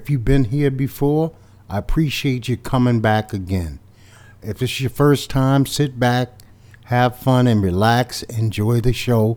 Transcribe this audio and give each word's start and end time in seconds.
If 0.00 0.08
you've 0.08 0.24
been 0.24 0.44
here 0.44 0.70
before, 0.70 1.32
I 1.68 1.76
appreciate 1.76 2.48
you 2.48 2.56
coming 2.56 3.00
back 3.00 3.34
again. 3.34 3.80
If 4.40 4.62
it's 4.62 4.80
your 4.80 4.88
first 4.88 5.28
time, 5.28 5.66
sit 5.66 6.00
back, 6.00 6.30
have 6.84 7.18
fun, 7.18 7.46
and 7.46 7.62
relax. 7.62 8.22
Enjoy 8.22 8.80
the 8.80 8.94
show. 8.94 9.36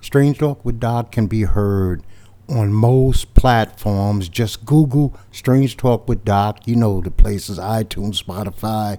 Strange 0.00 0.38
Talk 0.38 0.64
with 0.64 0.80
Doc 0.80 1.12
can 1.12 1.26
be 1.26 1.42
heard 1.42 2.02
on 2.48 2.72
most 2.72 3.34
platforms. 3.34 4.30
Just 4.30 4.64
Google 4.64 5.14
Strange 5.30 5.76
Talk 5.76 6.08
with 6.08 6.24
Doc. 6.24 6.66
You 6.66 6.76
know 6.76 7.02
the 7.02 7.10
places 7.10 7.58
iTunes, 7.58 8.24
Spotify, 8.24 8.98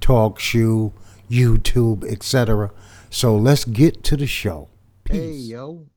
TalkShoe, 0.00 0.94
YouTube, 1.30 2.10
etc. 2.10 2.70
So 3.10 3.36
let's 3.36 3.66
get 3.66 4.02
to 4.04 4.16
the 4.16 4.26
show. 4.26 4.70
Hey, 5.04 5.32
yo. 5.32 5.90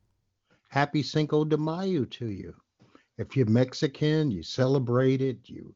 Happy 0.67 1.01
Cinco 1.01 1.45
de 1.45 1.55
Mayo 1.55 2.03
to 2.03 2.25
you. 2.27 2.55
If 3.19 3.35
you're 3.35 3.47
Mexican, 3.47 4.31
you 4.31 4.41
celebrate 4.41 5.21
it, 5.21 5.39
you 5.43 5.75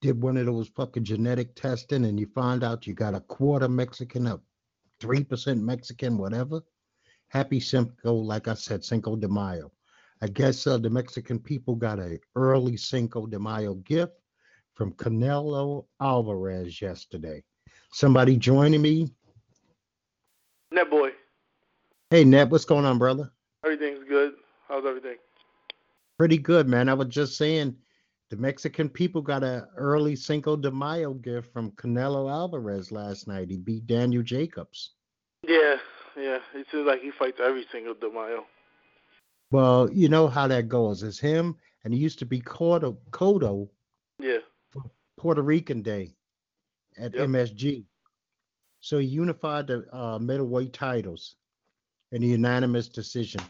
did 0.00 0.22
one 0.22 0.38
of 0.38 0.46
those 0.46 0.68
fucking 0.68 1.04
genetic 1.04 1.54
testing 1.54 2.06
and 2.06 2.18
you 2.18 2.26
find 2.34 2.64
out 2.64 2.86
you 2.86 2.94
got 2.94 3.14
a 3.14 3.20
quarter 3.20 3.68
Mexican, 3.68 4.26
a 4.26 4.40
3% 4.98 5.60
Mexican, 5.60 6.16
whatever. 6.16 6.62
Happy 7.28 7.60
Cinco, 7.60 8.14
like 8.14 8.48
I 8.48 8.54
said, 8.54 8.82
Cinco 8.82 9.14
de 9.14 9.28
Mayo. 9.28 9.70
I 10.22 10.28
guess 10.28 10.66
uh, 10.66 10.78
the 10.78 10.88
Mexican 10.88 11.38
people 11.38 11.74
got 11.74 11.98
a 11.98 12.18
early 12.34 12.78
Cinco 12.78 13.26
de 13.26 13.38
Mayo 13.38 13.74
gift 13.74 14.14
from 14.74 14.94
Canelo 14.94 15.84
Alvarez 16.00 16.80
yesterday. 16.80 17.44
Somebody 17.92 18.38
joining 18.38 18.80
me? 18.80 19.06
Net 20.72 20.88
boy. 20.88 21.10
Hey, 22.08 22.24
Net, 22.24 22.48
what's 22.48 22.64
going 22.64 22.86
on, 22.86 22.96
brother? 22.96 23.30
Everything's 23.66 24.02
good. 24.08 24.32
How's 24.66 24.86
everything? 24.86 25.16
Pretty 26.20 26.36
good, 26.36 26.68
man. 26.68 26.90
I 26.90 26.92
was 26.92 27.08
just 27.08 27.38
saying 27.38 27.74
the 28.28 28.36
Mexican 28.36 28.90
people 28.90 29.22
got 29.22 29.42
a 29.42 29.68
early 29.74 30.14
Cinco 30.14 30.54
de 30.54 30.70
Mayo 30.70 31.14
gift 31.14 31.50
from 31.50 31.70
Canelo 31.70 32.30
Alvarez 32.30 32.92
last 32.92 33.26
night. 33.26 33.48
He 33.48 33.56
beat 33.56 33.86
Daniel 33.86 34.22
Jacobs. 34.22 34.90
Yeah, 35.48 35.76
yeah. 36.18 36.40
It 36.54 36.66
seems 36.70 36.86
like 36.86 37.00
he 37.00 37.10
fights 37.10 37.40
every 37.42 37.64
single 37.72 37.94
de 37.94 38.10
Mayo. 38.10 38.44
Well, 39.50 39.90
you 39.90 40.10
know 40.10 40.28
how 40.28 40.46
that 40.48 40.68
goes. 40.68 41.02
It's 41.02 41.18
him, 41.18 41.56
and 41.84 41.94
he 41.94 41.98
used 41.98 42.18
to 42.18 42.26
be 42.26 42.42
Cotto, 42.42 42.98
Cotto 43.12 43.70
Yeah. 44.18 44.40
for 44.68 44.82
Puerto 45.16 45.40
Rican 45.40 45.80
Day 45.80 46.14
at 46.98 47.14
Yep. 47.14 47.28
MSG. 47.28 47.86
So 48.80 48.98
he 48.98 49.06
unified 49.06 49.68
the 49.68 49.86
uh, 49.96 50.18
middleweight 50.18 50.74
titles 50.74 51.36
in 52.12 52.22
a 52.22 52.26
unanimous 52.26 52.90
decision. 52.90 53.40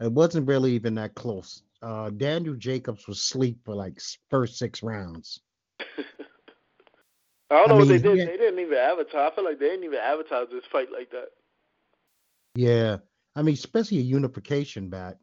It 0.00 0.12
wasn't 0.12 0.46
really 0.46 0.70
even 0.70 0.94
that 0.94 1.16
close. 1.16 1.64
Uh, 1.82 2.10
Daniel 2.10 2.54
Jacobs 2.54 3.08
was 3.08 3.18
asleep 3.18 3.58
for 3.64 3.74
like 3.74 4.00
first 4.30 4.56
six 4.56 4.82
rounds. 4.82 5.40
I 5.80 7.56
don't 7.56 7.64
I 7.64 7.72
know 7.72 7.76
what 7.76 7.88
they 7.88 7.98
did. 7.98 8.18
Had, 8.18 8.28
they 8.28 8.36
didn't 8.36 8.60
even 8.60 8.78
advertise. 8.78 9.32
I 9.32 9.34
feel 9.34 9.44
like 9.44 9.58
they 9.58 9.68
didn't 9.68 9.84
even 9.84 9.98
advertise 9.98 10.46
this 10.50 10.64
fight 10.70 10.92
like 10.92 11.10
that. 11.10 11.28
Yeah, 12.54 12.98
I 13.34 13.42
mean, 13.42 13.54
especially 13.54 13.98
a 13.98 14.02
unification 14.02 14.88
back. 14.88 15.16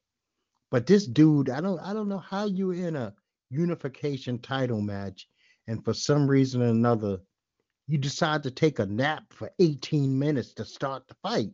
But 0.70 0.86
this 0.86 1.08
dude, 1.08 1.50
I 1.50 1.62
don't, 1.62 1.80
I 1.80 1.94
don't 1.94 2.10
know 2.10 2.20
how 2.20 2.46
you 2.46 2.72
in 2.72 2.96
a 2.96 3.14
unification 3.50 4.40
title 4.40 4.82
match, 4.82 5.28
and 5.68 5.84
for 5.84 5.94
some 5.94 6.30
reason 6.30 6.62
or 6.62 6.68
another, 6.68 7.20
you 7.88 7.98
decide 7.98 8.44
to 8.44 8.52
take 8.52 8.78
a 8.78 8.86
nap 8.86 9.24
for 9.32 9.52
18 9.60 10.18
minutes 10.18 10.54
to 10.56 10.66
start 10.66 11.08
the 11.08 11.16
fight. 11.24 11.52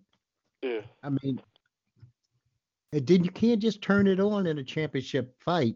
Yeah. 0.61 0.81
I 1.01 1.09
mean, 1.23 1.39
and 2.95 3.05
then 3.05 3.25
you 3.25 3.29
can't 3.29 3.61
just 3.61 3.81
turn 3.81 4.07
it 4.07 4.21
on 4.21 4.47
in 4.47 4.57
a 4.57 4.63
championship 4.63 5.35
fight 5.43 5.75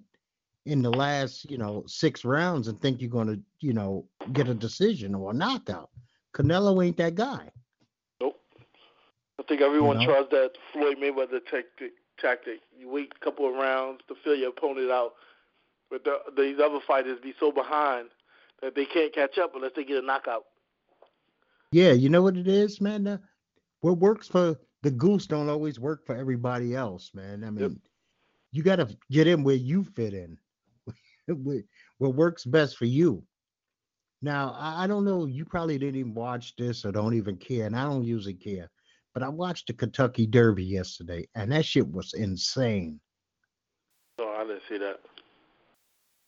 in 0.65 0.81
the 0.81 0.89
last, 0.89 1.51
you 1.51 1.57
know, 1.57 1.83
six 1.85 2.23
rounds 2.23 2.69
and 2.69 2.79
think 2.79 3.01
you're 3.01 3.09
going 3.09 3.27
to, 3.27 3.41
you 3.59 3.73
know, 3.73 4.05
get 4.31 4.47
a 4.47 4.53
decision 4.53 5.13
or 5.13 5.31
a 5.31 5.33
knockout. 5.33 5.89
Canelo 6.33 6.83
ain't 6.83 6.95
that 6.95 7.15
guy. 7.15 7.49
Nope. 8.21 8.39
I 9.37 9.43
think 9.43 9.59
everyone 9.59 9.99
know? 9.99 10.05
tries 10.05 10.29
that 10.31 10.51
Floyd 10.71 10.95
Mayweather 10.97 11.41
tactic. 11.51 11.91
Tactic. 12.17 12.61
You 12.77 12.89
wait 12.89 13.11
a 13.13 13.25
couple 13.25 13.49
of 13.49 13.55
rounds 13.55 13.99
to 14.07 14.15
feel 14.15 14.35
your 14.35 14.49
opponent 14.51 14.89
out, 14.89 15.15
but 15.89 16.05
the, 16.05 16.19
these 16.37 16.59
other 16.59 16.79
fighters 16.79 17.19
be 17.21 17.33
so 17.37 17.51
behind 17.51 18.11
that 18.61 18.75
they 18.75 18.85
can't 18.85 19.13
catch 19.13 19.37
up 19.37 19.55
unless 19.55 19.71
they 19.75 19.83
get 19.83 20.01
a 20.01 20.05
knockout. 20.05 20.45
Yeah, 21.73 21.91
you 21.91 22.07
know 22.07 22.21
what 22.21 22.37
it 22.37 22.47
is, 22.47 22.79
man. 22.79 23.07
Uh, 23.07 23.17
what 23.81 23.97
works 23.97 24.29
for 24.29 24.57
the 24.83 24.91
goose 24.91 25.27
don't 25.27 25.49
always 25.49 25.79
work 25.79 26.05
for 26.05 26.15
everybody 26.15 26.75
else, 26.75 27.11
man. 27.13 27.43
I 27.43 27.49
mean, 27.49 27.79
you 28.51 28.63
got 28.63 28.77
to 28.77 28.95
get 29.11 29.27
in 29.27 29.43
where 29.43 29.55
you 29.55 29.83
fit 29.95 30.13
in. 30.13 30.37
Where- 31.27 31.63
what 31.99 32.15
works 32.15 32.45
best 32.45 32.77
for 32.77 32.85
you. 32.85 33.23
Now, 34.21 34.55
I, 34.57 34.83
I 34.83 34.87
don't 34.87 35.05
know. 35.05 35.25
You 35.25 35.45
probably 35.45 35.77
didn't 35.77 35.97
even 35.99 36.13
watch 36.13 36.55
this 36.55 36.85
or 36.85 36.91
don't 36.91 37.13
even 37.13 37.37
care, 37.37 37.67
and 37.67 37.75
I 37.75 37.83
don't 37.83 38.03
usually 38.03 38.33
care. 38.33 38.69
But 39.13 39.23
I 39.23 39.29
watched 39.29 39.67
the 39.67 39.73
Kentucky 39.73 40.25
Derby 40.25 40.63
yesterday, 40.63 41.27
and 41.35 41.51
that 41.51 41.65
shit 41.65 41.87
was 41.87 42.13
insane. 42.13 42.99
So 44.19 44.29
I 44.29 44.45
didn't 44.45 44.63
see 44.67 44.77
that. 44.77 45.01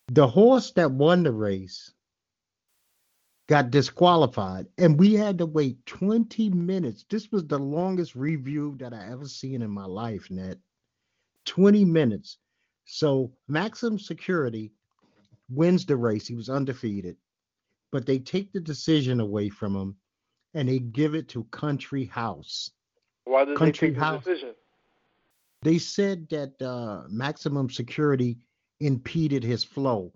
The 0.10 0.28
horse 0.28 0.72
that 0.74 0.92
won 0.92 1.24
the 1.24 1.32
race 1.32 1.94
got 3.52 3.70
disqualified, 3.70 4.66
and 4.78 4.98
we 4.98 5.14
had 5.14 5.38
to 5.38 5.46
wait 5.46 5.86
20 5.86 6.50
minutes. 6.52 7.04
This 7.10 7.34
was 7.34 7.46
the 7.46 7.60
longest 7.60 8.16
review 8.16 8.78
that 8.80 8.94
I 8.94 9.12
ever 9.12 9.26
seen 9.26 9.62
in 9.62 9.70
my 9.70 9.84
life, 9.84 10.32
Ned. 10.32 10.58
20 11.48 11.84
minutes. 11.84 12.38
So 12.86 13.34
Maximum 13.50 14.00
Security 14.00 14.72
wins 15.50 15.86
the 15.86 15.98
race. 15.98 16.26
He 16.28 16.34
was 16.34 16.50
undefeated, 16.50 17.18
but 17.92 18.06
they 18.06 18.20
take 18.20 18.54
the 18.54 18.62
decision 18.62 19.20
away 19.20 19.50
from 19.50 19.76
him 19.76 19.98
and 20.54 20.70
they 20.70 20.80
give 20.80 21.14
it 21.14 21.28
to 21.30 21.44
Country 21.52 22.06
House. 22.06 22.72
Why 23.26 23.44
did 23.44 23.58
Country 23.58 23.90
they 23.90 23.96
take 23.96 24.02
House. 24.02 24.24
the 24.24 24.32
decision? 24.32 24.56
They 25.62 25.78
said 25.78 26.30
that 26.30 26.62
uh, 26.62 27.02
Maximum 27.10 27.70
Security 27.70 28.38
impeded 28.80 29.44
his 29.44 29.66
flow, 29.66 30.14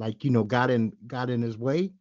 like 0.00 0.24
you 0.24 0.30
know, 0.32 0.42
got 0.42 0.72
in 0.72 0.92
got 1.06 1.30
in 1.30 1.40
his 1.40 1.56
way. 1.56 1.92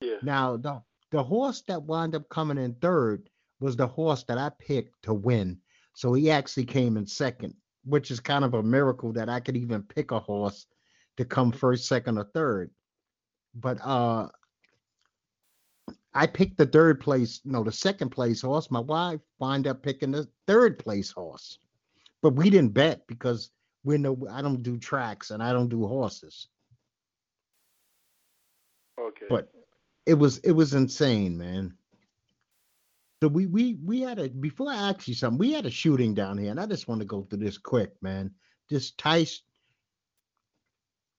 Yeah. 0.00 0.16
Now 0.22 0.56
the 0.56 0.82
the 1.10 1.22
horse 1.22 1.62
that 1.68 1.82
wound 1.82 2.14
up 2.14 2.28
coming 2.28 2.58
in 2.58 2.74
third 2.74 3.28
was 3.60 3.76
the 3.76 3.86
horse 3.86 4.24
that 4.24 4.38
I 4.38 4.50
picked 4.58 5.02
to 5.04 5.14
win. 5.14 5.58
So 5.94 6.12
he 6.12 6.30
actually 6.30 6.66
came 6.66 6.96
in 6.96 7.06
second, 7.06 7.54
which 7.84 8.10
is 8.10 8.20
kind 8.20 8.44
of 8.44 8.54
a 8.54 8.62
miracle 8.62 9.12
that 9.14 9.28
I 9.28 9.40
could 9.40 9.56
even 9.56 9.82
pick 9.82 10.10
a 10.10 10.18
horse 10.18 10.66
to 11.16 11.24
come 11.24 11.52
first, 11.52 11.86
second, 11.86 12.18
or 12.18 12.24
third. 12.34 12.70
But 13.54 13.78
uh 13.82 14.28
I 16.12 16.26
picked 16.26 16.56
the 16.56 16.66
third 16.66 17.00
place, 17.00 17.42
no, 17.44 17.62
the 17.62 17.70
second 17.70 18.08
place 18.08 18.40
horse. 18.40 18.70
My 18.70 18.80
wife 18.80 19.20
wound 19.38 19.66
up 19.66 19.82
picking 19.82 20.12
the 20.12 20.26
third 20.46 20.78
place 20.78 21.10
horse. 21.10 21.58
But 22.22 22.36
we 22.36 22.48
didn't 22.48 22.72
bet 22.72 23.06
because 23.06 23.50
we 23.84 23.98
know 23.98 24.26
I 24.30 24.40
don't 24.40 24.62
do 24.62 24.78
tracks 24.78 25.30
and 25.30 25.42
I 25.42 25.52
don't 25.52 25.68
do 25.68 25.86
horses. 25.86 26.48
Okay. 28.98 29.26
But 29.28 29.50
it 30.06 30.14
was 30.14 30.38
it 30.38 30.52
was 30.52 30.74
insane, 30.74 31.36
man. 31.36 31.74
So 33.22 33.28
we 33.28 33.46
we 33.46 33.74
we 33.84 34.00
had 34.00 34.18
a 34.18 34.28
before 34.28 34.70
I 34.70 34.90
ask 34.90 35.08
you 35.08 35.14
something, 35.14 35.38
we 35.38 35.52
had 35.52 35.66
a 35.66 35.70
shooting 35.70 36.14
down 36.14 36.38
here, 36.38 36.50
and 36.50 36.60
I 36.60 36.66
just 36.66 36.88
want 36.88 37.00
to 37.00 37.06
go 37.06 37.22
through 37.22 37.40
this 37.40 37.58
quick, 37.58 37.92
man. 38.02 38.32
This 38.68 38.92
Tice 38.92 39.42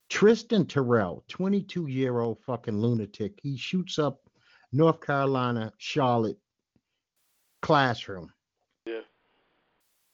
Trystan 0.10 0.68
Terrell, 0.68 1.24
22 1.28 1.88
year 1.88 2.20
old 2.20 2.42
fucking 2.44 2.80
lunatic. 2.80 3.40
He 3.42 3.58
shoots 3.58 4.00
up 4.00 4.22
North 4.72 5.02
Carolina, 5.02 5.74
Charlotte 5.78 6.40
classroom. 7.62 8.32
Yeah. 8.86 9.02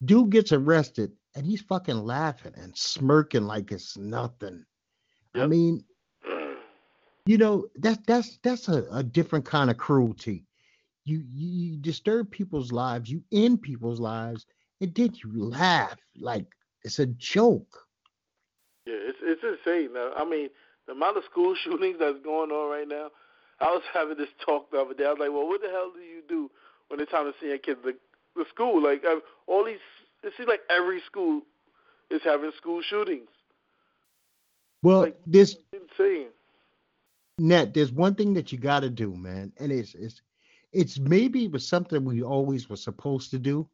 Dude 0.03 0.31
gets 0.31 0.51
arrested 0.51 1.11
and 1.35 1.45
he's 1.45 1.61
fucking 1.61 1.97
laughing 1.97 2.53
and 2.55 2.75
smirking 2.77 3.43
like 3.43 3.71
it's 3.71 3.97
nothing. 3.97 4.65
I 5.35 5.47
mean, 5.47 5.83
you 7.25 7.37
know 7.37 7.67
that's 7.75 7.99
that's 8.05 8.39
that's 8.43 8.67
a, 8.67 8.85
a 8.91 9.03
different 9.03 9.45
kind 9.45 9.69
of 9.69 9.77
cruelty 9.77 10.43
you, 11.05 11.23
you 11.31 11.47
you 11.71 11.77
disturb 11.77 12.29
people's 12.31 12.71
lives 12.71 13.09
you 13.09 13.21
end 13.31 13.61
people's 13.61 13.99
lives 13.99 14.45
and 14.81 14.93
then 14.95 15.13
you 15.23 15.31
laugh 15.43 15.97
like 16.19 16.45
it's 16.83 16.99
a 16.99 17.05
joke 17.05 17.87
Yeah, 18.85 18.95
it's 18.99 19.19
it's 19.21 19.43
insane. 19.43 19.93
Now, 19.93 20.11
I 20.17 20.25
mean, 20.25 20.49
the 20.87 20.91
amount 20.93 21.17
of 21.17 21.23
school 21.31 21.55
shootings 21.63 21.97
that's 21.99 22.19
going 22.23 22.51
on 22.51 22.69
right 22.69 22.87
now. 22.87 23.09
I 23.61 23.67
was 23.71 23.83
having 23.93 24.17
this 24.17 24.27
talk 24.45 24.71
the 24.71 24.79
other 24.81 24.93
day. 24.93 25.05
I 25.05 25.11
was 25.11 25.19
like, 25.19 25.31
"Well, 25.31 25.47
what 25.47 25.61
the 25.61 25.69
hell 25.69 25.91
do 25.95 26.01
you 26.01 26.21
do 26.27 26.51
when 26.89 26.99
it's 26.99 27.11
time 27.11 27.25
to 27.31 27.33
send 27.39 27.49
your 27.49 27.59
kids 27.59 27.79
to 27.85 27.93
the 28.35 28.45
school? 28.49 28.83
Like 28.83 29.05
uh, 29.05 29.19
all 29.47 29.63
these, 29.63 29.79
it 30.23 30.33
seems 30.35 30.49
like 30.49 30.61
every 30.69 30.99
school 31.05 31.43
is 32.09 32.21
having 32.25 32.51
school 32.57 32.81
shootings. 32.81 33.29
well 34.81 35.01
Like- 35.01 35.19
this 35.25 35.55
Insane. 35.71 36.27
Net 37.39 37.73
there's 37.73 37.91
one 37.91 38.15
thing 38.15 38.33
that 38.33 38.51
you 38.51 38.57
got 38.57 38.81
to 38.81 38.89
do 38.89 39.15
man 39.15 39.51
and 39.57 39.71
it's 39.71 39.95
it's 39.95 40.21
it's 40.71 40.99
maybe 40.99 41.45
it 41.45 41.51
was 41.51 41.67
something 41.67 42.03
we 42.03 42.21
always 42.21 42.69
were 42.69 42.75
supposed 42.75 43.31
to 43.31 43.39
do 43.39 43.67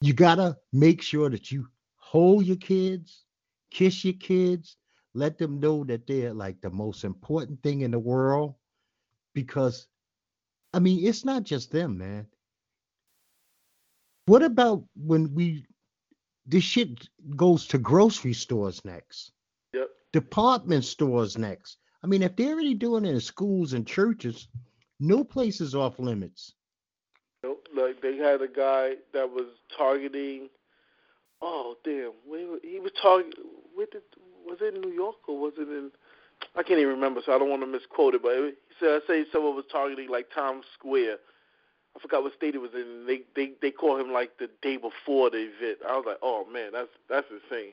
you 0.00 0.12
got 0.12 0.34
to 0.34 0.56
make 0.72 1.00
sure 1.00 1.30
that 1.30 1.50
you 1.50 1.66
hold 1.96 2.44
your 2.44 2.56
kids 2.56 3.26
kiss 3.70 4.04
your 4.04 4.14
kids, 4.14 4.76
let 5.14 5.38
them 5.38 5.60
know 5.60 5.84
that 5.84 6.06
they're 6.06 6.32
like 6.32 6.60
the 6.60 6.70
most 6.70 7.04
important 7.04 7.62
thing 7.62 7.82
in 7.82 7.90
the 7.90 7.98
world. 7.98 8.54
Because, 9.34 9.86
I 10.72 10.78
mean, 10.78 11.06
it's 11.06 11.24
not 11.24 11.42
just 11.42 11.70
them, 11.70 11.98
man. 11.98 12.26
What 14.26 14.42
about 14.42 14.84
when 14.94 15.34
we 15.34 15.66
this 16.46 16.64
shit 16.64 17.08
goes 17.36 17.66
to 17.68 17.78
grocery 17.78 18.32
stores 18.32 18.84
next? 18.84 19.32
Department 20.16 20.82
stores 20.82 21.36
next. 21.36 21.76
I 22.02 22.06
mean, 22.06 22.22
if 22.22 22.36
they're 22.36 22.54
already 22.54 22.72
doing 22.72 23.04
it 23.04 23.10
in 23.10 23.20
schools 23.20 23.74
and 23.74 23.86
churches, 23.86 24.48
no 24.98 25.22
place 25.22 25.60
is 25.60 25.74
off 25.74 25.98
limits. 25.98 26.54
Like 27.44 28.00
they 28.00 28.16
had 28.16 28.40
a 28.40 28.48
guy 28.48 28.94
that 29.12 29.30
was 29.30 29.44
targeting. 29.76 30.48
Oh 31.42 31.76
damn! 31.84 32.12
Where, 32.26 32.58
he 32.62 32.80
was 32.80 32.92
targeting. 33.02 33.44
Where 33.74 33.86
did 33.92 34.00
was 34.46 34.56
it 34.62 34.74
in 34.74 34.80
New 34.80 34.94
York 34.94 35.16
or 35.28 35.38
was 35.38 35.52
it 35.58 35.68
in? 35.68 35.90
I 36.54 36.62
can't 36.62 36.80
even 36.80 36.94
remember, 36.94 37.20
so 37.20 37.34
I 37.34 37.38
don't 37.38 37.50
want 37.50 37.60
to 37.60 37.66
misquote 37.66 38.14
it. 38.14 38.22
But 38.22 38.36
he 38.36 38.52
said 38.80 39.02
I 39.02 39.06
say 39.06 39.26
someone 39.30 39.54
was 39.54 39.66
targeting 39.70 40.08
like 40.08 40.30
Times 40.34 40.64
Square. 40.72 41.18
I 41.94 42.00
forgot 42.00 42.22
what 42.22 42.32
state 42.32 42.54
it 42.54 42.62
was 42.62 42.72
in. 42.72 43.04
They 43.06 43.20
they 43.34 43.52
they 43.60 43.70
call 43.70 44.00
him 44.00 44.14
like 44.14 44.38
the 44.38 44.48
day 44.62 44.78
before 44.78 45.28
the 45.28 45.50
event. 45.52 45.80
I 45.86 45.94
was 45.98 46.06
like, 46.06 46.20
oh 46.22 46.46
man, 46.50 46.70
that's 46.72 46.88
that's 47.06 47.26
insane. 47.30 47.72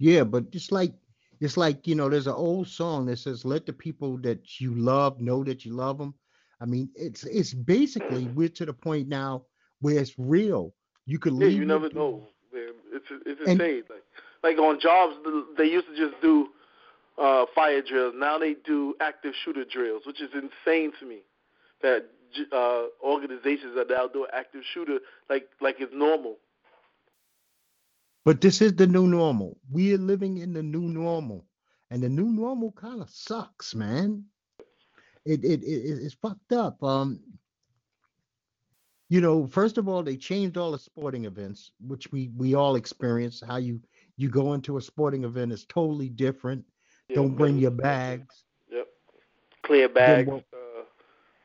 Yeah, 0.00 0.24
but 0.24 0.46
it's 0.50 0.72
like 0.72 0.92
it's 1.40 1.56
like 1.56 1.86
you 1.86 1.94
know, 1.94 2.08
there's 2.08 2.26
an 2.26 2.34
old 2.34 2.68
song 2.68 3.06
that 3.06 3.18
says, 3.18 3.44
"Let 3.44 3.66
the 3.66 3.72
people 3.72 4.18
that 4.18 4.60
you 4.60 4.74
love 4.74 5.20
know 5.20 5.42
that 5.44 5.64
you 5.64 5.72
love 5.74 5.98
them." 5.98 6.14
I 6.60 6.66
mean, 6.66 6.90
it's 6.94 7.24
it's 7.24 7.54
basically 7.54 8.26
we're 8.28 8.48
to 8.50 8.66
the 8.66 8.72
point 8.74 9.08
now 9.08 9.44
where 9.80 9.98
it's 9.98 10.18
real. 10.18 10.74
You 11.06 11.18
could 11.18 11.32
Yeah, 11.34 11.46
leave. 11.46 11.58
you 11.58 11.64
never 11.64 11.88
know. 11.90 12.28
Man. 12.52 12.72
It's 12.92 13.06
it's 13.26 13.40
And- 13.46 13.60
insane. 13.60 13.84
like 13.90 14.04
like 14.42 14.58
on 14.58 14.80
jobs, 14.80 15.16
they 15.56 15.66
used 15.66 15.86
to 15.88 15.96
just 15.96 16.20
do 16.22 16.48
uh 17.18 17.46
fire 17.54 17.82
drills. 17.82 18.14
Now 18.16 18.38
they 18.38 18.54
do 18.54 18.94
active 19.00 19.34
shooter 19.44 19.64
drills, 19.64 20.02
which 20.06 20.20
is 20.20 20.30
insane 20.34 20.92
to 21.00 21.06
me. 21.06 21.20
That 21.82 22.06
uh 22.52 22.84
organizations 23.02 23.76
are 23.76 23.84
now 23.88 24.06
doing 24.08 24.28
active 24.32 24.62
shooter 24.72 24.98
like 25.28 25.48
like 25.60 25.76
it's 25.80 25.92
normal. 25.94 26.36
But 28.24 28.40
this 28.40 28.60
is 28.60 28.74
the 28.74 28.86
new 28.86 29.06
normal. 29.06 29.58
We 29.70 29.94
are 29.94 29.98
living 29.98 30.38
in 30.38 30.52
the 30.52 30.62
new 30.62 30.82
normal, 30.82 31.46
and 31.90 32.02
the 32.02 32.08
new 32.08 32.26
normal 32.26 32.72
kind 32.72 33.00
of 33.00 33.08
sucks, 33.10 33.74
man. 33.74 34.24
It 35.24 35.44
it, 35.44 35.62
it 35.62 35.98
it's 36.02 36.14
fucked 36.14 36.52
up. 36.52 36.82
Um, 36.82 37.20
you 39.08 39.20
know, 39.20 39.46
first 39.46 39.78
of 39.78 39.88
all, 39.88 40.02
they 40.02 40.16
changed 40.16 40.56
all 40.56 40.72
the 40.72 40.78
sporting 40.78 41.24
events, 41.24 41.72
which 41.86 42.12
we 42.12 42.30
we 42.36 42.54
all 42.54 42.76
experience. 42.76 43.42
How 43.46 43.56
you 43.56 43.80
you 44.16 44.28
go 44.28 44.52
into 44.52 44.76
a 44.76 44.82
sporting 44.82 45.24
event 45.24 45.52
is 45.52 45.64
totally 45.64 46.08
different. 46.10 46.64
Don't 47.14 47.36
bring 47.36 47.58
your 47.58 47.72
bags. 47.72 48.44
Yep. 48.70 48.86
Clear 49.64 49.88
bags, 49.88 50.30
uh, 50.30 50.82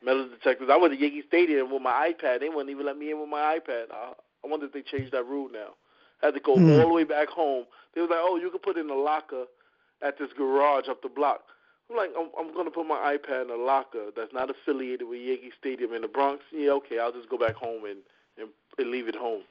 metal 0.03 0.29
detectors. 0.29 0.69
I 0.69 0.77
went 0.77 0.93
to 0.93 0.99
Yankee 0.99 1.23
Stadium 1.27 1.71
with 1.71 1.81
my 1.81 2.13
iPad. 2.13 2.41
They 2.41 2.49
wouldn't 2.49 2.69
even 2.69 2.85
let 2.85 2.97
me 2.97 3.11
in 3.11 3.19
with 3.19 3.29
my 3.29 3.59
iPad. 3.59 3.85
I, 3.91 4.13
I 4.43 4.47
wonder 4.47 4.67
if 4.67 4.73
they 4.73 4.83
changed 4.83 5.13
that 5.13 5.25
rule 5.25 5.49
now. 5.51 5.73
I 6.25 6.29
had 6.29 6.33
to 6.33 6.39
go 6.39 6.55
Hmm. 6.55 6.71
all 6.71 6.87
the 6.89 6.93
way 6.93 7.03
back 7.03 7.29
home. 7.29 7.65
They 7.93 8.01
was 8.01 8.09
like, 8.09 8.19
"Oh, 8.19 8.35
you 8.37 8.49
can 8.49 8.59
put 8.59 8.77
it 8.77 8.81
in 8.81 8.89
a 8.89 8.95
locker 8.95 9.45
at 10.01 10.17
this 10.17 10.33
garage 10.33 10.87
up 10.89 11.03
the 11.03 11.09
block." 11.09 11.43
I'm 11.89 11.95
like, 11.95 12.11
"I'm, 12.17 12.29
I'm 12.39 12.51
going 12.51 12.65
to 12.65 12.71
put 12.71 12.87
my 12.87 13.15
iPad 13.15 13.43
in 13.43 13.51
a 13.51 13.55
locker 13.55 14.09
that's 14.15 14.33
not 14.33 14.49
affiliated 14.49 15.07
with 15.07 15.21
Yankee 15.21 15.51
Stadium 15.59 15.93
in 15.93 16.01
the 16.01 16.07
Bronx." 16.07 16.43
Yeah, 16.51 16.71
okay, 16.71 16.97
I'll 16.97 17.11
just 17.11 17.29
go 17.29 17.37
back 17.37 17.53
home 17.53 17.85
and 17.85 17.99
and, 18.37 18.49
and 18.79 18.89
leave 18.89 19.07
it 19.07 19.15
home. 19.15 19.43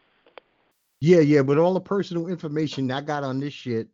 Yeah, 1.01 1.21
yeah, 1.21 1.43
but 1.43 1.59
all 1.59 1.75
the 1.75 1.81
personal 1.81 2.27
information 2.27 2.91
I 2.91 3.03
got 3.03 3.23
on 3.23 3.39
this 3.39 3.53
shit, 3.55 3.89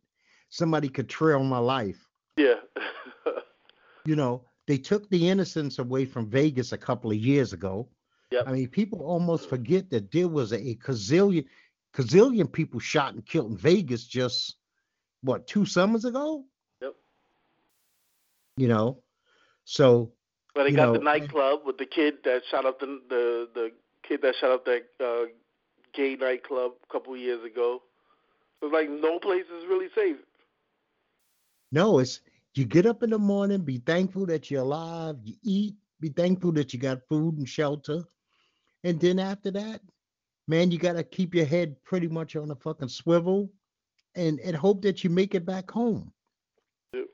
somebody 0.49 0.89
could 0.89 1.09
trail 1.09 1.43
my 1.45 1.59
life. 1.59 2.09
Yeah. 2.37 2.55
You 4.07 4.17
know, 4.17 4.43
they 4.67 4.79
took 4.79 5.11
the 5.11 5.29
innocence 5.29 5.79
away 5.79 6.07
from 6.07 6.27
Vegas 6.31 6.73
a 6.73 6.79
couple 6.79 7.11
of 7.11 7.19
years 7.19 7.53
ago. 7.53 7.87
Yep. 8.31 8.45
I 8.49 8.53
mean, 8.53 8.69
people 8.69 9.01
almost 9.01 9.49
forget 9.49 9.91
that 9.91 10.11
there 10.11 10.27
was 10.27 10.53
a, 10.53 10.57
a 10.59 10.75
gazillion, 10.77 11.45
gazillion 11.95 12.53
people 12.53 12.81
shot 12.81 13.15
and 13.15 13.27
killed 13.27 13.51
in 13.53 13.57
Vegas 13.59 14.05
just 14.07 14.57
what 15.23 15.47
two 15.47 15.67
summers 15.67 16.05
ago. 16.05 16.45
Yep. 16.83 16.95
You 18.57 18.69
know, 18.69 19.03
so 19.65 20.13
But 20.55 20.65
they 20.65 20.73
got 20.73 20.87
know, 20.87 20.93
the 20.95 20.99
nightclub 21.01 21.61
with 21.65 21.79
the 21.79 21.87
kid 21.87 22.17
that 22.25 22.43
shot 22.51 22.67
up 22.67 22.81
the 22.81 23.01
the 23.09 23.49
the 23.55 23.73
kid 24.03 24.23
that 24.23 24.35
shot 24.37 24.51
up 24.51 24.65
that 24.67 24.85
uh, 25.01 25.27
gay 25.95 26.17
nightclub 26.17 26.73
a 26.89 26.93
couple 26.93 27.15
of 27.15 27.21
years 27.21 27.45
ago. 27.45 27.83
It's 28.63 28.73
like 28.73 28.91
no 28.91 29.19
place 29.19 29.47
is 29.47 29.67
really 29.69 29.89
safe. 29.95 30.17
no, 31.73 31.99
it's 31.99 32.21
you 32.55 32.65
get 32.65 32.87
up 32.87 33.03
in 33.03 33.11
the 33.11 33.19
morning, 33.19 33.63
be 33.63 33.79
thankful 33.79 34.27
that 34.27 34.51
you're 34.51 34.63
alive, 34.63 35.17
you 35.23 35.35
eat, 35.45 35.77
be 36.01 36.09
thankful 36.09 36.53
that 36.53 36.73
you 36.73 36.81
got 36.81 37.07
food 37.09 37.39
and 37.39 37.49
shelter, 37.49 38.03
and 38.85 39.01
then 39.01 39.19
after 39.19 39.51
that, 39.53 39.81
man, 40.49 40.71
you 40.71 40.79
gotta 40.79 41.03
keep 41.03 41.35
your 41.35 41.45
head 41.45 41.77
pretty 41.85 42.09
much 42.09 42.37
on 42.37 42.51
a 42.51 42.57
fucking 42.57 42.89
swivel, 42.89 43.51
and 44.15 44.41
and 44.41 44.57
hope 44.57 44.83
that 44.83 45.05
you 45.05 45.11
make 45.11 45.35
it 45.35 45.47
back 45.47 45.71
home. 45.71 46.13
Yep. 46.93 47.07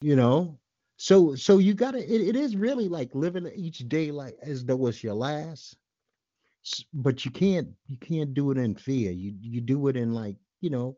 You 0.00 0.16
know, 0.16 0.58
so 0.96 1.34
so 1.34 1.58
you 1.58 1.74
gotta. 1.74 1.98
It, 1.98 2.28
it 2.28 2.36
is 2.36 2.56
really 2.56 2.88
like 2.88 3.14
living 3.14 3.50
each 3.54 3.88
day 3.88 4.10
like 4.10 4.36
as 4.42 4.64
though 4.64 4.86
it's 4.86 5.02
your 5.02 5.14
last, 5.14 5.76
but 6.92 7.24
you 7.24 7.30
can't 7.30 7.68
you 7.86 7.96
can't 7.98 8.34
do 8.34 8.50
it 8.50 8.58
in 8.58 8.74
fear. 8.74 9.10
You 9.10 9.34
you 9.40 9.60
do 9.60 9.88
it 9.88 9.96
in 9.96 10.12
like 10.12 10.36
you 10.60 10.70
know, 10.70 10.96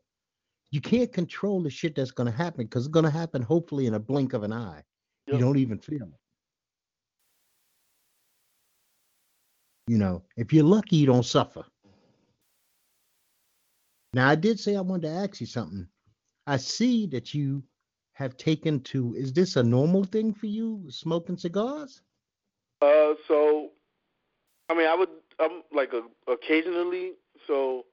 you 0.71 0.81
can't 0.81 1.13
control 1.13 1.63
the 1.63 1.71
shit 1.71 1.95
that's 1.95 2.11
gonna 2.11 2.31
happen 2.31 2.65
because 2.65 2.87
it's 2.87 2.93
gonna 2.93 3.11
happen 3.11 3.43
hopefully 3.43 3.87
in 3.87 3.95
a 3.95 4.01
blink 4.01 4.33
of 4.33 4.43
an 4.43 4.53
eye. 4.53 4.83
You 5.27 5.39
don't 5.39 5.59
even 5.59 5.79
feel 5.79 6.05
it. 6.05 6.21
You 9.87 9.99
know, 9.99 10.23
if 10.37 10.53
you're 10.53 10.65
lucky, 10.65 10.97
you 10.97 11.07
don't 11.07 11.25
suffer. 11.25 11.65
Now, 14.13 14.29
I 14.29 14.35
did 14.35 14.59
say 14.59 14.77
I 14.77 14.81
wanted 14.81 15.09
to 15.09 15.15
ask 15.15 15.41
you 15.41 15.47
something. 15.47 15.87
I 16.47 16.57
see 16.57 17.07
that 17.09 17.35
you 17.35 17.63
have 18.15 18.37
taken 18.37 18.81
to, 18.81 19.15
is 19.15 19.33
this 19.33 19.57
a 19.57 19.63
normal 19.63 20.05
thing 20.05 20.33
for 20.33 20.47
you, 20.47 20.85
smoking 20.89 21.37
cigars? 21.37 22.03
Uh, 22.81 23.15
so 23.29 23.71
I 24.69 24.75
mean, 24.75 24.87
I 24.87 24.95
would 24.95 25.09
I'm 25.39 25.63
like 25.73 25.93
a, 25.93 26.03
occasionally. 26.31 27.13
So 27.47 27.85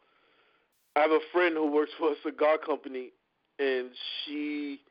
I 0.95 1.01
have 1.01 1.11
a 1.11 1.19
friend 1.31 1.55
who 1.55 1.71
works 1.71 1.91
for 1.99 2.11
a 2.11 2.15
cigar 2.23 2.57
company, 2.57 3.11
and 3.59 3.89
she 4.25 4.81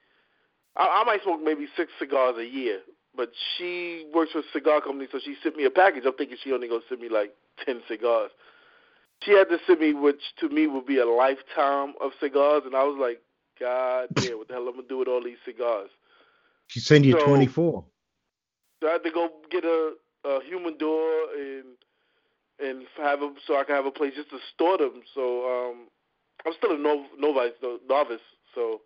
I, 0.76 1.03
I 1.03 1.05
might 1.05 1.23
smoke 1.23 1.41
maybe 1.43 1.67
six 1.76 1.91
cigars 1.99 2.37
a 2.38 2.47
year, 2.47 2.81
but 3.16 3.31
she 3.57 4.07
works 4.14 4.33
for 4.33 4.38
a 4.40 4.42
cigar 4.52 4.81
company, 4.81 5.07
so 5.11 5.19
she 5.23 5.37
sent 5.42 5.57
me 5.57 5.64
a 5.64 5.71
package. 5.71 6.04
I'm 6.07 6.14
thinking 6.14 6.37
she 6.42 6.52
only 6.52 6.69
gonna 6.69 6.81
send 6.88 7.00
me 7.00 7.09
like 7.09 7.35
ten 7.64 7.83
cigars. 7.88 8.31
She 9.23 9.33
had 9.33 9.49
to 9.50 9.59
send 9.66 9.81
me, 9.81 9.92
which 9.92 10.21
to 10.40 10.49
me 10.49 10.66
would 10.66 10.87
be 10.87 10.99
a 10.99 11.07
lifetime 11.07 11.95
of 12.00 12.12
cigars, 12.21 12.62
and 12.66 12.75
I 12.75 12.83
was 12.85 12.97
like, 13.00 13.21
God 13.61 14.09
damn, 14.14 14.38
what 14.38 14.49
the 14.49 14.54
hell 14.54 14.62
am 14.62 14.69
I'm 14.69 14.75
gonna 14.76 14.88
do 14.88 14.99
with 14.99 15.09
all 15.09 15.23
these 15.23 15.37
cigars? 15.45 15.90
She 16.69 16.81
sent 16.81 17.04
you 17.04 17.12
So- 17.19 17.26
24. 17.26 17.85
So 18.81 18.88
I 18.88 18.92
had 18.92 19.04
to 19.04 19.11
go 19.12 19.31
get 19.50 19.64
a, 19.64 19.92
a 20.25 20.40
humidor 20.45 21.28
and 21.38 21.64
and 22.59 22.85
have 22.97 23.21
them 23.21 23.35
so 23.47 23.59
I 23.59 23.64
can 23.64 23.75
have 23.76 23.87
a 23.87 23.90
place 23.90 24.14
just 24.16 24.31
to 24.31 24.38
store 24.54 24.76
them. 24.78 25.02
So 25.14 25.71
um, 25.71 25.88
I'm 26.47 26.52
still 26.59 26.75
a 26.75 26.78
nov- 26.78 27.07
novice, 27.19 27.52
novice. 27.88 28.21
So 28.54 28.81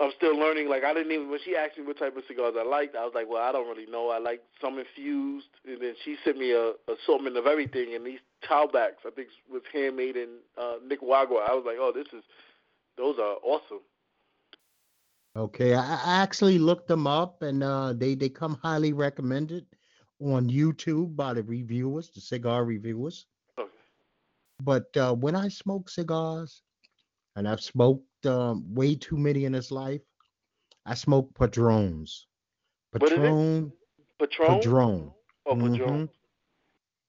I'm 0.00 0.12
still 0.16 0.36
learning. 0.38 0.68
Like 0.68 0.82
I 0.82 0.94
didn't 0.94 1.12
even 1.12 1.30
when 1.30 1.40
she 1.44 1.56
asked 1.56 1.76
me 1.76 1.84
what 1.84 1.98
type 1.98 2.16
of 2.16 2.22
cigars 2.26 2.54
I 2.58 2.64
liked, 2.64 2.96
I 2.96 3.04
was 3.04 3.12
like, 3.14 3.28
well, 3.28 3.42
I 3.42 3.52
don't 3.52 3.68
really 3.68 3.90
know. 3.90 4.08
I 4.08 4.18
like 4.18 4.42
some 4.60 4.78
infused, 4.78 5.48
and 5.66 5.80
then 5.80 5.94
she 6.04 6.16
sent 6.24 6.38
me 6.38 6.52
a 6.52 6.72
assortment 6.90 7.36
of 7.36 7.46
everything. 7.46 7.94
And 7.94 8.06
these 8.06 8.20
Tabaks, 8.48 9.04
I 9.06 9.10
think, 9.14 9.28
was 9.52 9.62
handmade 9.72 10.16
in 10.16 10.28
uh, 10.56 10.76
Nicaragua. 10.86 11.46
I 11.48 11.54
was 11.54 11.64
like, 11.66 11.76
oh, 11.78 11.92
this 11.94 12.06
is 12.12 12.24
those 12.96 13.18
are 13.18 13.36
awesome. 13.42 13.80
Okay, 15.36 15.74
I, 15.74 15.82
I 15.82 16.22
actually 16.22 16.58
looked 16.58 16.88
them 16.88 17.06
up 17.06 17.42
and 17.42 17.62
uh, 17.62 17.92
they, 17.92 18.14
they 18.14 18.28
come 18.28 18.58
highly 18.62 18.92
recommended 18.92 19.64
on 20.20 20.50
YouTube 20.50 21.14
by 21.14 21.34
the 21.34 21.42
reviewers, 21.44 22.10
the 22.10 22.20
cigar 22.20 22.64
reviewers. 22.64 23.26
Okay. 23.58 23.70
But 24.62 24.94
uh, 24.96 25.14
when 25.14 25.36
I 25.36 25.48
smoke 25.48 25.88
cigars, 25.88 26.62
and 27.36 27.48
I've 27.48 27.62
smoked 27.62 28.26
um, 28.26 28.74
way 28.74 28.94
too 28.94 29.16
many 29.16 29.44
in 29.44 29.52
this 29.52 29.70
life, 29.70 30.02
I 30.86 30.94
smoke 30.94 31.34
Padrones. 31.34 32.26
What 32.92 33.12
is 33.12 33.18
it? 33.18 33.18
Patron. 33.18 33.72
Padron. 34.46 35.12
Oh. 35.46 35.54
Mhm. 35.54 36.08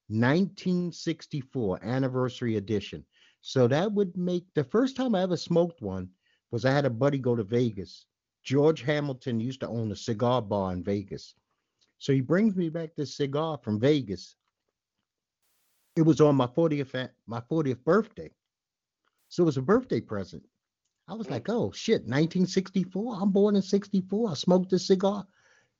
1964 0.09 1.83
anniversary 1.83 2.57
edition. 2.57 3.05
So 3.41 3.67
that 3.67 3.91
would 3.93 4.15
make 4.17 4.53
the 4.53 4.63
first 4.63 4.95
time 4.95 5.15
I 5.15 5.21
ever 5.21 5.37
smoked 5.37 5.81
one 5.81 6.09
was 6.51 6.65
I 6.65 6.71
had 6.71 6.85
a 6.85 6.89
buddy 6.89 7.17
go 7.17 7.35
to 7.35 7.43
Vegas. 7.43 8.05
George 8.43 8.81
Hamilton 8.81 9.39
used 9.39 9.61
to 9.61 9.67
own 9.67 9.91
a 9.91 9.95
cigar 9.95 10.41
bar 10.41 10.73
in 10.73 10.83
Vegas. 10.83 11.35
So 11.97 12.13
he 12.13 12.21
brings 12.21 12.55
me 12.55 12.69
back 12.69 12.95
this 12.95 13.15
cigar 13.15 13.57
from 13.57 13.79
Vegas. 13.79 14.35
It 15.95 16.01
was 16.03 16.21
on 16.21 16.35
my 16.35 16.47
40th 16.47 17.09
my 17.25 17.41
40th 17.41 17.83
birthday. 17.83 18.31
So 19.31 19.43
it 19.43 19.47
was 19.47 19.57
a 19.57 19.63
birthday 19.63 20.01
present. 20.01 20.43
I 21.07 21.15
was 21.15 21.31
like, 21.31 21.49
oh 21.49 21.71
shit, 21.71 22.07
1964. 22.07 23.17
I'm 23.21 23.31
born 23.31 23.55
in 23.55 23.63
64. 23.63 24.31
I 24.31 24.33
smoked 24.35 24.73
a 24.73 24.79
cigar. 24.79 25.25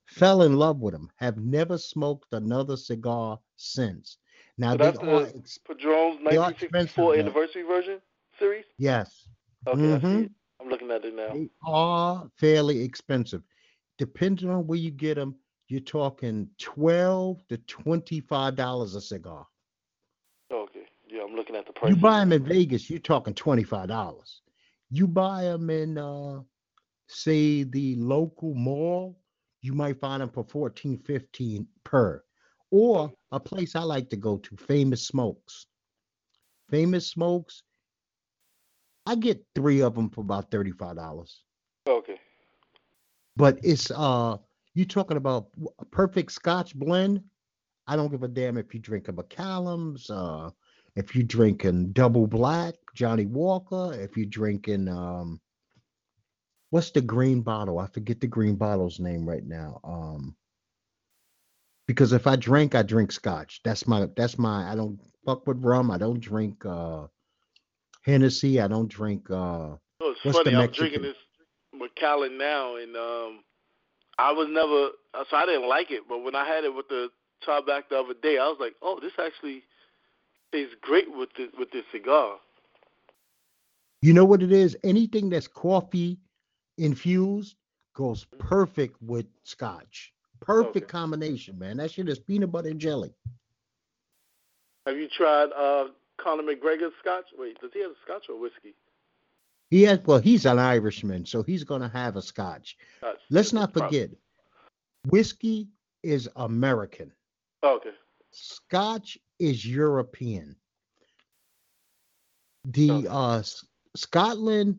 Fell 0.06 0.42
in 0.44 0.56
love 0.58 0.82
with 0.82 0.94
them. 0.94 1.12
Have 1.18 1.38
never 1.38 1.78
smoked 1.78 2.34
another 2.34 2.78
cigar 2.78 3.40
since. 3.58 4.18
Now 4.58 4.74
So 4.74 4.78
that's 4.78 5.00
are 5.00 5.28
the 5.28 5.36
ex- 5.36 5.60
Padron's 5.66 6.22
1964 6.22 6.48
expensive, 6.48 7.16
man. 7.16 7.26
anniversary 7.28 7.64
version 7.64 8.02
series. 8.40 8.66
yes, 8.78 9.28
Okay, 9.68 9.98
mm-hmm. 9.98 10.26
I'm 10.60 10.70
looking 10.70 10.92
at 10.92 11.06
it 11.06 11.16
now. 11.16 11.38
they 11.38 11.50
are 11.66 12.30
fairly 12.38 12.82
expensive. 12.84 13.44
Depending 13.98 14.50
on 14.50 14.68
where 14.68 14.80
you 14.80 14.92
get 14.92 15.16
them, 15.16 15.36
you're 15.68 15.82
talking 15.82 16.50
12 16.60 17.48
to 17.50 17.58
25 17.58 18.56
dollars 18.56 18.96
a 18.96 19.02
cigar. 19.02 19.48
I'm 21.32 21.38
looking 21.38 21.56
at 21.56 21.66
the 21.66 21.72
price. 21.74 21.90
You 21.90 21.96
buy 21.96 22.20
them 22.20 22.34
in 22.34 22.44
Vegas, 22.44 22.90
you're 22.90 23.00
talking 23.00 23.34
twenty-five 23.34 23.88
dollars. 23.88 24.42
You 24.90 25.08
buy 25.08 25.44
them 25.44 25.70
in, 25.70 25.98
uh, 25.98 26.42
say, 27.08 27.64
the 27.64 27.96
local 27.96 28.54
mall, 28.54 29.18
you 29.62 29.74
might 29.74 30.02
find 30.02 30.22
them 30.22 30.30
for 30.30 30.44
14, 30.44 30.98
15 30.98 31.66
per. 31.86 32.22
Or 32.72 33.10
a 33.32 33.40
place 33.40 33.74
I 33.74 33.84
like 33.84 34.10
to 34.10 34.18
go 34.18 34.38
to, 34.38 34.58
Famous 34.58 35.08
Smokes. 35.08 35.68
Famous 36.70 37.08
Smokes, 37.08 37.64
I 39.06 39.16
get 39.16 39.46
three 39.56 39.82
of 39.82 39.96
them 39.96 40.10
for 40.10 40.22
about 40.22 40.52
thirty-five 40.52 40.98
dollars. 40.98 41.44
Okay. 41.88 42.20
But 43.38 43.60
it's 43.64 43.92
uh, 43.92 44.38
you 44.74 44.86
talking 44.86 45.18
about 45.18 45.48
a 45.80 45.86
perfect 45.86 46.34
Scotch 46.34 46.76
blend. 46.76 47.24
I 47.88 47.96
don't 47.96 48.12
give 48.12 48.24
a 48.24 48.28
damn 48.28 48.58
if 48.58 48.74
you 48.74 48.80
drink 48.80 49.08
a 49.08 49.14
Macallum's, 49.14 50.10
uh, 50.10 50.52
if 50.96 51.16
you're 51.16 51.24
drinking 51.24 51.94
double 51.94 52.28
black, 52.28 52.76
Johnnie 52.96 53.26
Walker, 53.26 53.94
if 53.94 54.18
you're 54.18 54.26
drinking 54.26 54.88
um, 54.88 55.40
what's 56.72 56.92
the 56.92 57.02
green 57.02 57.42
bottle? 57.42 57.80
I 57.80 57.88
forget 57.88 58.20
the 58.20 58.28
green 58.28 58.56
bottle's 58.56 59.00
name 59.00 59.28
right 59.28 59.46
now. 59.46 59.80
Um, 59.84 60.36
because 61.88 62.14
if 62.14 62.26
I 62.26 62.36
drink, 62.36 62.74
I 62.74 62.82
drink 62.82 63.12
Scotch. 63.12 63.62
That's 63.64 63.88
my 63.88 64.08
that's 64.16 64.38
my. 64.38 64.72
I 64.72 64.76
don't 64.76 65.00
fuck 65.26 65.46
with 65.46 65.64
rum. 65.64 65.92
I 65.92 65.98
don't 65.98 66.20
drink 66.20 66.66
uh, 66.66 67.08
Hennessy. 68.04 68.60
I 68.60 68.68
don't 68.68 68.88
drink. 68.88 69.30
uh 69.30 69.76
Oh, 70.04 70.12
it's 70.12 70.26
What's 70.26 70.38
the 70.40 70.46
funny. 70.46 70.56
I'm 70.56 70.72
drinking 70.72 71.04
this 71.04 71.18
Macallan 71.74 72.38
now, 72.38 72.78
and 72.78 72.96
um, 72.96 73.44
I 74.18 74.32
was 74.32 74.48
never 74.50 74.90
so 75.30 75.36
I 75.36 75.46
didn't 75.46 75.68
like 75.68 75.92
it, 75.92 76.04
but 76.10 76.24
when 76.24 76.36
I 76.36 76.46
had 76.46 76.64
it 76.64 76.74
with 76.74 76.88
the 76.88 77.10
Tabak 77.48 77.90
the 77.90 78.00
other 78.00 78.14
day, 78.22 78.38
I 78.38 78.48
was 78.48 78.58
like, 78.60 78.74
oh, 78.82 79.00
this 79.00 79.12
actually 79.20 79.64
tastes 80.52 80.76
great 80.82 81.08
with 81.16 81.30
this 81.38 81.50
with 81.58 81.72
this 81.72 81.84
cigar. 81.92 82.38
You 84.02 84.14
know 84.14 84.26
what 84.26 84.42
it 84.42 84.52
is? 84.52 84.76
Anything 84.84 85.30
that's 85.30 85.48
coffee 85.48 86.18
infused 86.78 87.56
goes 87.94 88.26
perfect 88.40 89.02
with 89.02 89.28
scotch. 89.44 90.14
Perfect 90.40 90.86
Okay. 90.86 90.92
combination, 90.92 91.60
man. 91.60 91.78
That 91.78 91.92
shit 91.92 92.10
is 92.10 92.18
peanut 92.20 92.52
butter 92.52 92.70
and 92.70 92.80
jelly. 92.80 93.14
Have 94.88 94.98
you 94.98 95.08
tried 95.08 95.50
uh, 95.56 95.90
Conor 96.18 96.42
McGregor's 96.42 96.94
Scotch? 97.00 97.26
Wait, 97.38 97.60
does 97.62 97.70
he 97.74 97.82
have 97.82 97.92
Scotch 98.04 98.28
or 98.30 98.40
whiskey? 98.40 98.74
He 99.70 99.84
has 99.84 100.00
well, 100.06 100.20
he's 100.20 100.46
an 100.46 100.58
Irishman, 100.60 101.26
so 101.26 101.44
he's 101.44 101.64
gonna 101.64 101.90
have 101.90 102.16
a 102.18 102.22
scotch. 102.22 102.78
Scotch. 102.98 103.20
Let's 103.30 103.54
not 103.54 103.72
forget, 103.72 104.10
whiskey 105.08 105.70
is 106.04 106.28
American. 106.36 107.12
Oh, 107.64 107.76
okay. 107.76 107.92
Scotch 108.32 109.18
is 109.42 109.66
European. 109.66 110.56
The 112.66 113.08
uh 113.10 113.42
Scotland, 113.96 114.78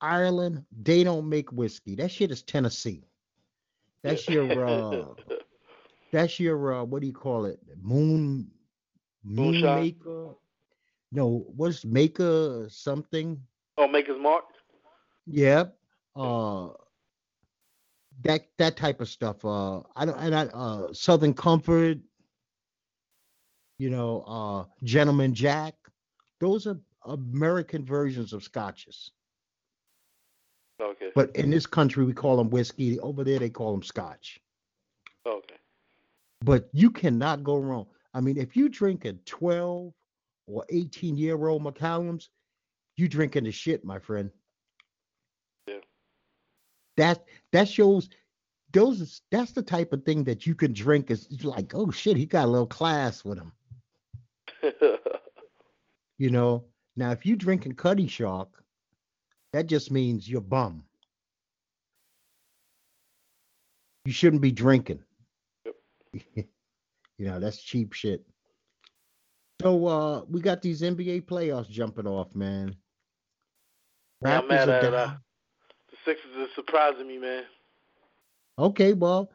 Ireland, 0.00 0.64
they 0.70 1.02
don't 1.02 1.28
make 1.28 1.50
whiskey. 1.52 1.96
That 1.96 2.10
shit 2.12 2.30
is 2.30 2.42
Tennessee. 2.42 3.02
That's 4.04 4.28
your 4.28 4.64
uh 4.64 5.04
that's 6.12 6.38
your 6.38 6.74
uh 6.74 6.84
what 6.84 7.00
do 7.00 7.08
you 7.08 7.12
call 7.12 7.46
it? 7.46 7.58
Moon 7.82 8.50
moon 9.24 9.46
Moonshine? 9.46 9.80
maker. 9.82 10.34
No, 11.10 11.44
what's 11.56 11.84
maker 11.84 12.66
something? 12.70 13.40
oh, 13.78 13.88
Maker's 13.88 14.20
Mark. 14.20 14.44
Yep. 15.26 15.76
Uh 16.14 16.68
that 18.22 18.42
that 18.58 18.76
type 18.76 19.00
of 19.00 19.08
stuff. 19.08 19.44
Uh 19.44 19.80
I 19.96 20.04
don't 20.04 20.18
and 20.18 20.34
I 20.36 20.44
uh 20.46 20.92
Southern 20.92 21.34
Comfort, 21.34 21.98
you 23.78 23.90
know, 23.90 24.22
uh 24.26 24.64
Gentleman 24.82 25.34
Jack. 25.34 25.74
Those 26.40 26.66
are 26.66 26.78
American 27.04 27.84
versions 27.84 28.32
of 28.32 28.42
scotches. 28.42 29.12
Okay. 30.80 31.10
But 31.14 31.34
in 31.36 31.50
this 31.50 31.66
country 31.66 32.04
we 32.04 32.12
call 32.12 32.36
them 32.36 32.50
whiskey. 32.50 32.98
Over 33.00 33.24
there 33.24 33.38
they 33.38 33.50
call 33.50 33.72
them 33.72 33.82
scotch. 33.82 34.40
Okay. 35.26 35.56
But 36.42 36.68
you 36.72 36.90
cannot 36.90 37.44
go 37.44 37.56
wrong. 37.56 37.86
I 38.12 38.20
mean, 38.20 38.36
if 38.36 38.56
you 38.56 38.68
drink 38.68 39.04
a 39.04 39.14
12 39.24 39.92
or 40.46 40.64
18 40.68 41.16
year 41.16 41.46
old 41.46 41.62
Macallum's, 41.62 42.28
you 42.96 43.08
drinking 43.08 43.44
the 43.44 43.52
shit, 43.52 43.84
my 43.84 43.98
friend. 43.98 44.30
Yeah. 45.66 45.80
That 46.96 47.24
that 47.52 47.68
shows 47.68 48.08
those 48.72 49.22
that's 49.30 49.52
the 49.52 49.62
type 49.62 49.92
of 49.92 50.04
thing 50.04 50.24
that 50.24 50.46
you 50.46 50.54
can 50.54 50.72
drink 50.72 51.10
is 51.10 51.28
like, 51.44 51.74
oh 51.74 51.90
shit, 51.90 52.16
he 52.16 52.26
got 52.26 52.44
a 52.44 52.50
little 52.50 52.66
class 52.66 53.24
with 53.24 53.38
him. 53.38 53.52
You 56.18 56.30
know. 56.30 56.64
Now 56.96 57.10
if 57.10 57.26
you 57.26 57.34
drinking 57.36 57.74
Cutty 57.74 58.08
Sark, 58.08 58.48
that 59.52 59.66
just 59.66 59.90
means 59.90 60.28
you're 60.28 60.40
bum. 60.40 60.84
You 64.04 64.12
shouldn't 64.12 64.42
be 64.42 64.52
drinking. 64.52 65.00
Yep. 65.64 65.74
you 67.18 67.26
know, 67.26 67.40
that's 67.40 67.60
cheap 67.60 67.92
shit. 67.92 68.24
So 69.60 69.86
uh 69.86 70.24
we 70.28 70.40
got 70.40 70.62
these 70.62 70.82
NBA 70.82 71.22
playoffs 71.22 71.68
jumping 71.68 72.06
off, 72.06 72.34
man. 72.34 72.76
Yeah, 74.22 74.38
I'm 74.38 74.48
mad 74.48 74.68
at, 74.68 74.94
uh, 74.94 75.14
the 75.90 75.96
Sixers 76.04 76.36
are 76.36 76.54
surprising 76.54 77.08
me, 77.08 77.18
man. 77.18 77.42
Okay, 78.58 78.92
well, 78.92 79.30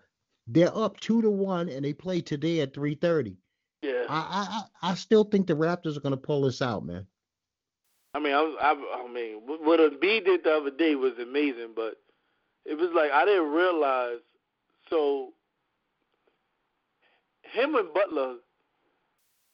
they're 0.47 0.75
up 0.75 0.99
two 0.99 1.21
to 1.21 1.29
one 1.29 1.67
and 1.69 1.83
they 1.83 1.93
play 1.93 2.21
today 2.21 2.61
at 2.61 2.73
3:30. 2.73 3.35
Yeah. 3.81 4.05
I 4.09 4.65
I 4.81 4.91
I 4.91 4.95
still 4.95 5.23
think 5.23 5.47
the 5.47 5.53
Raptors 5.53 5.97
are 5.97 6.01
gonna 6.01 6.17
pull 6.17 6.41
this 6.41 6.61
out, 6.61 6.85
man. 6.85 7.07
I 8.13 8.19
mean, 8.19 8.33
I, 8.33 8.55
I, 8.59 9.03
I 9.05 9.13
mean, 9.13 9.41
what 9.45 9.63
what 9.63 9.79
Embiid 9.79 10.25
did 10.25 10.43
the 10.43 10.53
other 10.55 10.71
day 10.71 10.95
was 10.95 11.13
amazing, 11.19 11.69
but 11.75 11.95
it 12.65 12.75
was 12.77 12.89
like 12.93 13.11
I 13.11 13.25
didn't 13.25 13.51
realize. 13.51 14.19
So 14.89 15.33
him 17.43 17.75
and 17.75 17.93
Butler, 17.93 18.35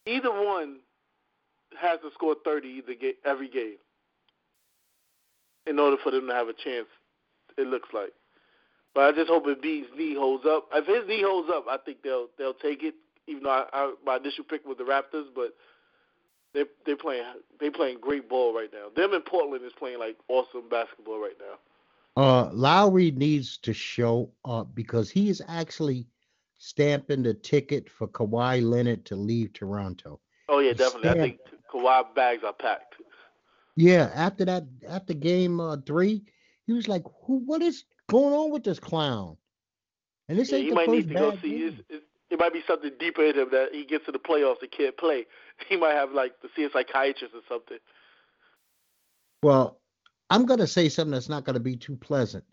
either 0.05 0.31
one 0.31 0.77
has 1.79 1.99
to 2.01 2.11
score 2.13 2.35
thirty 2.43 2.69
either 2.69 2.95
ga- 2.95 3.17
every 3.25 3.49
game 3.49 3.77
in 5.67 5.79
order 5.79 5.97
for 6.01 6.11
them 6.11 6.27
to 6.27 6.33
have 6.33 6.47
a 6.47 6.53
chance. 6.53 6.87
It 7.57 7.67
looks 7.67 7.89
like, 7.93 8.13
but 8.93 9.03
I 9.03 9.11
just 9.11 9.29
hope 9.29 9.45
Embiid's 9.45 9.87
knee 9.97 10.15
holds 10.15 10.45
up. 10.45 10.67
If 10.73 10.87
his 10.87 11.07
knee 11.07 11.21
holds 11.21 11.49
up, 11.49 11.65
I 11.69 11.77
think 11.77 12.01
they'll 12.03 12.27
they'll 12.37 12.53
take 12.53 12.83
it. 12.83 12.95
Even 13.27 13.43
though 13.43 13.49
I, 13.49 13.65
I, 13.71 13.93
my 14.05 14.17
initial 14.17 14.43
pick 14.43 14.65
was 14.65 14.77
the 14.77 14.83
Raptors, 14.83 15.27
but 15.35 15.53
they 16.53 16.63
they 16.85 16.95
playing 16.95 17.23
they 17.59 17.69
playing 17.69 17.99
great 17.99 18.29
ball 18.29 18.53
right 18.53 18.71
now. 18.71 18.89
Them 18.95 19.13
in 19.13 19.21
Portland 19.21 19.63
is 19.65 19.73
playing 19.77 19.99
like 19.99 20.17
awesome 20.29 20.69
basketball 20.69 21.19
right 21.19 21.37
now. 21.39 21.57
Uh 22.15 22.49
Lowry 22.53 23.11
needs 23.11 23.57
to 23.59 23.73
show 23.73 24.31
up 24.43 24.75
because 24.75 25.09
he 25.11 25.29
is 25.29 25.41
actually 25.47 26.07
stamping 26.57 27.23
the 27.23 27.33
ticket 27.33 27.89
for 27.89 28.07
Kawhi 28.07 28.61
Leonard 28.61 29.05
to 29.05 29.15
leave 29.15 29.53
Toronto. 29.53 30.19
Oh 30.49 30.59
yeah, 30.59 30.73
He's 30.73 30.73
definitely. 30.73 31.09
I 31.09 31.15
think 31.15 31.39
Kawhi 31.73 32.13
bags 32.15 32.43
are 32.43 32.53
packed. 32.53 32.95
Yeah, 33.75 34.11
after 34.13 34.45
that, 34.45 34.65
after 34.87 35.13
game 35.13 35.59
uh, 35.59 35.77
three, 35.77 36.25
he 36.65 36.73
was 36.73 36.87
like, 36.87 37.03
"Who? 37.25 37.37
What 37.39 37.61
is 37.61 37.85
going 38.07 38.33
on 38.33 38.51
with 38.51 38.63
this 38.63 38.79
clown?" 38.79 39.37
And 40.27 40.37
this 40.37 40.51
Yeah, 40.51 40.57
ain't 40.57 40.67
he 40.67 40.69
the 40.69 40.75
might 40.75 40.89
first 40.89 41.07
need 41.07 41.09
to 41.09 41.15
go 41.15 41.31
bad 41.31 41.41
see. 41.41 41.49
game. 41.49 41.63
It's, 41.63 41.81
it's, 41.89 42.04
it 42.29 42.39
might 42.39 42.53
be 42.53 42.63
something 42.67 42.91
deeper 42.99 43.23
in 43.23 43.35
him 43.35 43.49
that 43.51 43.69
he 43.73 43.85
gets 43.85 44.05
to 44.05 44.11
the 44.11 44.19
playoffs 44.19 44.61
and 44.61 44.71
can't 44.71 44.97
play. 44.97 45.25
He 45.69 45.77
might 45.77 45.93
have 45.93 46.11
like 46.11 46.37
to 46.41 46.49
see 46.53 46.65
a 46.65 46.69
psychiatrist 46.69 47.33
or 47.33 47.39
something. 47.47 47.77
Well, 49.41 49.79
I'm 50.29 50.45
gonna 50.45 50.67
say 50.67 50.89
something 50.89 51.11
that's 51.13 51.29
not 51.29 51.45
gonna 51.45 51.61
be 51.61 51.77
too 51.77 51.95
pleasant. 51.95 52.43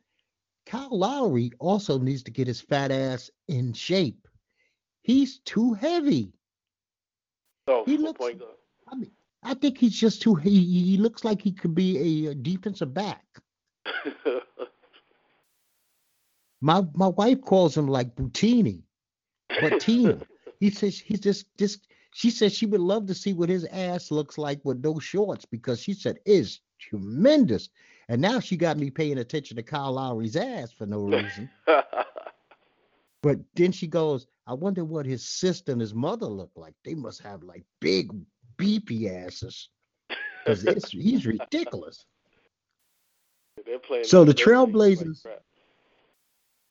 Kyle 0.66 0.96
Lowry 0.96 1.50
also 1.58 1.98
needs 1.98 2.22
to 2.24 2.30
get 2.30 2.46
his 2.46 2.60
fat 2.60 2.92
ass 2.92 3.28
in 3.48 3.72
shape. 3.72 4.28
He's 5.02 5.38
too 5.40 5.72
heavy. 5.74 6.32
Oh, 7.66 7.82
He 7.84 7.96
looks- 7.96 8.18
point. 8.18 8.40
I 8.86 8.94
mean, 8.94 9.10
I 9.42 9.54
think 9.54 9.78
he's 9.78 9.98
just 9.98 10.22
too. 10.22 10.36
He, 10.36 10.60
he 10.60 10.96
looks 10.96 11.24
like 11.24 11.42
he 11.42 11.50
could 11.50 11.74
be 11.74 12.28
a, 12.28 12.34
defensive 12.36 12.94
back. 12.94 13.24
My 16.60 16.86
my 16.94 17.08
wife 17.08 17.40
calls 17.40 17.76
him 17.76 17.88
like 17.88 18.14
Boutini, 18.14 18.82
Bottini. 19.60 20.22
he 20.60 20.70
says 20.70 20.98
he's 20.98 21.20
just 21.20 21.46
just. 21.58 21.86
She 22.14 22.30
says 22.30 22.52
she 22.52 22.66
would 22.66 22.80
love 22.80 23.06
to 23.06 23.14
see 23.14 23.32
what 23.32 23.48
his 23.48 23.64
ass 23.64 24.10
looks 24.10 24.36
like 24.36 24.60
with 24.64 24.84
no 24.84 24.98
shorts 24.98 25.46
because 25.46 25.80
she 25.80 25.94
said 25.94 26.18
is 26.26 26.60
tremendous. 26.78 27.70
And 28.08 28.20
now 28.20 28.38
she 28.38 28.56
got 28.56 28.76
me 28.76 28.90
paying 28.90 29.16
attention 29.16 29.56
to 29.56 29.62
Kyle 29.62 29.92
Lowry's 29.92 30.36
ass 30.36 30.72
for 30.72 30.84
no 30.84 30.98
reason. 31.04 31.48
but 33.22 33.38
then 33.54 33.72
she 33.72 33.86
goes, 33.86 34.26
I 34.46 34.52
wonder 34.52 34.84
what 34.84 35.06
his 35.06 35.26
sister 35.26 35.72
and 35.72 35.80
his 35.80 35.94
mother 35.94 36.26
look 36.26 36.50
like. 36.54 36.74
They 36.84 36.94
must 36.94 37.22
have 37.22 37.42
like 37.42 37.64
big 37.80 38.12
beefy 38.58 39.08
asses. 39.08 39.70
Because 40.44 40.90
he's 40.90 41.24
ridiculous. 41.24 42.04
So 44.02 44.24
the 44.24 44.32
they're 44.32 44.66
like 44.66 44.98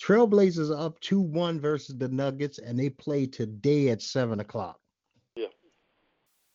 Trailblazers- 0.02 0.06
crap. 0.06 0.30
Trailblazers 0.30 0.70
are 0.72 0.86
up 0.86 1.00
2 1.02 1.20
1 1.20 1.60
versus 1.60 1.98
the 1.98 2.08
Nuggets, 2.08 2.60
and 2.60 2.78
they 2.80 2.90
play 2.90 3.26
today 3.26 3.90
at 3.90 4.02
7 4.02 4.40
o'clock. 4.40 4.80
Yeah. 5.36 5.48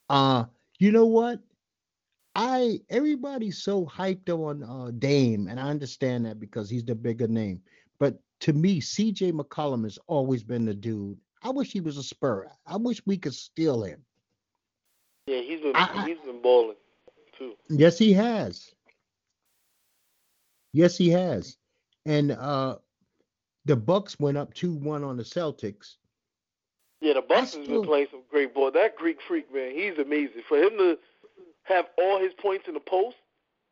Uh, 0.08 0.44
you 0.78 0.92
know 0.92 1.06
what? 1.06 1.40
I 2.38 2.80
everybody's 2.90 3.62
so 3.62 3.86
hyped 3.86 4.28
on 4.28 4.62
uh 4.62 4.90
Dame, 4.98 5.48
and 5.48 5.58
I 5.58 5.70
understand 5.70 6.26
that 6.26 6.38
because 6.38 6.68
he's 6.68 6.84
the 6.84 6.94
bigger 6.94 7.26
name. 7.26 7.62
But 7.98 8.20
to 8.40 8.52
me, 8.52 8.80
CJ 8.80 9.32
McCollum 9.32 9.84
has 9.84 9.98
always 10.06 10.42
been 10.42 10.66
the 10.66 10.74
dude. 10.74 11.18
I 11.42 11.48
wish 11.50 11.72
he 11.72 11.80
was 11.80 11.96
a 11.96 12.02
Spur. 12.02 12.50
I 12.66 12.76
wish 12.76 13.00
we 13.06 13.16
could 13.16 13.34
steal 13.34 13.82
him. 13.82 14.04
Yeah, 15.26 15.40
he's 15.40 15.62
been 15.62 15.74
I- 15.74 16.06
he's 16.06 16.18
been 16.18 16.42
balling 16.42 16.76
too. 17.38 17.54
Yes, 17.70 17.96
he 17.96 18.12
has. 18.12 18.74
Yes, 20.74 20.98
he 20.98 21.08
has. 21.08 21.56
And 22.04 22.32
uh 22.32 22.76
the 23.66 23.76
Bucks 23.76 24.18
went 24.18 24.38
up 24.38 24.54
2-1 24.54 25.06
on 25.06 25.16
the 25.16 25.22
Celtics. 25.22 25.96
Yeah, 27.00 27.14
the 27.14 27.22
Bucks 27.22 27.54
has 27.54 27.66
been 27.66 27.82
playing 27.82 28.06
some 28.10 28.22
great 28.30 28.54
ball. 28.54 28.70
That 28.70 28.96
Greek 28.96 29.18
freak 29.26 29.52
man, 29.52 29.72
he's 29.72 29.98
amazing. 29.98 30.42
For 30.48 30.56
him 30.56 30.78
to 30.78 30.98
have 31.64 31.86
all 31.98 32.18
his 32.18 32.32
points 32.32 32.68
in 32.68 32.74
the 32.74 32.80
post, 32.80 33.16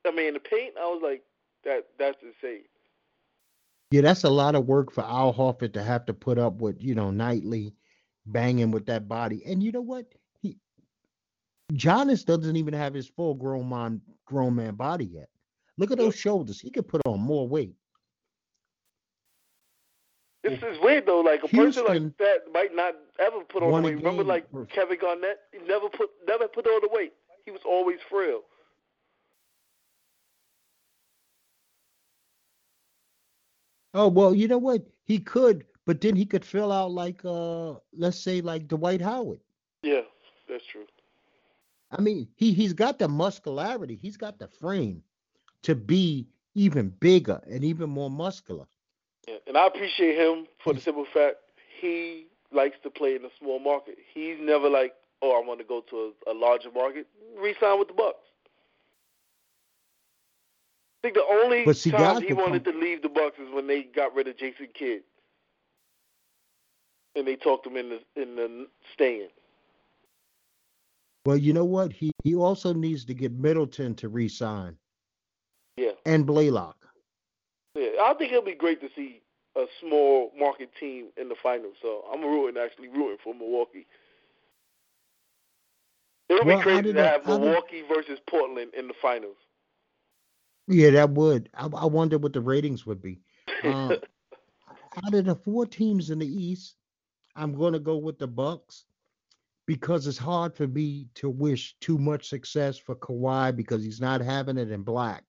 I 0.07 0.11
mean 0.11 0.29
in 0.29 0.35
the 0.35 0.41
paint, 0.41 0.75
I 0.79 0.85
was 0.85 1.01
like, 1.03 1.23
that 1.65 1.87
that's 1.99 2.19
insane. 2.23 2.65
Yeah, 3.91 4.03
that's 4.03 4.25
a 4.25 4.31
lot 4.31 4.57
of 4.57 4.67
work 4.67 4.93
for 4.93 5.05
Al 5.05 5.33
Horford 5.33 5.73
to 5.75 5.83
have 5.83 6.05
to 6.07 6.15
put 6.15 6.39
up 6.39 6.55
with, 6.55 6.83
you 6.83 6.95
know, 6.95 7.11
nightly 7.11 7.75
banging 8.27 8.73
with 8.73 8.87
that 8.87 9.09
body. 9.09 9.43
And 9.47 9.63
you 9.63 9.73
know 9.73 9.81
what? 9.81 10.07
He 10.43 10.59
Giannis 11.73 12.27
doesn't 12.27 12.57
even 12.57 12.75
have 12.75 12.93
his 12.93 13.07
full 13.07 13.35
grown 13.35 13.69
man 13.69 14.03
grown 14.27 14.57
man 14.57 14.75
body 14.75 15.07
yet. 15.07 15.29
Look 15.79 15.93
at 15.93 15.99
those 15.99 16.17
shoulders. 16.17 16.61
He 16.61 16.71
could 16.71 16.89
put 16.89 17.03
on 17.07 17.21
more 17.21 17.49
weight. 17.49 17.77
This 20.45 20.63
is 20.63 20.79
weird 20.83 21.07
though. 21.07 21.21
Like 21.21 21.43
a 21.43 21.49
person 21.49 21.87
like 21.87 22.19
that 22.19 22.53
might 22.53 22.75
not 22.77 22.95
ever 23.19 23.41
put 23.49 23.63
on 23.63 23.73
the 23.73 23.81
weight. 23.81 23.97
Remember, 23.97 24.23
like 24.23 24.47
Kevin 24.69 24.99
Garnett, 25.01 25.39
he 25.53 25.59
never 25.67 25.89
put 25.89 26.11
never 26.29 26.47
put 26.49 26.67
on 26.67 26.83
the 26.83 26.91
weight. 26.93 27.15
He 27.47 27.51
was 27.51 27.63
always 27.65 27.99
frail. 28.11 28.43
Oh 33.95 34.09
well, 34.09 34.35
you 34.35 34.47
know 34.47 34.59
what? 34.59 34.83
He 35.05 35.19
could, 35.19 35.65
but 35.87 36.03
then 36.03 36.15
he 36.15 36.27
could 36.27 36.45
fill 36.45 36.71
out 36.71 36.91
like 36.91 37.25
uh 37.25 37.75
let's 37.97 38.19
say 38.19 38.43
like 38.43 38.69
Dwight 38.69 39.01
Howard. 39.01 39.41
Yeah, 39.83 40.03
that's 40.47 40.67
true. 40.67 40.85
I 41.91 42.03
mean, 42.03 42.29
he 42.37 42.53
he's 42.53 42.75
got 42.75 42.99
the 42.99 43.09
muscularity, 43.09 43.99
he's 44.03 44.19
got 44.19 44.39
the 44.39 44.49
frame 44.49 45.03
to 45.63 45.75
be 45.75 46.29
even 46.55 46.91
bigger 47.01 47.41
and 47.51 47.65
even 47.65 47.89
more 47.89 48.11
muscular. 48.11 48.67
Yeah, 49.27 49.37
and 49.47 49.57
I 49.57 49.67
appreciate 49.67 50.19
him 50.19 50.47
for 50.63 50.73
the 50.75 50.81
simple 50.81 51.07
fact 51.13 51.37
he 51.81 52.27
likes 52.53 52.77
to 52.83 52.91
play 52.91 53.17
in 53.17 53.25
a 53.25 53.31
small 53.39 53.59
market. 53.59 53.97
He's 54.13 54.37
never 54.41 54.69
like, 54.69 54.95
oh, 55.23 55.41
I 55.41 55.47
want 55.47 55.61
to 55.61 55.65
go 55.65 55.81
to 55.91 56.13
a, 56.27 56.33
a 56.33 56.35
larger 56.35 56.71
market. 56.71 57.07
Resign 57.39 57.79
with 57.79 57.89
the 57.89 57.95
Bucks. 57.95 58.19
I 61.03 61.09
think 61.09 61.15
the 61.17 61.25
only 61.25 61.65
But 61.65 61.77
time 61.77 62.23
he 62.23 62.33
wanted 62.33 62.65
to 62.65 62.73
leave 62.73 63.03
the 63.03 63.09
Bucks 63.09 63.39
is 63.39 63.53
when 63.53 63.67
they 63.67 63.83
got 63.83 64.15
rid 64.15 64.29
of 64.29 64.39
Jason 64.39 64.69
Kidd, 64.73 65.03
and 67.15 67.27
they 67.27 67.37
talked 67.37 67.67
him 67.67 67.77
in 67.77 67.91
the 67.91 68.01
in 68.21 68.37
the 68.37 68.67
staying. 68.93 69.29
Well, 71.27 71.37
you 71.37 71.53
know 71.53 71.65
what? 71.65 71.93
He 71.93 72.11
he 72.23 72.35
also 72.35 72.73
needs 72.73 73.05
to 73.07 73.15
get 73.15 73.33
Middleton 73.33 73.95
to 73.97 74.09
re-sign 74.09 74.77
Yeah, 75.77 75.93
and 76.07 76.25
Blaylock. 76.27 76.84
Yeah. 77.75 78.03
I 78.03 78.15
think 78.15 78.33
it'll 78.33 78.45
be 78.45 78.55
great 78.55 78.81
to 78.81 78.89
see 78.97 79.23
a 79.57 79.65
small 79.81 80.33
market 80.39 80.71
team 80.81 81.09
in 81.17 81.29
the 81.29 81.37
finals. 81.43 81.75
So 81.83 82.05
I'm 82.13 82.23
rooting, 82.23 82.61
actually 82.61 82.89
rooting 82.89 83.19
for 83.23 83.35
Milwaukee. 83.35 83.87
It'll 86.29 86.45
Well, 86.45 86.57
be 86.57 86.61
I 86.61 86.63
crazy 86.63 86.93
to 86.93 87.03
have 87.05 87.29
I 87.29 87.39
Milwaukee 87.39 87.83
versus 87.83 88.19
Portland 88.29 88.73
in 88.77 88.89
the 88.89 88.95
finals. 89.01 89.37
Yeah, 90.67 90.91
that 90.91 91.11
would. 91.11 91.51
I, 91.55 91.67
I 91.67 91.87
wonder 91.87 92.19
what 92.19 92.33
the 92.33 92.41
ratings 92.41 92.87
would 92.87 93.03
be. 93.03 93.21
Uh, 93.63 93.97
out 95.05 95.15
of 95.15 95.25
the 95.25 95.35
four 95.35 95.67
teams 95.67 96.11
in 96.11 96.19
the 96.19 96.27
East, 96.27 96.77
I'm 97.37 97.55
going 97.55 97.75
to 97.75 97.79
go 97.79 97.97
with 97.99 98.19
the 98.19 98.27
Bucks 98.27 98.85
because 99.67 100.07
it's 100.07 100.19
hard 100.19 100.55
for 100.55 100.67
me 100.67 101.09
to 101.17 101.29
wish 101.29 101.77
too 101.81 101.99
much 101.99 102.29
success 102.29 102.79
for 102.79 102.95
Kawhi 102.97 103.55
because 103.55 103.83
he's 103.83 104.01
not 104.01 104.21
having 104.21 104.57
it 104.59 104.71
in 104.71 104.83
black, 104.83 105.25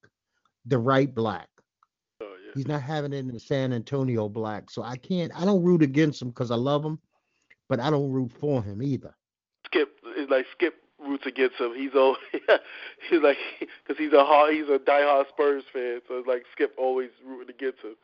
the 0.65 0.77
right 0.77 1.13
black. 1.13 1.49
Yeah. 2.55 2.59
He's 2.59 2.67
not 2.67 2.81
having 2.81 3.13
it 3.13 3.17
in 3.17 3.27
the 3.27 3.39
San 3.39 3.73
Antonio 3.73 4.29
black. 4.29 4.69
So 4.69 4.83
I 4.83 4.97
can't. 4.97 5.31
I 5.35 5.45
don't 5.45 5.63
root 5.63 5.81
against 5.81 6.21
him 6.21 6.29
because 6.29 6.51
I 6.51 6.55
love 6.55 6.83
him, 6.83 6.99
but 7.69 7.79
I 7.79 7.89
don't 7.89 8.11
root 8.11 8.31
for 8.39 8.63
him 8.63 8.81
either. 8.81 9.15
Skip 9.65 9.99
is 10.17 10.29
like 10.29 10.45
Skip 10.51 10.75
roots 10.99 11.25
against 11.25 11.57
him. 11.57 11.73
He's 11.75 11.93
all 11.95 12.17
he's 12.31 13.21
like 13.21 13.37
because 13.59 13.97
he's 13.97 14.13
a 14.13 14.23
hard, 14.23 14.53
he's 14.53 14.69
a 14.69 14.79
diehard 14.79 15.27
Spurs 15.29 15.63
fan, 15.71 16.01
so 16.07 16.17
it's 16.17 16.27
like 16.27 16.43
Skip 16.51 16.73
always 16.77 17.09
rooting 17.25 17.53
against 17.53 17.81
him. 17.83 17.95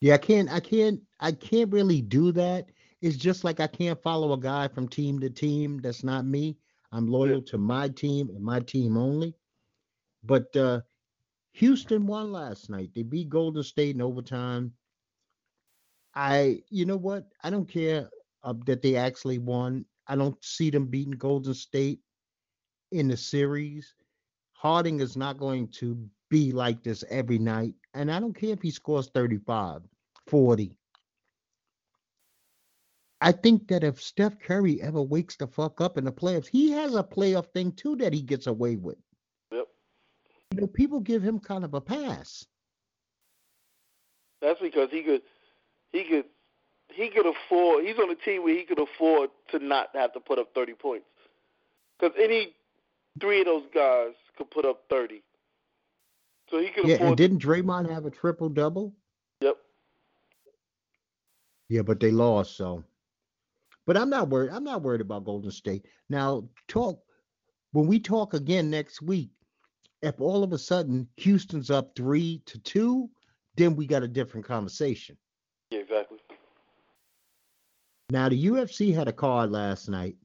Yeah, 0.00 0.14
I 0.14 0.18
can't. 0.18 0.50
I 0.50 0.60
can't. 0.60 1.00
I 1.20 1.32
can't 1.32 1.72
really 1.72 2.00
do 2.00 2.32
that. 2.32 2.70
It's 3.02 3.16
just 3.16 3.44
like 3.44 3.60
I 3.60 3.66
can't 3.66 4.02
follow 4.02 4.32
a 4.32 4.38
guy 4.38 4.68
from 4.68 4.88
team 4.88 5.20
to 5.20 5.30
team. 5.30 5.80
That's 5.82 6.04
not 6.04 6.26
me. 6.26 6.56
I'm 6.92 7.06
loyal 7.06 7.40
to 7.42 7.58
my 7.58 7.88
team 7.88 8.30
and 8.30 8.42
my 8.42 8.60
team 8.60 8.96
only. 8.96 9.34
But 10.24 10.54
uh 10.56 10.80
Houston 11.60 12.06
won 12.06 12.32
last 12.32 12.70
night. 12.70 12.88
They 12.94 13.02
beat 13.02 13.28
Golden 13.28 13.62
State 13.62 13.94
in 13.94 14.00
overtime. 14.00 14.72
I, 16.14 16.62
you 16.70 16.86
know 16.86 16.96
what? 16.96 17.26
I 17.44 17.50
don't 17.50 17.68
care 17.68 18.08
uh, 18.42 18.54
that 18.64 18.80
they 18.80 18.96
actually 18.96 19.36
won. 19.36 19.84
I 20.06 20.16
don't 20.16 20.42
see 20.42 20.70
them 20.70 20.86
beating 20.86 21.12
Golden 21.12 21.52
State 21.52 22.00
in 22.92 23.08
the 23.08 23.16
series. 23.16 23.94
Harden 24.54 25.00
is 25.00 25.18
not 25.18 25.36
going 25.36 25.68
to 25.72 26.02
be 26.30 26.50
like 26.50 26.82
this 26.82 27.04
every 27.10 27.38
night. 27.38 27.74
And 27.92 28.10
I 28.10 28.20
don't 28.20 28.34
care 28.34 28.54
if 28.54 28.62
he 28.62 28.70
scores 28.70 29.10
35, 29.14 29.82
40. 30.28 30.78
I 33.20 33.32
think 33.32 33.68
that 33.68 33.84
if 33.84 34.00
Steph 34.00 34.38
Curry 34.38 34.80
ever 34.80 35.02
wakes 35.02 35.36
the 35.36 35.46
fuck 35.46 35.82
up 35.82 35.98
in 35.98 36.06
the 36.06 36.12
playoffs, 36.12 36.48
he 36.48 36.70
has 36.70 36.94
a 36.94 37.04
playoff 37.04 37.52
thing 37.52 37.72
too 37.72 37.96
that 37.96 38.14
he 38.14 38.22
gets 38.22 38.46
away 38.46 38.76
with. 38.76 38.96
You 40.52 40.62
know, 40.62 40.66
people 40.66 41.00
give 41.00 41.22
him 41.22 41.38
kind 41.38 41.64
of 41.64 41.74
a 41.74 41.80
pass. 41.80 42.44
that's 44.42 44.60
because 44.60 44.88
he 44.90 45.02
could 45.02 45.22
he 45.92 46.04
could 46.04 46.24
he 46.92 47.08
could 47.08 47.26
afford. 47.26 47.84
He's 47.84 47.98
on 47.98 48.10
a 48.10 48.14
team 48.16 48.42
where 48.42 48.54
he 48.54 48.64
could 48.64 48.80
afford 48.80 49.30
to 49.52 49.58
not 49.58 49.88
have 49.94 50.12
to 50.14 50.20
put 50.20 50.38
up 50.38 50.54
thirty 50.54 50.72
points 50.74 51.06
because 51.98 52.16
any 52.20 52.54
three 53.20 53.40
of 53.40 53.46
those 53.46 53.64
guys 53.74 54.12
could 54.36 54.50
put 54.50 54.64
up 54.64 54.82
thirty. 54.90 55.22
So 56.50 56.58
he 56.58 56.70
could 56.70 56.86
Yeah, 56.86 56.94
afford. 56.96 57.08
and 57.08 57.16
didn't 57.16 57.42
Draymond 57.42 57.90
have 57.90 58.06
a 58.06 58.10
triple 58.10 58.48
double? 58.48 58.94
yep. 59.40 59.56
Yeah, 61.68 61.82
but 61.82 62.00
they 62.00 62.10
lost, 62.10 62.56
so. 62.56 62.82
But 63.86 63.96
I'm 63.96 64.10
not 64.10 64.28
worried. 64.28 64.50
I'm 64.50 64.64
not 64.64 64.82
worried 64.82 65.00
about 65.00 65.24
Golden 65.24 65.50
State. 65.52 65.86
Now, 66.08 66.48
talk 66.66 67.00
when 67.72 67.86
we 67.86 68.00
talk 68.00 68.34
again 68.34 68.70
next 68.70 69.00
week. 69.02 69.30
If 70.02 70.20
all 70.20 70.42
of 70.42 70.52
a 70.52 70.58
sudden 70.58 71.08
Houston's 71.16 71.70
up 71.70 71.94
three 71.94 72.42
to 72.46 72.58
two, 72.58 73.10
then 73.56 73.76
we 73.76 73.86
got 73.86 74.02
a 74.02 74.08
different 74.08 74.46
conversation. 74.46 75.16
Yeah, 75.70 75.80
exactly. 75.80 76.18
Now, 78.10 78.28
the 78.28 78.46
UFC 78.46 78.94
had 78.94 79.08
a 79.08 79.12
card 79.12 79.50
last 79.50 79.88
night. 79.88 80.16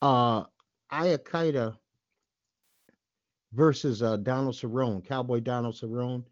Uh, 0.00 0.44
versus 3.52 4.02
uh, 4.02 4.16
Donald 4.18 4.54
Cerrone, 4.54 5.04
Cowboy 5.04 5.40
Donald 5.40 5.74
Cerrone. 5.74 6.24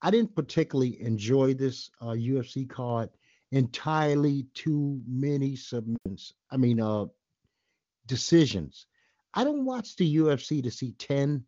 I 0.00 0.10
didn't 0.10 0.34
particularly 0.34 1.00
enjoy 1.00 1.54
this 1.54 1.90
uh, 2.00 2.08
UFC 2.08 2.68
card. 2.68 3.10
Entirely 3.52 4.46
too 4.54 5.00
many 5.06 5.56
submissions. 5.56 6.34
I 6.50 6.56
mean, 6.56 6.80
uh, 6.80 7.06
decisions. 8.06 8.86
I 9.32 9.44
don't 9.44 9.64
watch 9.64 9.96
the 9.96 10.16
UFC 10.16 10.62
to 10.62 10.70
see 10.70 10.92
ten 10.92 11.44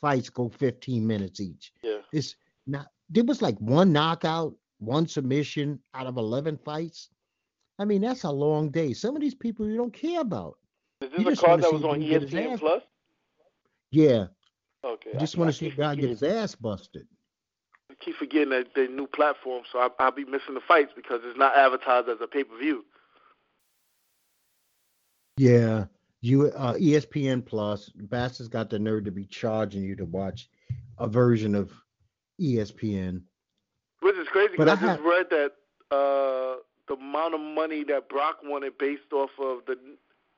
fights 0.00 0.30
go 0.30 0.48
15 0.48 1.06
minutes 1.06 1.40
each. 1.40 1.72
Yeah. 1.82 1.98
It's 2.12 2.36
not. 2.66 2.88
There 3.08 3.24
was 3.24 3.42
like 3.42 3.58
one 3.58 3.92
knockout, 3.92 4.54
one 4.78 5.06
submission 5.06 5.80
out 5.94 6.06
of 6.06 6.16
11 6.16 6.58
fights. 6.64 7.10
I 7.78 7.84
mean, 7.84 8.02
that's 8.02 8.24
a 8.24 8.30
long 8.30 8.70
day. 8.70 8.92
Some 8.92 9.16
of 9.16 9.22
these 9.22 9.34
people 9.34 9.66
you 9.66 9.76
don't 9.76 9.92
care 9.92 10.20
about. 10.20 10.58
Is 11.00 11.10
You 11.16 11.24
this 11.24 11.38
a 11.38 11.46
card 11.46 11.62
that 11.62 11.72
was 11.72 11.82
on 11.82 12.02
if 12.02 12.02
he 12.02 12.08
can 12.10 12.20
get 12.20 12.30
his 12.30 12.32
ESPN 12.32 12.58
Plus? 12.58 12.82
Yeah. 13.90 14.26
Okay. 14.84 15.10
I 15.14 15.18
just 15.18 15.36
want 15.36 15.50
to 15.50 15.56
see 15.56 15.68
a 15.68 15.70
guy 15.70 15.94
get 15.94 16.10
his 16.10 16.22
ass 16.22 16.54
busted. 16.54 17.06
I 17.90 17.94
keep 17.94 18.16
forgetting 18.16 18.50
that 18.50 18.74
the 18.74 18.86
new 18.86 19.06
platform, 19.06 19.64
so 19.70 19.78
I, 19.78 19.88
I'll 19.98 20.12
be 20.12 20.24
missing 20.24 20.54
the 20.54 20.60
fights 20.60 20.92
because 20.94 21.20
it's 21.24 21.38
not 21.38 21.56
advertised 21.56 22.08
as 22.08 22.18
a 22.20 22.26
pay 22.26 22.44
per 22.44 22.56
view. 22.56 22.84
Yeah, 25.36 25.86
you 26.20 26.46
uh, 26.46 26.74
ESPN 26.74 27.44
Plus. 27.44 27.88
Bass 27.88 28.38
has 28.38 28.48
got 28.48 28.70
the 28.70 28.78
nerve 28.78 29.04
to 29.04 29.10
be 29.10 29.24
charging 29.24 29.82
you 29.82 29.96
to 29.96 30.04
watch 30.04 30.48
a 30.98 31.08
version 31.08 31.54
of 31.54 31.72
ESPN. 32.40 33.22
Which 34.00 34.16
is 34.16 34.28
crazy 34.28 34.52
because 34.56 34.68
I 34.68 34.72
I, 34.72 34.94
just 34.94 35.02
read 35.02 35.26
that 35.30 35.52
uh, 35.90 36.60
the 36.88 36.94
amount 36.94 37.34
of 37.34 37.40
money 37.40 37.84
that 37.84 38.08
Brock 38.08 38.38
wanted 38.42 38.76
based 38.78 39.12
off 39.12 39.30
of 39.38 39.64
the 39.66 39.78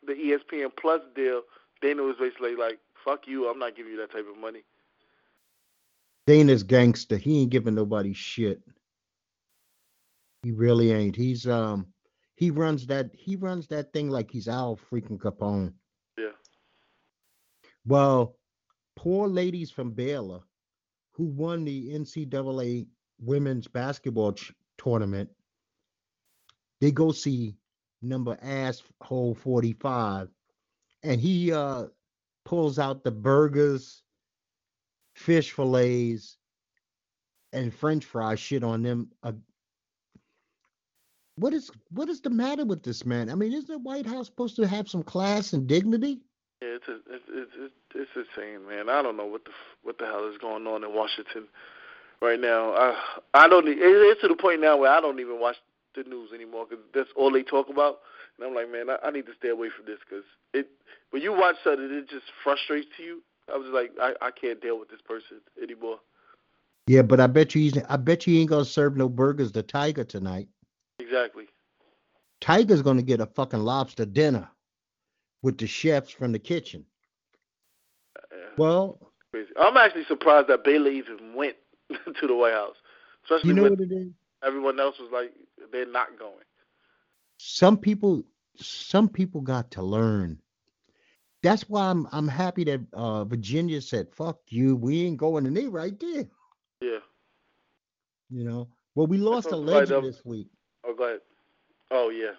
the 0.04 0.14
ESPN 0.14 0.70
Plus 0.80 1.00
deal, 1.14 1.42
Dana 1.80 2.02
was 2.02 2.16
basically 2.18 2.56
like, 2.56 2.78
"Fuck 3.04 3.26
you, 3.26 3.48
I'm 3.48 3.58
not 3.58 3.76
giving 3.76 3.92
you 3.92 3.98
that 3.98 4.12
type 4.12 4.26
of 4.30 4.38
money." 4.38 4.62
Dana's 6.26 6.62
gangster. 6.62 7.16
He 7.16 7.42
ain't 7.42 7.50
giving 7.50 7.74
nobody 7.74 8.12
shit. 8.12 8.60
He 10.42 10.52
really 10.52 10.92
ain't. 10.92 11.16
He's 11.16 11.46
um 11.46 11.86
he 12.42 12.50
runs 12.50 12.88
that 12.88 13.09
he 13.14 13.37
runs 13.37 13.68
that 13.68 13.92
thing 13.92 14.11
like 14.11 14.28
he's 14.28 14.48
Al 14.48 14.76
freaking 14.90 15.16
Capone. 15.16 15.72
Yeah. 16.18 16.33
Well, 17.87 18.37
poor 18.96 19.28
ladies 19.28 19.70
from 19.70 19.92
Baylor 19.92 20.40
who 21.12 21.26
won 21.26 21.64
the 21.64 21.90
NCAA 21.94 22.88
women's 23.20 23.68
basketball 23.68 24.33
ch- 24.33 24.52
tournament, 24.76 25.31
they 26.81 26.90
go 26.90 27.12
see 27.12 27.55
number 28.02 28.37
asshole 28.42 29.37
45 29.37 30.28
and 31.05 31.20
he 31.20 31.52
uh 31.52 31.85
pulls 32.44 32.81
out 32.81 33.05
the 33.05 33.12
burgers, 33.12 34.02
fish 35.14 35.52
fillets, 35.52 36.38
and 37.52 37.72
french 37.72 38.05
fry 38.05 38.35
shit 38.35 38.64
on 38.64 38.83
them. 38.83 39.12
Uh, 39.22 39.31
what 41.36 41.54
is 41.54 41.70
what 41.90 42.08
is 42.08 42.20
the 42.20 42.30
matter 42.30 42.64
with 42.64 42.82
this 42.82 43.04
man? 43.04 43.30
I 43.30 43.34
mean, 43.34 43.52
isn't 43.52 43.68
the 43.68 43.78
White 43.78 44.06
House 44.06 44.26
supposed 44.26 44.56
to 44.56 44.66
have 44.66 44.88
some 44.88 45.02
class 45.02 45.52
and 45.52 45.66
dignity? 45.66 46.20
Yeah, 46.60 46.68
it's 46.76 46.88
a, 46.88 46.94
it's 47.12 47.24
it's 47.56 47.72
it's 47.94 48.10
insane, 48.16 48.66
man. 48.68 48.88
I 48.88 49.02
don't 49.02 49.16
know 49.16 49.26
what 49.26 49.44
the 49.44 49.50
f- 49.50 49.76
what 49.82 49.98
the 49.98 50.06
hell 50.06 50.28
is 50.30 50.38
going 50.38 50.66
on 50.66 50.84
in 50.84 50.94
Washington 50.94 51.48
right 52.20 52.38
now. 52.40 52.72
I 52.72 52.96
I 53.34 53.48
don't. 53.48 53.66
it- 53.68 53.78
It's 53.80 54.20
to 54.22 54.28
the 54.28 54.36
point 54.36 54.60
now 54.60 54.76
where 54.76 54.90
I 54.90 55.00
don't 55.00 55.20
even 55.20 55.40
watch 55.40 55.56
the 55.94 56.04
news 56.04 56.30
anymore 56.34 56.66
because 56.68 56.84
that's 56.94 57.10
all 57.16 57.30
they 57.30 57.42
talk 57.42 57.68
about. 57.68 58.00
And 58.38 58.46
I'm 58.46 58.54
like, 58.54 58.70
man, 58.70 58.88
I, 58.90 58.96
I 59.06 59.10
need 59.10 59.26
to 59.26 59.34
stay 59.38 59.48
away 59.48 59.68
from 59.74 59.86
this 59.86 59.98
because 60.08 60.24
it. 60.54 60.68
When 61.10 61.20
you 61.22 61.32
watch 61.32 61.56
something, 61.64 61.90
it 61.90 62.08
just 62.08 62.24
frustrates 62.42 62.98
you. 62.98 63.22
I 63.52 63.56
was 63.56 63.68
like, 63.68 63.92
I 64.00 64.14
I 64.20 64.30
can't 64.30 64.60
deal 64.60 64.78
with 64.78 64.88
this 64.90 65.00
person 65.02 65.38
anymore. 65.62 65.98
Yeah, 66.86 67.02
but 67.02 67.20
I 67.20 67.26
bet 67.26 67.54
you 67.54 67.62
he's 67.62 67.78
I 67.88 67.96
bet 67.96 68.26
you 68.26 68.34
he 68.34 68.40
ain't 68.40 68.50
gonna 68.50 68.64
serve 68.64 68.96
no 68.96 69.08
burgers 69.08 69.52
to 69.52 69.62
Tiger 69.62 70.04
tonight. 70.04 70.48
Exactly. 71.12 71.46
Tiger's 72.40 72.83
gonna 72.83 73.03
get 73.03 73.20
a 73.20 73.27
fucking 73.27 73.61
lobster 73.61 74.07
dinner 74.07 74.48
with 75.42 75.59
the 75.59 75.66
chefs 75.66 76.11
from 76.11 76.33
the 76.33 76.38
kitchen. 76.38 76.87
Yeah, 78.31 78.38
Well, 78.57 79.12
crazy. 79.31 79.51
I'm 79.61 79.77
actually 79.77 80.05
surprised 80.05 80.48
that 80.48 80.64
Baylor 80.64 80.90
even 80.90 81.35
went 81.35 81.57
to 81.90 82.27
the 82.27 82.35
White 82.35 82.55
House, 82.55 82.77
especially 83.25 83.51
you 83.51 83.55
know 83.55 83.62
when 83.64 83.72
what 83.72 83.81
it 83.81 83.92
is? 83.92 84.09
everyone 84.42 84.81
else 84.81 84.98
was 84.98 85.11
like, 85.12 85.33
they're 85.70 85.85
not 85.85 86.18
going. 86.18 86.44
Some 87.37 87.77
people 87.77 88.22
some 88.57 89.09
people 89.09 89.42
got 89.42 89.70
to 89.72 89.83
learn. 89.83 90.38
That's 91.42 91.68
why 91.68 91.90
I'm 91.90 92.09
I'm 92.11 92.29
happy 92.29 92.64
that 92.64 92.81
uh 92.94 93.25
Virginia 93.25 93.83
said, 93.83 94.09
fuck 94.14 94.38
you, 94.48 94.77
we 94.77 95.03
ain't 95.03 95.18
going 95.18 95.46
and 95.46 95.55
they 95.57 95.66
right 95.66 95.98
there. 96.01 96.27
Yeah. 96.81 97.01
You 98.31 98.44
know. 98.44 98.68
Well, 98.94 99.07
we 99.07 99.18
lost 99.18 99.53
a 99.53 99.57
legend 99.57 100.05
this 100.05 100.25
week. 100.25 100.48
Oh, 100.84 100.94
go 100.94 101.04
ahead. 101.04 101.20
Oh 101.90 102.10
yeah. 102.10 102.32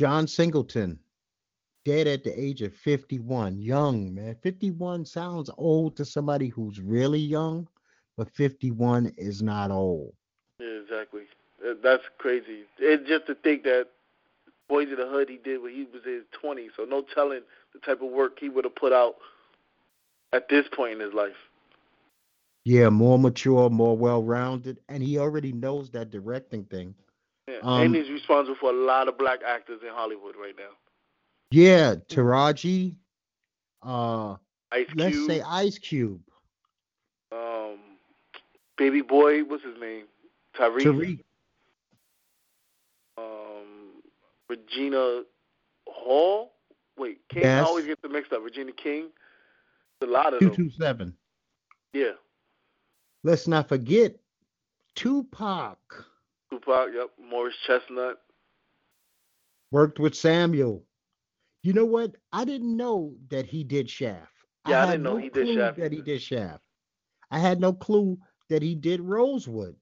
John 0.00 0.26
Singleton, 0.26 0.98
dead 1.84 2.06
at 2.06 2.24
the 2.24 2.38
age 2.38 2.62
of 2.62 2.74
51. 2.74 3.58
Young, 3.58 4.14
man. 4.14 4.36
51 4.42 5.04
sounds 5.04 5.50
old 5.58 5.96
to 5.96 6.04
somebody 6.04 6.48
who's 6.48 6.80
really 6.80 7.20
young, 7.20 7.68
but 8.16 8.30
51 8.30 9.12
is 9.16 9.42
not 9.42 9.70
old. 9.70 10.12
Yeah, 10.58 10.66
exactly. 10.82 11.22
Uh, 11.64 11.74
That's 11.82 12.04
crazy. 12.18 12.64
It's 12.78 13.08
just 13.08 13.26
to 13.26 13.34
think 13.34 13.64
that 13.64 13.88
Boyz 14.70 14.90
n 14.90 14.96
the 14.96 15.06
Hood 15.06 15.28
he 15.28 15.36
did 15.36 15.62
when 15.62 15.72
he 15.72 15.84
was 15.84 16.02
in 16.04 16.12
his 16.12 16.24
20s, 16.42 16.70
so 16.76 16.84
no 16.84 17.04
telling 17.14 17.42
the 17.72 17.78
type 17.80 18.02
of 18.02 18.10
work 18.10 18.38
he 18.38 18.48
would 18.48 18.64
have 18.64 18.74
put 18.74 18.92
out 18.92 19.16
at 20.32 20.48
this 20.48 20.66
point 20.68 20.94
in 20.94 21.00
his 21.00 21.12
life. 21.14 21.36
Yeah, 22.64 22.90
more 22.90 23.18
mature, 23.18 23.68
more 23.70 23.96
well 23.96 24.22
rounded, 24.22 24.80
and 24.88 25.02
he 25.02 25.18
already 25.18 25.52
knows 25.52 25.90
that 25.90 26.10
directing 26.10 26.64
thing. 26.64 26.94
Yeah. 27.48 27.58
Um, 27.62 27.82
and 27.82 27.94
he's 27.94 28.08
responsible 28.08 28.56
for 28.60 28.70
a 28.70 28.84
lot 28.84 29.08
of 29.08 29.18
black 29.18 29.40
actors 29.44 29.80
in 29.82 29.88
Hollywood 29.88 30.36
right 30.36 30.54
now. 30.56 30.70
Yeah, 31.50 31.96
Taraji, 32.08 32.94
uh, 33.82 34.36
Ice 34.70 34.86
let's 34.94 35.26
say 35.26 35.42
Ice 35.42 35.76
Cube, 35.76 36.22
um, 37.32 37.78
Baby 38.76 39.02
Boy, 39.02 39.42
what's 39.44 39.64
his 39.64 39.78
name? 39.80 40.04
Tyrese. 40.56 40.82
Tariq. 40.82 41.20
Um, 43.18 44.02
Regina 44.48 45.22
Hall. 45.88 46.52
Wait, 46.98 47.20
King. 47.28 47.42
Yes. 47.42 47.64
I 47.64 47.68
always 47.68 47.86
get 47.86 48.00
them 48.02 48.12
mixed 48.12 48.32
up. 48.32 48.44
Regina 48.44 48.72
King. 48.72 49.08
It's 50.00 50.08
A 50.08 50.12
lot 50.12 50.34
of 50.34 50.40
them. 50.40 50.50
227. 50.50 51.14
Yeah. 51.92 52.12
Let's 53.24 53.46
not 53.46 53.68
forget 53.68 54.16
Tupac 54.94 55.78
Tupac. 56.50 56.88
Yep. 56.94 57.10
Morris 57.30 57.54
Chestnut. 57.66 58.20
worked 59.70 59.98
with 59.98 60.14
Samuel. 60.14 60.84
You 61.62 61.72
know 61.72 61.86
what? 61.86 62.16
I 62.32 62.44
didn't 62.44 62.76
know 62.76 63.14
that 63.30 63.46
he 63.46 63.64
did 63.64 63.88
Shaft. 63.88 64.32
Yeah, 64.68 64.82
I 64.82 64.86
had 64.86 64.92
didn't 64.92 65.04
know 65.04 65.14
no 65.14 65.16
he 65.18 65.28
did 65.28 65.54
Shaft 65.54 65.78
That 65.78 65.92
he 65.92 66.02
did 66.02 66.20
Shaft. 66.20 66.62
I 67.30 67.38
had 67.38 67.60
no 67.60 67.72
clue 67.72 68.18
that 68.48 68.62
he 68.62 68.74
did 68.74 69.00
Rosewood. 69.00 69.76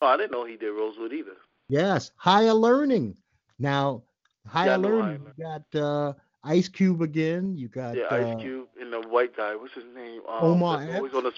Oh, 0.00 0.06
I 0.06 0.16
didn't 0.16 0.32
know 0.32 0.44
he 0.44 0.56
did 0.56 0.70
Rosewood 0.72 1.12
either. 1.12 1.36
Yes, 1.68 2.10
higher 2.16 2.54
learning. 2.54 3.16
Now, 3.58 4.02
higher 4.46 4.72
I 4.72 4.76
know 4.76 4.88
learning. 4.88 5.26
You 5.36 5.44
got 5.44 5.80
uh, 5.80 6.12
Ice 6.42 6.68
Cube 6.68 7.02
again. 7.02 7.56
You 7.56 7.68
got 7.68 7.96
Yeah, 7.96 8.04
uh, 8.04 8.16
Ice 8.16 8.42
Cube 8.42 8.68
and 8.80 8.92
the 8.92 9.00
white 9.08 9.36
guy. 9.36 9.54
What's 9.54 9.74
his 9.74 9.84
name? 9.94 10.22
Um, 10.28 10.44
Omar 10.44 10.84
always 10.96 11.14
on 11.14 11.24
the 11.24 11.32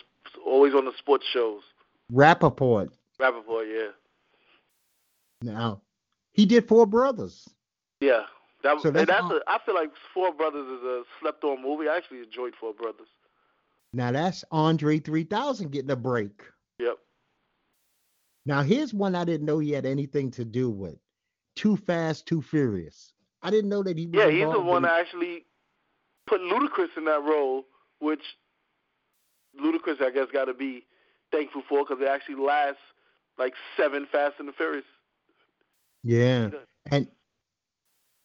always 0.45 0.75
on 0.75 0.85
the 0.85 0.93
sports 0.99 1.25
shows. 1.33 1.63
Rapaport. 2.13 2.91
Rapaport, 3.21 3.67
yeah, 3.73 3.91
Now, 5.43 5.83
he 6.33 6.47
did 6.47 6.67
Four 6.69 6.87
Brothers. 6.87 7.49
yeah. 8.01 8.23
That 8.63 8.81
So 8.81 8.89
and 8.89 8.97
that's 8.97 9.11
that's 9.11 9.31
a. 9.31 9.41
I 9.47 9.59
feel 9.67 9.75
like 9.75 9.91
Four 10.15 10.33
Brothers 10.33 10.67
is 10.67 10.83
a 10.83 11.03
slept-on 11.21 11.63
movie. 11.63 11.87
I 11.87 11.97
actually 11.99 12.21
enjoyed 12.21 12.55
Four 12.59 12.73
Brothers. 12.73 13.09
Now 13.93 14.11
that's 14.11 14.43
Andre 14.51 14.99
3000 14.99 15.71
getting 15.71 15.91
a 15.91 15.97
break. 15.97 16.43
Yep. 16.79 16.97
Now 18.47 18.63
here's 18.63 18.95
one 18.95 19.15
I 19.15 19.25
didn't 19.25 19.47
know 19.47 19.59
he 19.59 19.71
had 19.73 19.85
anything 19.87 20.31
to 20.33 20.45
do 20.47 20.71
with. 20.71 20.97
Too 21.57 21.77
Fast, 21.77 22.27
Too 22.27 22.41
Furious. 22.43 23.13
I 23.43 23.51
didn't 23.51 23.69
know 23.69 23.83
that 23.83 23.99
he 23.99 24.09
Yeah, 24.13 24.31
he's 24.31 24.51
the 24.51 24.59
one 24.61 24.83
that 24.83 24.99
actually 24.99 25.45
put 26.27 26.41
Ludacris 26.41 26.97
in 26.97 27.05
that 27.05 27.23
role, 27.23 27.65
which 27.99 28.23
Ludacris, 29.61 30.03
I 30.03 30.11
guess, 30.11 30.29
got 30.33 30.47
to 30.47 30.55
be 30.55 30.85
thankful 31.31 31.63
for 31.69 31.85
because 31.85 32.01
it 32.01 32.09
actually 32.09 32.37
lasts 32.37 32.83
like 33.39 33.55
seven 33.77 34.07
Fast 34.07 34.37
and 34.39 34.49
the 34.49 34.53
Furious. 34.53 34.85
Yeah. 36.03 36.51
And 36.91 37.09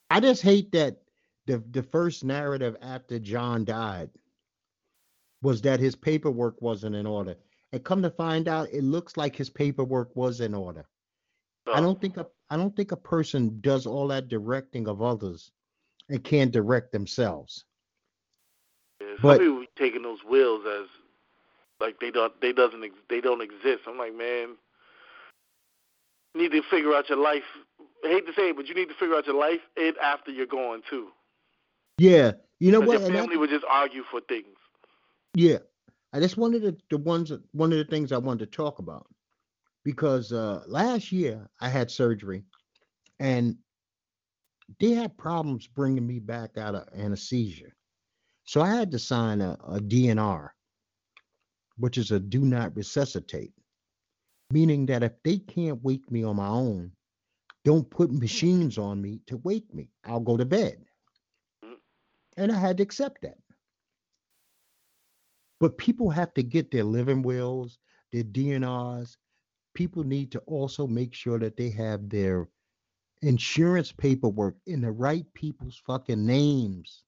I 0.09 0.19
just 0.19 0.41
hate 0.41 0.71
that 0.73 0.97
the 1.45 1.63
the 1.71 1.83
first 1.83 2.23
narrative 2.23 2.75
after 2.81 3.19
John 3.19 3.65
died 3.65 4.09
was 5.41 5.61
that 5.61 5.79
his 5.79 5.95
paperwork 5.95 6.61
wasn't 6.61 6.95
in 6.95 7.05
order. 7.05 7.35
And 7.71 7.83
come 7.83 8.01
to 8.01 8.09
find 8.09 8.47
out, 8.47 8.67
it 8.73 8.83
looks 8.83 9.15
like 9.15 9.35
his 9.35 9.49
paperwork 9.49 10.15
was 10.15 10.41
in 10.41 10.53
order. 10.53 10.85
I 11.67 11.79
oh. 11.79 11.81
don't 11.81 12.01
think 12.01 12.17
a 12.17 12.27
I 12.49 12.57
don't 12.57 12.75
think 12.75 12.91
a 12.91 12.97
person 12.97 13.59
does 13.61 13.85
all 13.85 14.07
that 14.07 14.27
directing 14.27 14.87
of 14.87 15.01
others 15.01 15.51
and 16.09 16.23
can't 16.23 16.51
direct 16.51 16.91
themselves. 16.91 17.65
yeah, 19.01 19.15
but- 19.21 19.41
taking 19.75 20.01
those 20.01 20.23
wills 20.25 20.65
as 20.65 20.87
like 21.79 21.99
they 21.99 22.11
don't 22.11 22.39
they 22.41 22.51
doesn't 22.53 22.83
ex- 22.83 22.95
they 23.09 23.21
don't 23.21 23.41
exist. 23.41 23.83
I'm 23.87 23.97
like, 23.97 24.15
man, 24.15 24.55
you 26.35 26.41
need 26.41 26.51
to 26.51 26.61
figure 26.69 26.93
out 26.95 27.09
your 27.09 27.17
life. 27.17 27.43
I 28.05 28.09
hate 28.09 28.25
to 28.27 28.33
say 28.33 28.49
it, 28.49 28.55
but 28.55 28.67
you 28.67 28.75
need 28.75 28.89
to 28.89 28.95
figure 28.95 29.15
out 29.15 29.25
your 29.25 29.35
life 29.39 29.59
and 29.77 29.97
after 29.97 30.31
you're 30.31 30.45
gone 30.45 30.81
too. 30.89 31.09
Yeah, 31.97 32.33
you 32.59 32.71
know 32.71 32.79
what? 32.79 33.01
your 33.01 33.09
family 33.09 33.37
would 33.37 33.49
just 33.49 33.65
argue 33.69 34.03
for 34.09 34.21
things. 34.21 34.55
Yeah, 35.33 35.57
and 36.13 36.23
that's 36.23 36.37
one 36.37 36.53
of 36.53 36.61
the, 36.61 36.77
the 36.89 36.97
ones 36.97 37.29
that- 37.29 37.43
one 37.51 37.71
of 37.71 37.77
the 37.77 37.83
things 37.85 38.11
I 38.11 38.17
wanted 38.17 38.51
to 38.51 38.55
talk 38.57 38.79
about 38.79 39.07
because 39.83 40.31
uh, 40.31 40.63
last 40.67 41.11
year 41.11 41.49
I 41.59 41.69
had 41.69 41.91
surgery 41.91 42.43
and 43.19 43.57
they 44.79 44.91
had 44.91 45.17
problems 45.17 45.67
bringing 45.67 46.05
me 46.05 46.19
back 46.19 46.57
out 46.57 46.75
of 46.75 46.87
anesthesia. 46.95 47.67
So 48.45 48.61
I 48.61 48.69
had 48.73 48.91
to 48.91 48.99
sign 48.99 49.41
a, 49.41 49.57
a 49.67 49.79
DNR, 49.79 50.49
which 51.79 51.97
is 51.97 52.11
a 52.11 52.19
do 52.19 52.41
not 52.41 52.75
resuscitate, 52.75 53.53
meaning 54.51 54.85
that 54.87 55.03
if 55.03 55.13
they 55.23 55.39
can't 55.39 55.81
wake 55.83 56.11
me 56.11 56.23
on 56.23 56.35
my 56.35 56.47
own, 56.47 56.91
don't 57.65 57.89
put 57.89 58.11
machines 58.11 58.77
on 58.77 59.01
me 59.01 59.21
to 59.27 59.37
wake 59.37 59.73
me. 59.73 59.89
I'll 60.05 60.19
go 60.19 60.37
to 60.37 60.45
bed. 60.45 60.77
Mm. 61.63 61.75
And 62.37 62.51
I 62.51 62.59
had 62.59 62.77
to 62.77 62.83
accept 62.83 63.21
that. 63.21 63.37
But 65.59 65.77
people 65.77 66.09
have 66.09 66.33
to 66.35 66.43
get 66.43 66.71
their 66.71 66.85
living 66.85 67.21
wills, 67.21 67.79
their 68.11 68.23
DNRs. 68.23 69.17
People 69.73 70.03
need 70.03 70.31
to 70.31 70.39
also 70.39 70.87
make 70.87 71.13
sure 71.13 71.39
that 71.39 71.57
they 71.57 71.69
have 71.69 72.09
their 72.09 72.47
insurance 73.21 73.91
paperwork 73.91 74.55
in 74.65 74.81
the 74.81 74.91
right 74.91 75.25
people's 75.33 75.81
fucking 75.85 76.25
names. 76.25 77.03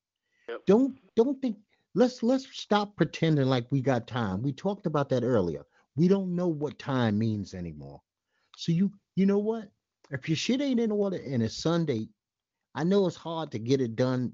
Yep. 0.50 0.60
Don't 0.68 0.98
don't 1.16 1.42
think 1.42 1.58
let's 1.96 2.24
let's 2.24 2.48
stop 2.52 2.96
pretending 2.96 3.46
like 3.48 3.68
we 3.72 3.82
got 3.82 4.08
time. 4.08 4.42
We 4.42 4.54
talked 4.54 4.86
about 4.86 5.10
that 5.10 5.24
earlier. 5.24 5.64
We 5.96 6.08
don't 6.08 6.36
know 6.36 6.48
what 6.48 6.80
time 6.80 7.18
means 7.18 7.54
anymore. 7.54 8.02
So 8.58 8.72
you 8.72 8.92
you 9.16 9.26
know 9.26 9.40
what? 9.40 9.70
If 10.10 10.28
your 10.28 10.36
shit 10.36 10.62
ain't 10.62 10.80
in 10.80 10.92
order 10.92 11.18
and 11.18 11.42
it's 11.44 11.58
Sunday, 11.58 12.08
I 12.76 12.84
know 12.84 13.08
it's 13.08 13.16
hard 13.16 13.52
to 13.52 13.60
get 13.60 13.82
it 13.82 13.96
done 13.96 14.34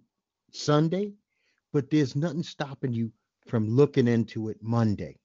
Sunday, 0.52 1.14
but 1.74 1.90
there's 1.90 2.16
nothing 2.16 2.44
stopping 2.44 2.94
you 2.94 3.12
from 3.48 3.70
looking 3.70 4.08
into 4.08 4.50
it 4.50 4.58
Monday. 4.62 5.18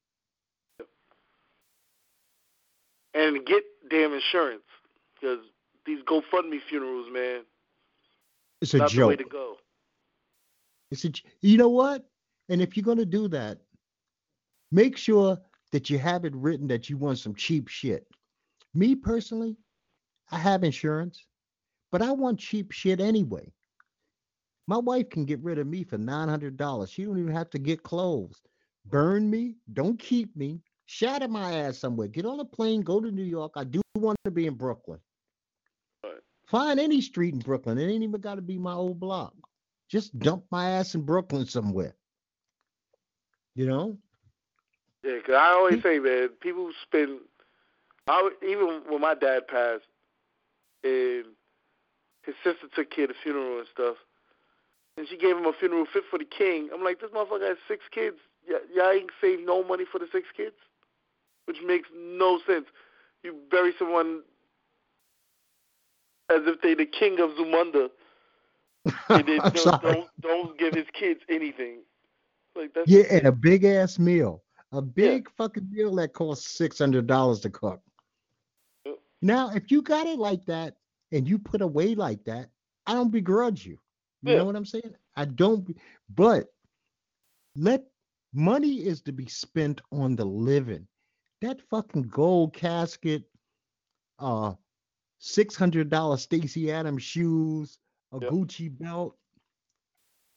And 3.15 3.45
get 3.45 3.63
damn 3.91 4.15
insurance 4.15 4.63
because 5.15 5.41
these 5.85 6.03
GoFundMe 6.05 6.61
funerals, 6.69 7.09
man, 7.13 7.43
It's 8.63 8.75
a 8.75 8.79
not 8.79 8.91
the 8.91 9.07
way 9.07 9.17
joke. 9.17 9.25
to 9.25 9.31
go. 9.31 9.57
It's 10.91 11.05
a, 11.05 11.13
you 11.41 11.59
know 11.59 11.69
what? 11.69 12.07
And 12.49 12.61
if 12.61 12.77
you're 12.77 12.85
going 12.85 12.99
to 12.99 13.07
do 13.07 13.29
that, 13.29 13.59
make 14.71 14.97
sure 14.97 15.39
that 15.73 15.91
you 15.91 15.99
have 15.99 16.25
it 16.25 16.35
written 16.35 16.67
that 16.69 16.91
you 16.91 16.97
want 16.97 17.19
some 17.19 17.35
cheap 17.35 17.69
shit. 17.69 18.07
Me 18.75 18.95
personally, 18.95 19.57
I 20.31 20.39
have 20.39 20.65
insurance, 20.65 21.27
but 21.91 22.03
I 22.03 22.13
want 22.13 22.39
cheap 22.39 22.73
shit 22.73 23.01
anyway. 23.01 23.53
My 24.67 24.79
wife 24.79 25.11
can 25.11 25.25
get 25.25 25.43
rid 25.43 25.59
of 25.59 25.67
me 25.67 25.85
for 25.85 25.99
$900. 25.99 26.89
She 26.89 27.05
don't 27.05 27.19
even 27.19 27.33
have 27.33 27.51
to 27.51 27.59
get 27.59 27.83
clothes. 27.83 28.41
Burn 28.87 29.29
me, 29.29 29.57
don't 29.73 29.99
keep 29.99 30.35
me, 30.37 30.61
shatter 30.87 31.29
my 31.29 31.53
ass 31.53 31.79
somewhere. 31.79 32.09
Get 32.09 32.27
on 32.27 32.41
a 32.41 32.45
plane, 32.45 32.83
go 32.83 33.01
to 33.01 33.11
New 33.11 33.23
York. 33.23 33.53
I 33.57 33.65
do 33.65 33.81
want 33.97 34.19
to 34.25 34.31
be 34.31 34.47
in 34.47 34.55
Brooklyn. 34.55 35.01
Right. 36.05 36.15
Find 36.47 36.81
any 36.81 37.01
street 37.01 37.35
in 37.35 37.41
Brooklyn. 37.41 37.79
It 37.79 37.91
ain't 37.91 38.03
even 38.03 38.21
got 38.21 38.37
to 38.37 38.43
be 38.43 38.59
my 38.59 38.75
old 38.75 38.99
block. 38.99 39.35
Just 39.89 40.19
dump 40.19 40.45
my 40.51 40.71
ass 40.71 40.95
in 40.95 41.03
Brooklyn 41.03 41.47
somewhere. 41.47 41.95
You 43.55 43.67
know? 43.67 43.97
Yeah, 45.03 45.19
'cause 45.21 45.35
I 45.35 45.53
always 45.53 45.79
say, 45.83 45.99
man, 45.99 46.29
people 46.41 46.73
spend. 46.83 47.21
I 48.07 48.31
even 48.43 48.83
when 48.89 49.01
my 49.01 49.15
dad 49.15 49.47
passed, 49.49 49.85
and 50.85 51.25
his 52.23 52.35
sister 52.43 52.69
took 52.75 52.91
care 52.91 53.05
of 53.05 53.11
the 53.11 53.15
funeral 53.23 53.59
and 53.59 53.69
stuff, 53.69 53.97
and 54.97 55.09
she 55.09 55.17
gave 55.17 55.37
him 55.37 55.47
a 55.47 55.53
funeral 55.53 55.87
fit 55.87 56.05
for 56.11 56.19
the 56.19 56.25
king. 56.25 56.71
I'm 56.73 56.83
like, 56.85 57.01
this 57.01 57.11
motherfucker 57.11 57.49
has 57.49 57.59
six 57.69 57.85
kids. 57.91 58.17
Y- 58.49 58.59
y'all 58.75 58.91
ain't 58.91 59.11
saved 59.21 59.45
no 59.45 59.63
money 59.63 59.85
for 59.85 59.99
the 59.99 60.07
six 60.13 60.29
kids, 60.37 60.57
which 61.47 61.59
makes 61.63 61.89
no 61.95 62.39
sense. 62.47 62.67
You 63.23 63.35
bury 63.51 63.73
someone 63.79 64.23
as 66.31 66.41
if 66.47 66.61
they 66.61 66.75
the 66.75 66.87
king 66.87 67.21
of 67.21 67.31
Zamunda, 67.31 67.91
and 69.15 69.27
then 69.29 69.51
don't, 69.53 69.81
don't 69.81 70.09
don't 70.23 70.59
give 70.59 70.75
his 70.75 70.87
kids 70.93 71.21
anything. 71.29 71.81
Like 72.57 72.75
that's 72.75 72.87
Yeah, 72.87 73.03
and 73.11 73.27
a 73.27 73.33
big 73.33 73.65
ass 73.65 73.99
meal. 73.99 74.43
A 74.73 74.81
big 74.83 75.31
fucking 75.31 75.69
meal 75.71 75.95
that 75.97 76.13
costs 76.13 76.57
six 76.57 76.79
hundred 76.79 77.07
dollars 77.07 77.41
to 77.41 77.51
cook. 77.51 77.81
Yep. 78.85 78.99
Now, 79.23 79.51
if 79.55 79.71
you 79.71 79.83
got 79.83 80.07
it 80.07 80.19
like 80.19 80.45
that 80.47 80.77
and 81.13 81.29
you 81.29 81.39
put 81.39 81.63
away 81.63 81.95
like 81.95 82.25
that, 82.25 82.51
I 82.87 82.95
don't 82.95 83.11
begrudge 83.11 83.65
you. 83.67 83.79
You 84.23 84.35
Yeah. 84.35 84.37
know 84.37 84.45
what 84.45 84.57
I'm 84.57 84.65
saying? 84.67 84.95
I 85.17 85.25
don't 85.27 85.69
but 86.09 86.49
let 87.57 87.85
money 88.33 88.85
is 88.87 89.03
to 89.03 89.13
be 89.13 89.27
spent 89.27 89.81
on 89.93 90.17
the 90.17 90.25
living. 90.25 90.87
That 91.43 91.61
fucking 91.63 92.03
gold 92.05 92.55
casket, 92.55 93.25
uh 94.19 94.55
six 95.19 95.57
hundred 95.57 95.89
dollar 95.91 96.17
Stacy 96.17 96.71
Adams 96.73 97.03
shoes, 97.03 97.79
a 98.13 98.21
Yep. 98.21 98.35
Gucci 98.35 98.69
belt, 98.77 99.17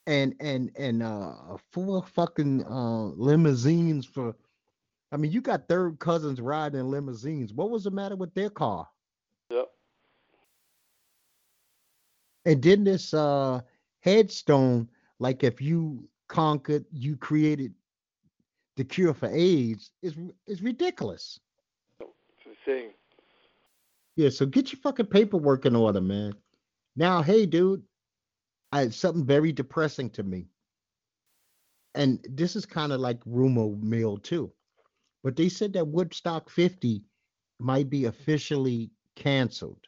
and 0.08 0.36
and 0.40 0.72
and 0.78 1.02
uh 1.02 1.58
four 1.72 2.04
fucking 2.04 2.64
uh 2.66 3.06
limousines 3.16 4.06
for 4.06 4.36
I 5.12 5.18
mean 5.18 5.32
you 5.32 5.42
got 5.42 5.68
third 5.68 6.00
cousins 6.00 6.42
riding 6.42 6.80
in 6.80 6.90
limousines. 6.90 7.54
What 7.54 7.70
was 7.70 7.84
the 7.84 7.92
matter 7.92 8.16
with 8.16 8.34
their 8.34 8.50
car? 8.50 8.88
Yep. 9.50 9.68
And 12.46 12.62
then 12.62 12.84
this 12.84 13.14
uh 13.14 13.62
headstone, 14.02 14.90
like 15.20 15.44
if 15.44 15.62
you 15.62 16.08
conquered, 16.28 16.86
you 16.92 17.18
created 17.18 17.74
the 18.76 18.84
cure 18.84 19.14
for 19.14 19.30
AIDS, 19.30 19.92
is 20.02 20.16
is 20.48 20.62
ridiculous. 20.62 21.40
It's 22.00 22.58
insane. 22.68 22.92
Yeah, 24.16 24.30
so 24.30 24.46
get 24.46 24.72
your 24.72 24.80
fucking 24.80 25.08
paperwork 25.08 25.66
in 25.66 25.76
order, 25.76 26.00
man. 26.00 26.34
Now, 26.96 27.22
hey, 27.22 27.46
dude, 27.46 27.84
I 28.72 28.90
something 28.90 29.26
very 29.26 29.52
depressing 29.52 30.10
to 30.12 30.24
me. 30.24 30.48
And 31.94 32.26
this 32.30 32.56
is 32.56 32.66
kind 32.66 32.92
of 32.92 33.00
like 33.00 33.20
rumor 33.26 33.76
mill 33.78 34.18
too. 34.18 34.52
But 35.24 35.36
they 35.36 35.50
said 35.50 35.74
that 35.74 35.88
Woodstock 35.88 36.50
50 36.50 37.04
might 37.60 37.90
be 37.90 38.06
officially 38.06 38.92
canceled. 39.16 39.86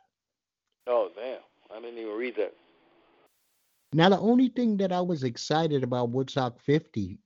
Oh 0.87 1.09
damn! 1.15 1.39
I 1.69 1.81
didn't 1.81 1.99
even 1.99 2.15
read 2.15 2.35
that. 2.37 2.53
Now, 3.93 4.09
the 4.09 4.19
only 4.19 4.49
thing 4.49 4.77
that 4.77 4.91
I 4.91 5.01
was 5.01 5.23
excited 5.23 5.83
about 5.83 6.09
Woodstock 6.09 6.59
50 6.59 7.19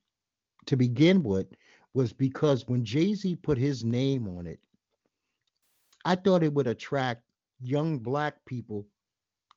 to 0.67 0.77
begin 0.77 1.23
with 1.23 1.47
was 1.93 2.13
because 2.13 2.67
when 2.67 2.85
Jay 2.85 3.13
Z 3.13 3.35
put 3.37 3.57
his 3.57 3.83
name 3.83 4.27
on 4.27 4.47
it, 4.47 4.59
I 6.05 6.15
thought 6.15 6.43
it 6.43 6.53
would 6.53 6.67
attract 6.67 7.23
young 7.59 7.99
black 7.99 8.43
people 8.45 8.87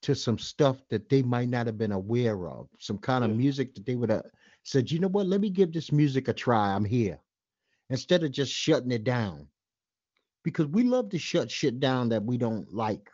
to 0.05 0.15
some 0.15 0.39
stuff 0.39 0.87
that 0.91 1.09
they 1.09 1.23
might 1.23 1.49
not 1.49 1.67
have 1.67 1.79
been 1.79 1.93
aware 1.93 2.49
of, 2.49 2.69
some 2.79 2.99
kind 2.99 3.25
of 3.25 3.31
Yeah. 3.31 3.37
music 3.37 3.75
that 3.75 3.87
they 3.87 3.97
would 3.97 4.11
have 4.11 4.27
said, 4.63 4.91
you 4.91 4.99
know 4.99 5.09
what, 5.09 5.27
let 5.27 5.41
me 5.41 5.51
give 5.51 5.73
this 5.73 5.93
music 5.93 6.29
a 6.29 6.33
try. 6.35 6.75
I'm 6.75 6.85
here. 6.85 7.21
Instead 7.91 8.23
of 8.25 8.33
just 8.33 8.53
shutting 8.53 8.93
it 8.93 9.05
down. 9.05 9.49
Because 10.43 10.67
we 10.67 10.85
love 10.85 11.11
to 11.11 11.19
shut 11.19 11.51
shit 11.51 11.81
down 11.81 12.11
that 12.11 12.25
we 12.25 12.37
don't 12.39 12.73
like 12.73 13.11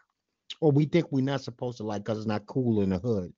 or 0.61 0.73
we 0.73 0.85
think 0.85 1.13
we're 1.13 1.23
not 1.25 1.43
supposed 1.43 1.79
to 1.79 1.85
like 1.85 2.05
because 2.05 2.19
it's 2.19 2.27
not 2.27 2.47
cool 2.47 2.83
in 2.83 2.91
the 2.91 2.99
hood. 2.99 3.33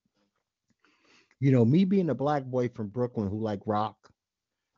You 1.40 1.52
know, 1.52 1.64
me 1.64 1.84
being 1.84 2.10
a 2.10 2.14
black 2.14 2.44
boy 2.44 2.68
from 2.68 2.88
Brooklyn 2.88 3.28
who 3.28 3.38
like 3.38 3.60
rock, 3.66 3.96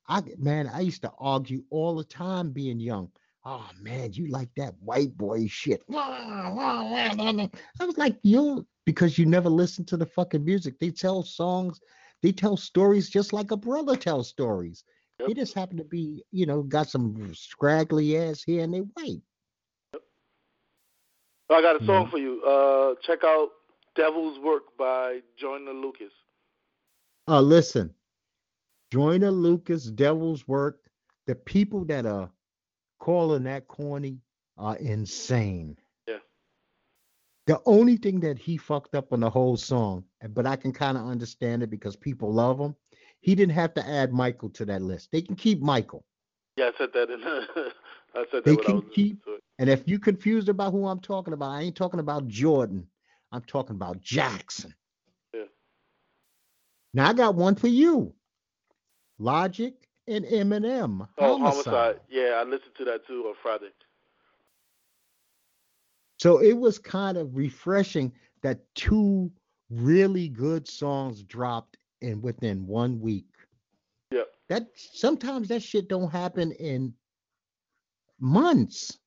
I 0.09 0.23
man, 0.39 0.69
I 0.69 0.81
used 0.81 1.03
to 1.03 1.13
argue 1.19 1.65
all 1.71 1.95
the 1.97 2.05
time 2.05 2.51
being 2.51 2.81
young. 2.81 3.11
Oh 3.45 3.69
man, 3.81 4.13
you 4.13 4.29
like 4.29 4.49
that 4.57 4.75
white 4.81 5.17
boy 5.17 5.47
shit. 5.47 5.83
I 5.95 7.57
was 7.81 7.99
like, 7.99 8.17
you 8.23 8.67
because 8.87 9.19
you 9.19 9.27
never 9.27 9.49
listen 9.49 9.85
to 9.87 9.97
the 9.97 10.07
fucking 10.07 10.45
music. 10.45 10.79
They 10.79 10.91
tell 10.91 11.23
songs, 11.23 11.81
they 12.23 12.33
tell 12.33 12.57
stories 12.57 13.09
just 13.11 13.33
like 13.33 13.51
a 13.51 13.57
brother 13.57 13.97
tells 13.97 14.29
stories. 14.29 14.85
They 15.27 15.35
just 15.35 15.55
happen 15.55 15.77
to 15.79 15.85
be, 15.85 16.25
you 16.33 16.47
know, 16.47 16.63
got 16.63 16.89
some 16.89 17.35
scraggly 17.35 18.17
ass 18.17 18.43
here 18.43 18.63
and 18.65 18.73
they 18.75 18.81
white. 18.81 19.23
I 21.51 21.61
got 21.61 21.81
a 21.81 21.85
song 21.85 22.07
Mhm. 22.07 22.11
for 22.11 22.19
you. 22.19 22.43
Uh, 22.43 22.95
check 23.03 23.25
out 23.25 23.51
"Devil's 23.95 24.39
Work" 24.41 24.77
by 24.79 25.21
Joyner 25.37 25.73
Lucas. 25.75 26.13
Uh 27.29 27.41
listen, 27.41 27.95
Joyner 28.91 29.31
Lucas, 29.31 29.91
Devil's 29.91 30.47
Work, 30.49 30.81
the 31.27 31.35
people 31.35 31.85
that 31.87 32.07
are 32.07 32.31
calling 33.05 33.43
that 33.43 33.69
corny 33.69 34.19
are 34.57 34.77
insane. 34.77 35.77
Yeah. 36.09 36.17
The 37.47 37.61
only 37.67 37.99
thing 37.99 38.21
that 38.21 38.39
he 38.39 38.57
fucked 38.57 38.95
up 38.95 39.13
on 39.13 39.21
the 39.21 39.29
whole 39.29 39.59
song, 39.59 40.05
but 40.31 40.47
I 40.47 40.57
can 40.57 40.73
kind 40.73 40.97
of 40.97 41.07
understand 41.07 41.63
it 41.63 41.69
because 41.69 41.97
people 41.97 42.33
love 42.33 42.59
him. 42.59 42.75
He 43.21 43.35
didn't 43.35 43.55
have 43.57 43.75
to 43.75 43.87
add 43.87 44.15
Michael 44.15 44.49
to 44.51 44.65
that 44.65 44.81
list. 44.81 45.11
They 45.13 45.21
can 45.21 45.37
keep 45.37 45.61
Michael. 45.61 46.03
Yeah, 46.57 46.71
I 46.75 46.79
said 46.79 46.91
that 46.95 47.11
in. 47.11 47.21
I 48.15 48.25
said 48.31 48.43
that 48.43 48.45
They 48.47 48.57
can 48.57 48.77
was 48.77 48.85
keep-. 48.95 49.21
And 49.59 49.69
if 49.69 49.87
you 49.87 49.99
confused 49.99 50.49
about 50.49 50.73
who 50.73 50.87
I'm 50.87 51.01
talking 51.01 51.35
about, 51.35 51.51
I 51.51 51.61
ain't 51.61 51.77
talking 51.77 52.01
about 52.01 52.27
Jordan. 52.27 52.87
I'm 53.33 53.43
talking 53.43 53.77
about 53.77 54.01
Jackson. 54.01 54.75
Yeah. 55.35 55.43
Now 56.95 57.11
I 57.11 57.13
got 57.13 57.35
one 57.35 57.55
for 57.55 57.69
you. 57.69 58.15
Logic 59.19 59.75
and 60.07 60.25
Eminem. 60.25 61.09
Oh, 61.19 61.39
homicide. 61.39 62.01
Yeah, 62.09 62.41
I 62.41 62.45
listened 62.45 62.75
to 62.79 62.85
that 62.85 63.07
too 63.07 63.25
on 63.29 63.35
Friday. 63.43 63.71
So 66.19 66.39
it 66.39 66.57
was 66.57 66.79
kind 66.79 67.17
of 67.19 67.37
refreshing 67.37 68.13
that 68.43 68.61
two 68.75 69.31
really 69.71 70.29
good 70.29 70.69
songs 70.69 71.23
dropped 71.23 71.77
in 72.01 72.21
within 72.23 72.67
one 72.67 73.01
week. 73.01 73.27
Yeah. 74.11 74.23
That 74.49 74.69
sometimes 74.75 75.49
that 75.49 75.63
shit 75.63 75.89
don't 75.89 76.11
happen 76.11 76.53
in 76.53 76.95
months. 78.21 78.99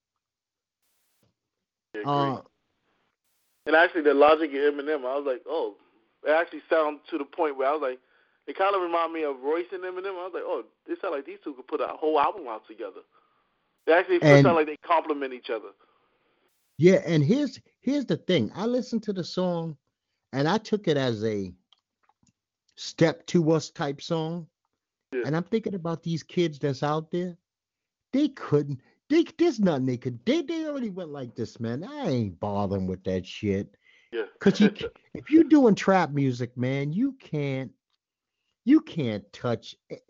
Yeah, 1.96 2.02
uh, 2.06 2.42
and 3.66 3.76
actually, 3.76 4.02
the 4.02 4.14
logic 4.14 4.52
of 4.52 4.74
Eminem, 4.74 5.06
I 5.06 5.18
was 5.18 5.26
like, 5.26 5.42
oh, 5.46 5.76
it 6.26 6.32
actually 6.32 6.62
sounds 6.70 7.02
to 7.10 7.18
the 7.18 7.26
point 7.26 7.58
where 7.58 7.68
I 7.68 7.74
was 7.74 7.82
like, 7.82 8.00
it 8.48 8.58
kind 8.58 8.76
of 8.76 8.82
reminded 8.82 9.14
me 9.14 9.24
of 9.24 9.42
Royce 9.44 9.66
and 9.74 9.84
Eminem. 9.84 10.18
I 10.18 10.24
was 10.24 10.32
like, 10.34 10.44
oh, 10.46 10.64
it 10.88 10.98
sounds 11.02 11.14
like 11.14 11.26
these 11.26 11.40
two 11.44 11.54
could 11.54 11.68
put 11.68 11.82
a 11.82 11.88
whole 11.88 12.20
album 12.20 12.48
out 12.48 12.66
together. 12.68 13.02
They 13.86 13.94
actually 13.94 14.22
and, 14.22 14.44
sound 14.44 14.56
like 14.56 14.66
they 14.66 14.78
complement 14.78 15.34
each 15.34 15.50
other. 15.50 15.70
Yeah, 16.78 17.02
and 17.06 17.24
here's 17.24 17.60
here's 17.82 18.06
the 18.06 18.18
thing. 18.18 18.52
I 18.56 18.66
listened 18.66 19.04
to 19.04 19.14
the 19.14 19.24
song, 19.24 19.78
and 20.34 20.48
I 20.48 20.58
took 20.58 20.88
it 20.88 20.98
as 20.98 21.24
a 21.24 21.54
step 22.76 23.26
to 23.28 23.52
us 23.52 23.70
type 23.70 24.02
song. 24.02 24.48
Yeah. 25.12 25.24
And 25.26 25.36
I'm 25.36 25.44
thinking 25.44 25.76
about 25.76 26.04
these 26.04 26.24
kids 26.24 26.60
that's 26.60 26.84
out 26.84 27.12
there. 27.12 27.38
They 28.14 28.30
couldn't. 28.30 28.80
They, 29.10 29.26
there's 29.38 29.60
nothing 29.60 29.86
they 29.86 29.98
could. 29.98 30.20
They 30.26 30.42
they 30.42 30.68
already 30.68 30.90
went 30.90 31.10
like 31.10 31.36
this, 31.36 31.60
man. 31.60 31.84
I 31.84 32.10
ain't 32.10 32.40
bothering 32.40 32.88
with 32.88 33.04
that 33.06 33.26
shit. 33.26 33.76
Yeah. 34.12 34.24
Cause 34.40 34.60
you, 34.60 34.74
if 35.14 35.30
you're 35.30 35.44
doing 35.44 35.76
trap 35.76 36.12
music, 36.12 36.56
man, 36.58 36.94
you 36.94 37.14
can't, 37.14 37.72
you 38.68 38.82
can't 38.82 39.24
touch. 39.32 39.76
It. 39.90 40.02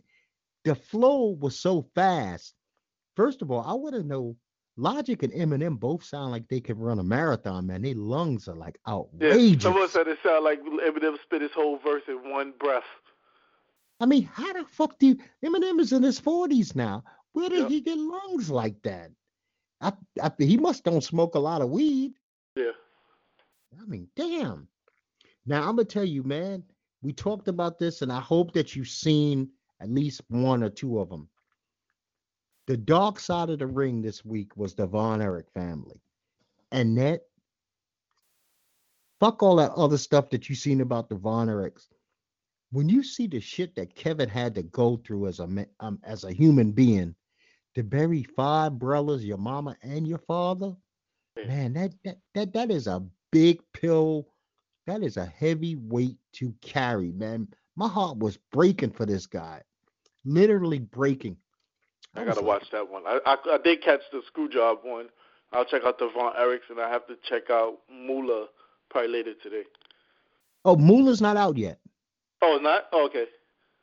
The 0.63 0.75
flow 0.75 1.37
was 1.39 1.57
so 1.57 1.87
fast. 1.93 2.55
First 3.15 3.41
of 3.41 3.51
all, 3.51 3.61
I 3.61 3.73
want 3.73 3.95
to 3.95 4.03
know. 4.03 4.35
Logic 4.79 5.23
and 5.23 5.33
Eminem 5.33 5.79
both 5.79 6.03
sound 6.03 6.29
like 6.29 6.47
they 6.47 6.59
could 6.59 6.77
run 6.77 6.99
a 6.99 7.03
marathon, 7.03 7.65
man. 7.65 7.81
Their 7.81 7.95
lungs 7.95 8.47
are 8.47 8.55
like 8.55 8.77
outrageous. 8.87 9.63
Yeah, 9.63 9.69
someone 9.71 9.89
said 9.89 10.07
it 10.07 10.19
sounded 10.21 10.43
like 10.43 10.61
Eminem 10.61 11.19
spit 11.23 11.41
his 11.41 11.51
whole 11.51 11.79
verse 11.79 12.03
in 12.07 12.29
one 12.29 12.53
breath. 12.59 12.83
I 13.99 14.05
mean, 14.05 14.29
how 14.31 14.53
the 14.53 14.65
fuck 14.69 14.99
do 14.99 15.07
you? 15.07 15.17
Eminem 15.43 15.79
is 15.79 15.93
in 15.93 16.03
his 16.03 16.19
forties 16.19 16.75
now. 16.75 17.03
Where 17.33 17.49
did 17.49 17.61
yep. 17.61 17.69
he 17.69 17.81
get 17.81 17.97
lungs 17.97 18.51
like 18.51 18.79
that? 18.83 19.09
I, 19.81 19.93
I, 20.21 20.31
he 20.37 20.57
must 20.57 20.83
don't 20.83 21.03
smoke 21.03 21.33
a 21.33 21.39
lot 21.39 21.63
of 21.63 21.71
weed. 21.71 22.13
Yeah. 22.55 22.77
I 23.81 23.85
mean, 23.87 24.07
damn. 24.15 24.67
Now 25.47 25.61
I'm 25.61 25.75
gonna 25.75 25.85
tell 25.85 26.05
you, 26.05 26.21
man. 26.21 26.63
We 27.01 27.13
talked 27.13 27.47
about 27.47 27.79
this, 27.79 28.01
and 28.01 28.11
I 28.11 28.19
hope 28.19 28.53
that 28.53 28.75
you've 28.75 28.87
seen 28.87 29.49
at 29.79 29.89
least 29.89 30.21
one 30.29 30.63
or 30.63 30.69
two 30.69 30.99
of 30.99 31.09
them. 31.09 31.29
The 32.65 32.77
dark 32.77 33.19
side 33.19 33.49
of 33.49 33.59
the 33.59 33.67
ring 33.67 34.01
this 34.01 34.25
week 34.25 34.57
was 34.57 34.73
the 34.73 34.87
Von 34.87 35.21
Erich 35.21 35.49
family, 35.53 36.01
and 36.71 36.97
that 36.97 37.21
fuck 39.19 39.41
all 39.41 39.55
that 39.57 39.71
other 39.71 39.97
stuff 39.97 40.29
that 40.31 40.49
you've 40.49 40.57
seen 40.57 40.81
about 40.81 41.07
the 41.07 41.15
Von 41.15 41.47
Erichs 41.47 41.87
when 42.71 42.89
you 42.89 43.03
see 43.03 43.27
the 43.27 43.39
shit 43.39 43.75
that 43.75 43.95
Kevin 43.95 44.29
had 44.29 44.53
to 44.55 44.63
go 44.63 44.97
through 44.97 45.27
as 45.27 45.39
a 45.39 45.65
um, 45.79 45.99
as 46.03 46.23
a 46.23 46.33
human 46.33 46.71
being 46.71 47.15
to 47.75 47.83
bury 47.83 48.23
five 48.23 48.77
brothers, 48.77 49.23
your 49.23 49.37
mama 49.37 49.75
and 49.81 50.07
your 50.07 50.17
father, 50.17 50.75
man, 51.45 51.73
that 51.73 51.93
that 52.03 52.17
that, 52.33 52.53
that 52.53 52.71
is 52.71 52.87
a 52.87 53.03
big 53.31 53.61
pill. 53.73 54.27
That 54.87 55.03
is 55.03 55.17
a 55.17 55.25
heavy 55.25 55.75
weight 55.75 56.17
to 56.33 56.53
carry, 56.61 57.11
man. 57.11 57.49
My 57.75 57.89
heart 57.89 58.17
was 58.17 58.37
breaking 58.51 58.91
for 58.91 59.05
this 59.05 59.27
guy, 59.27 59.61
literally 60.25 60.79
breaking. 60.79 61.37
I, 62.15 62.23
gotta 62.23 62.41
watch 62.41 62.71
that 62.71 62.89
one. 62.89 63.03
I, 63.05 63.19
I, 63.25 63.35
I 63.51 63.57
did 63.63 63.83
catch 63.83 63.99
the 64.11 64.21
screw 64.25 64.49
job 64.49 64.79
one. 64.83 65.09
I'll 65.51 65.65
check 65.65 65.83
out 65.85 65.99
the 65.99 66.09
Von 66.09 66.33
Erichs, 66.35 66.69
and 66.69 66.79
I 66.79 66.89
have 66.89 67.05
to 67.07 67.15
check 67.29 67.49
out 67.49 67.79
Moolah 67.91 68.47
probably 68.89 69.09
later 69.09 69.33
today. 69.43 69.63
Oh, 70.65 70.77
Moolah's 70.77 71.21
not 71.21 71.37
out 71.37 71.57
yet. 71.57 71.79
Oh, 72.41 72.55
it's 72.55 72.63
not 72.63 72.85
oh, 72.93 73.05
okay. 73.07 73.25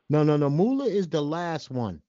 No, 0.09 0.23
no, 0.23 0.37
no. 0.37 0.49
Moolah 0.49 0.87
is 0.87 1.07
the 1.07 1.21
last 1.21 1.69
one. 1.69 2.01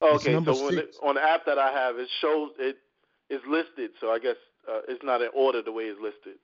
Oh, 0.00 0.16
okay, 0.16 0.32
so 0.32 1.08
on 1.08 1.14
the 1.14 1.22
app 1.22 1.46
that 1.46 1.58
I 1.58 1.70
have, 1.70 1.96
it 1.96 2.08
shows 2.20 2.50
it 2.58 2.76
is 3.30 3.40
listed. 3.48 3.92
So 4.00 4.10
I 4.10 4.18
guess 4.18 4.36
uh, 4.68 4.80
it's 4.88 5.02
not 5.04 5.22
in 5.22 5.28
order 5.32 5.62
the 5.62 5.70
way 5.70 5.84
it's 5.84 6.00
listed. 6.00 6.38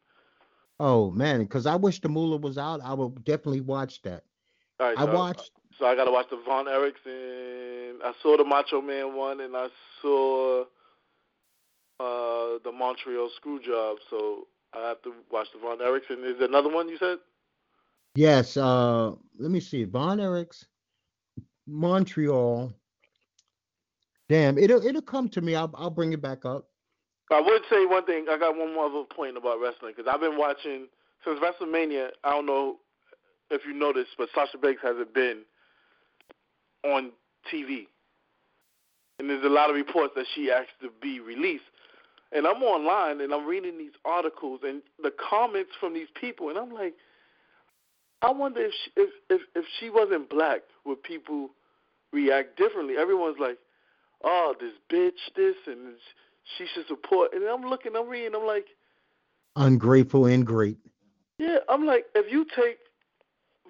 Oh 0.80 1.10
man, 1.10 1.40
because 1.40 1.66
I 1.66 1.74
wish 1.74 2.00
the 2.00 2.08
Moolah 2.08 2.36
was 2.36 2.56
out. 2.56 2.80
I 2.82 2.94
would 2.94 3.24
definitely 3.24 3.60
watch 3.60 4.00
that. 4.02 4.24
All 4.78 4.86
right, 4.86 4.98
I 4.98 5.06
so, 5.06 5.12
watched. 5.12 5.50
So 5.78 5.86
I 5.86 5.96
got 5.96 6.04
to 6.04 6.10
watch 6.10 6.26
the 6.30 6.40
Von 6.44 6.66
Erichs, 6.66 7.04
and 7.04 8.02
I 8.02 8.12
saw 8.22 8.36
the 8.36 8.44
Macho 8.44 8.80
Man 8.80 9.16
one, 9.16 9.40
and 9.40 9.56
I 9.56 9.68
saw 10.00 10.62
uh, 12.00 12.58
the 12.64 12.72
Montreal 12.72 13.30
Screwjob. 13.42 13.96
So 14.08 14.46
I 14.72 14.88
have 14.88 15.02
to 15.02 15.14
watch 15.30 15.48
the 15.52 15.60
Von 15.60 15.78
Erichs. 15.78 16.10
And 16.10 16.24
is 16.24 16.38
there 16.38 16.48
another 16.48 16.72
one 16.72 16.88
you 16.88 16.98
said? 16.98 17.18
Yes. 18.14 18.56
Uh, 18.56 19.12
let 19.38 19.50
me 19.50 19.60
see. 19.60 19.84
Von 19.84 20.18
Erichs, 20.18 20.64
Montreal. 21.66 22.72
Damn, 24.28 24.58
it'll 24.58 24.84
it'll 24.86 25.02
come 25.02 25.28
to 25.30 25.40
me. 25.40 25.56
I'll 25.56 25.72
I'll 25.74 25.90
bring 25.90 26.12
it 26.12 26.22
back 26.22 26.44
up. 26.44 26.68
I 27.30 27.40
would 27.40 27.62
say 27.70 27.84
one 27.84 28.06
thing. 28.06 28.26
I 28.30 28.38
got 28.38 28.56
one 28.56 28.74
more 28.74 28.86
other 28.86 29.04
point 29.04 29.36
about 29.36 29.60
wrestling 29.60 29.92
because 29.96 30.10
I've 30.12 30.20
been 30.20 30.38
watching 30.38 30.86
since 31.24 31.38
WrestleMania. 31.40 32.08
I 32.24 32.30
don't 32.30 32.46
know 32.46 32.76
if 33.50 33.62
you 33.66 33.74
noticed, 33.74 34.10
but 34.16 34.28
Sasha 34.34 34.58
Banks 34.58 34.80
hasn't 34.82 35.12
been 35.14 35.42
on 36.84 37.12
TV, 37.52 37.86
and 39.18 39.28
there's 39.28 39.44
a 39.44 39.48
lot 39.48 39.68
of 39.68 39.76
reports 39.76 40.14
that 40.16 40.26
she 40.34 40.50
asked 40.50 40.80
to 40.80 40.90
be 41.02 41.20
released. 41.20 41.64
And 42.30 42.46
I'm 42.46 42.62
online 42.62 43.22
and 43.22 43.32
I'm 43.32 43.46
reading 43.46 43.78
these 43.78 43.96
articles 44.04 44.60
and 44.62 44.82
the 45.02 45.12
comments 45.30 45.70
from 45.80 45.94
these 45.94 46.08
people, 46.20 46.50
and 46.50 46.58
I'm 46.58 46.72
like, 46.72 46.94
I 48.20 48.30
wonder 48.32 48.60
if 48.60 48.72
she, 48.84 48.90
if 48.96 49.10
if 49.30 49.40
if 49.54 49.64
she 49.78 49.90
wasn't 49.90 50.28
black, 50.28 50.60
would 50.84 51.02
people 51.02 51.50
react 52.12 52.56
differently? 52.56 52.96
Everyone's 52.98 53.38
like, 53.38 53.58
"Oh, 54.24 54.54
this 54.60 54.72
bitch, 54.90 55.34
this, 55.36 55.54
and 55.66 55.94
she 56.56 56.66
should 56.74 56.86
support." 56.86 57.32
And 57.34 57.44
I'm 57.44 57.62
looking, 57.62 57.96
I'm 57.96 58.08
reading, 58.08 58.34
I'm 58.34 58.46
like, 58.46 58.66
ungrateful 59.56 60.26
and 60.26 60.46
great. 60.46 60.78
Yeah, 61.38 61.58
I'm 61.68 61.86
like, 61.86 62.06
if 62.14 62.30
you 62.32 62.44
take, 62.44 62.78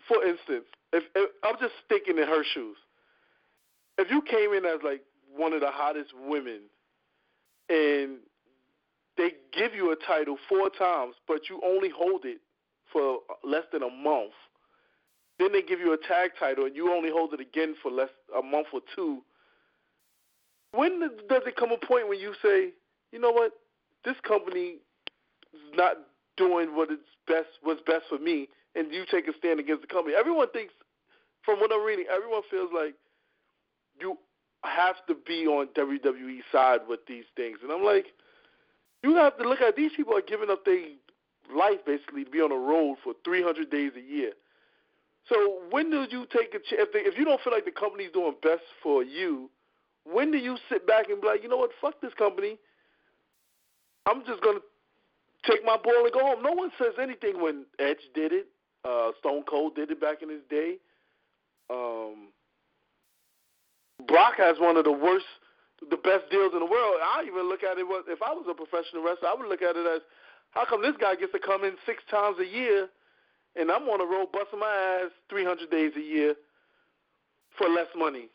for 0.06 0.24
instance, 0.24 0.64
if, 0.92 1.04
if 1.14 1.30
I'm 1.44 1.56
just 1.60 1.74
thinking 1.88 2.18
in 2.18 2.26
her 2.26 2.42
shoes, 2.54 2.76
if 3.98 4.10
you 4.10 4.22
came 4.22 4.52
in 4.52 4.64
as 4.64 4.80
like 4.82 5.02
one 5.36 5.52
of 5.52 5.60
the 5.60 5.70
hottest 5.70 6.12
women, 6.26 6.62
and 7.68 8.18
they 9.16 9.32
give 9.52 9.74
you 9.74 9.92
a 9.92 9.96
title 9.96 10.38
four 10.48 10.70
times, 10.70 11.14
but 11.26 11.50
you 11.50 11.60
only 11.64 11.90
hold 11.90 12.24
it 12.24 12.40
for 12.92 13.18
less 13.44 13.64
than 13.72 13.82
a 13.82 13.90
month. 13.90 14.32
Then 15.38 15.52
they 15.52 15.62
give 15.62 15.80
you 15.80 15.92
a 15.92 15.98
tag 15.98 16.30
title 16.38 16.64
and 16.64 16.74
you 16.74 16.92
only 16.92 17.10
hold 17.10 17.34
it 17.34 17.40
again 17.40 17.74
for 17.82 17.90
less 17.90 18.08
a 18.36 18.42
month 18.42 18.68
or 18.72 18.80
two. 18.96 19.22
When 20.72 21.00
does 21.00 21.42
it 21.46 21.56
come 21.56 21.72
a 21.72 21.78
point 21.78 22.08
when 22.08 22.18
you 22.18 22.34
say, 22.42 22.70
you 23.12 23.18
know 23.18 23.32
what, 23.32 23.52
this 24.04 24.16
company 24.26 24.76
is 25.52 25.60
not 25.74 25.96
doing 26.36 26.76
what 26.76 26.90
is 26.90 26.98
best 27.26 27.48
what's 27.62 27.80
best 27.82 28.04
for 28.08 28.18
me, 28.18 28.48
and 28.74 28.92
you 28.92 29.04
take 29.10 29.28
a 29.28 29.32
stand 29.38 29.60
against 29.60 29.82
the 29.82 29.88
company? 29.88 30.14
Everyone 30.18 30.50
thinks, 30.50 30.74
from 31.42 31.58
what 31.60 31.72
I'm 31.72 31.84
reading, 31.84 32.06
everyone 32.14 32.42
feels 32.50 32.70
like 32.74 32.94
you 34.00 34.18
have 34.64 34.96
to 35.08 35.14
be 35.26 35.46
on 35.46 35.68
WWE 35.68 36.40
side 36.52 36.80
with 36.88 37.00
these 37.06 37.24
things, 37.36 37.58
and 37.62 37.72
I'm 37.72 37.84
like, 37.84 38.06
you 39.02 39.14
have 39.16 39.36
to 39.38 39.48
look 39.48 39.60
at 39.60 39.76
these 39.76 39.92
people 39.96 40.16
are 40.16 40.22
giving 40.22 40.50
up 40.50 40.64
their 40.64 40.84
life 41.54 41.78
basically 41.86 42.24
to 42.24 42.30
be 42.30 42.40
on 42.40 42.50
the 42.50 42.56
road 42.56 42.96
for 43.02 43.14
300 43.24 43.70
days 43.70 43.92
a 43.96 44.00
year. 44.00 44.32
So 45.28 45.60
when 45.70 45.90
do 45.90 46.06
you 46.10 46.26
take 46.32 46.54
a 46.54 46.58
chance? 46.58 46.72
If, 46.72 46.88
if 46.94 47.18
you 47.18 47.24
don't 47.24 47.40
feel 47.42 47.52
like 47.52 47.64
the 47.64 47.70
company's 47.70 48.10
doing 48.12 48.34
best 48.42 48.62
for 48.82 49.02
you, 49.02 49.50
when 50.12 50.30
do 50.30 50.38
you 50.38 50.56
sit 50.68 50.86
back 50.86 51.08
and 51.10 51.20
be 51.20 51.26
like, 51.26 51.42
you 51.42 51.48
know 51.48 51.56
what, 51.56 51.70
fuck 51.80 52.00
this 52.00 52.14
company. 52.14 52.58
I'm 54.06 54.24
just 54.24 54.42
gonna 54.42 54.60
take 55.44 55.64
my 55.64 55.76
ball 55.76 56.04
and 56.04 56.12
go 56.12 56.20
home. 56.20 56.42
No 56.42 56.52
one 56.52 56.70
says 56.78 56.94
anything 57.00 57.40
when 57.40 57.66
Edge 57.78 58.02
did 58.14 58.32
it. 58.32 58.48
Uh, 58.84 59.10
Stone 59.18 59.44
Cold 59.48 59.74
did 59.74 59.90
it 59.90 60.00
back 60.00 60.22
in 60.22 60.30
his 60.30 60.42
day. 60.48 60.76
Um, 61.68 62.28
Brock 64.06 64.34
has 64.38 64.56
one 64.58 64.76
of 64.76 64.84
the 64.84 64.92
worst, 64.92 65.26
the 65.90 65.96
best 65.96 66.30
deals 66.30 66.52
in 66.54 66.60
the 66.60 66.70
world. 66.70 66.96
I 67.02 67.24
even 67.26 67.48
look 67.48 67.62
at 67.62 67.76
it. 67.78 67.86
If 68.06 68.22
I 68.22 68.32
was 68.32 68.46
a 68.48 68.54
professional 68.54 69.04
wrestler, 69.04 69.28
I 69.28 69.34
would 69.34 69.48
look 69.48 69.62
at 69.62 69.76
it 69.76 69.86
as 69.86 70.00
how 70.52 70.64
come 70.64 70.82
this 70.82 70.96
guy 70.98 71.14
gets 71.16 71.32
to 71.32 71.38
come 71.38 71.64
in 71.64 71.74
six 71.84 72.02
times 72.10 72.38
a 72.40 72.46
year, 72.46 72.88
and 73.56 73.70
I'm 73.70 73.82
on 73.88 73.98
the 73.98 74.06
road 74.06 74.32
busting 74.32 74.60
my 74.60 75.02
ass 75.04 75.10
300 75.28 75.70
days 75.70 75.92
a 75.96 76.00
year 76.00 76.34
for 77.58 77.68
less 77.68 77.88
money, 77.94 78.28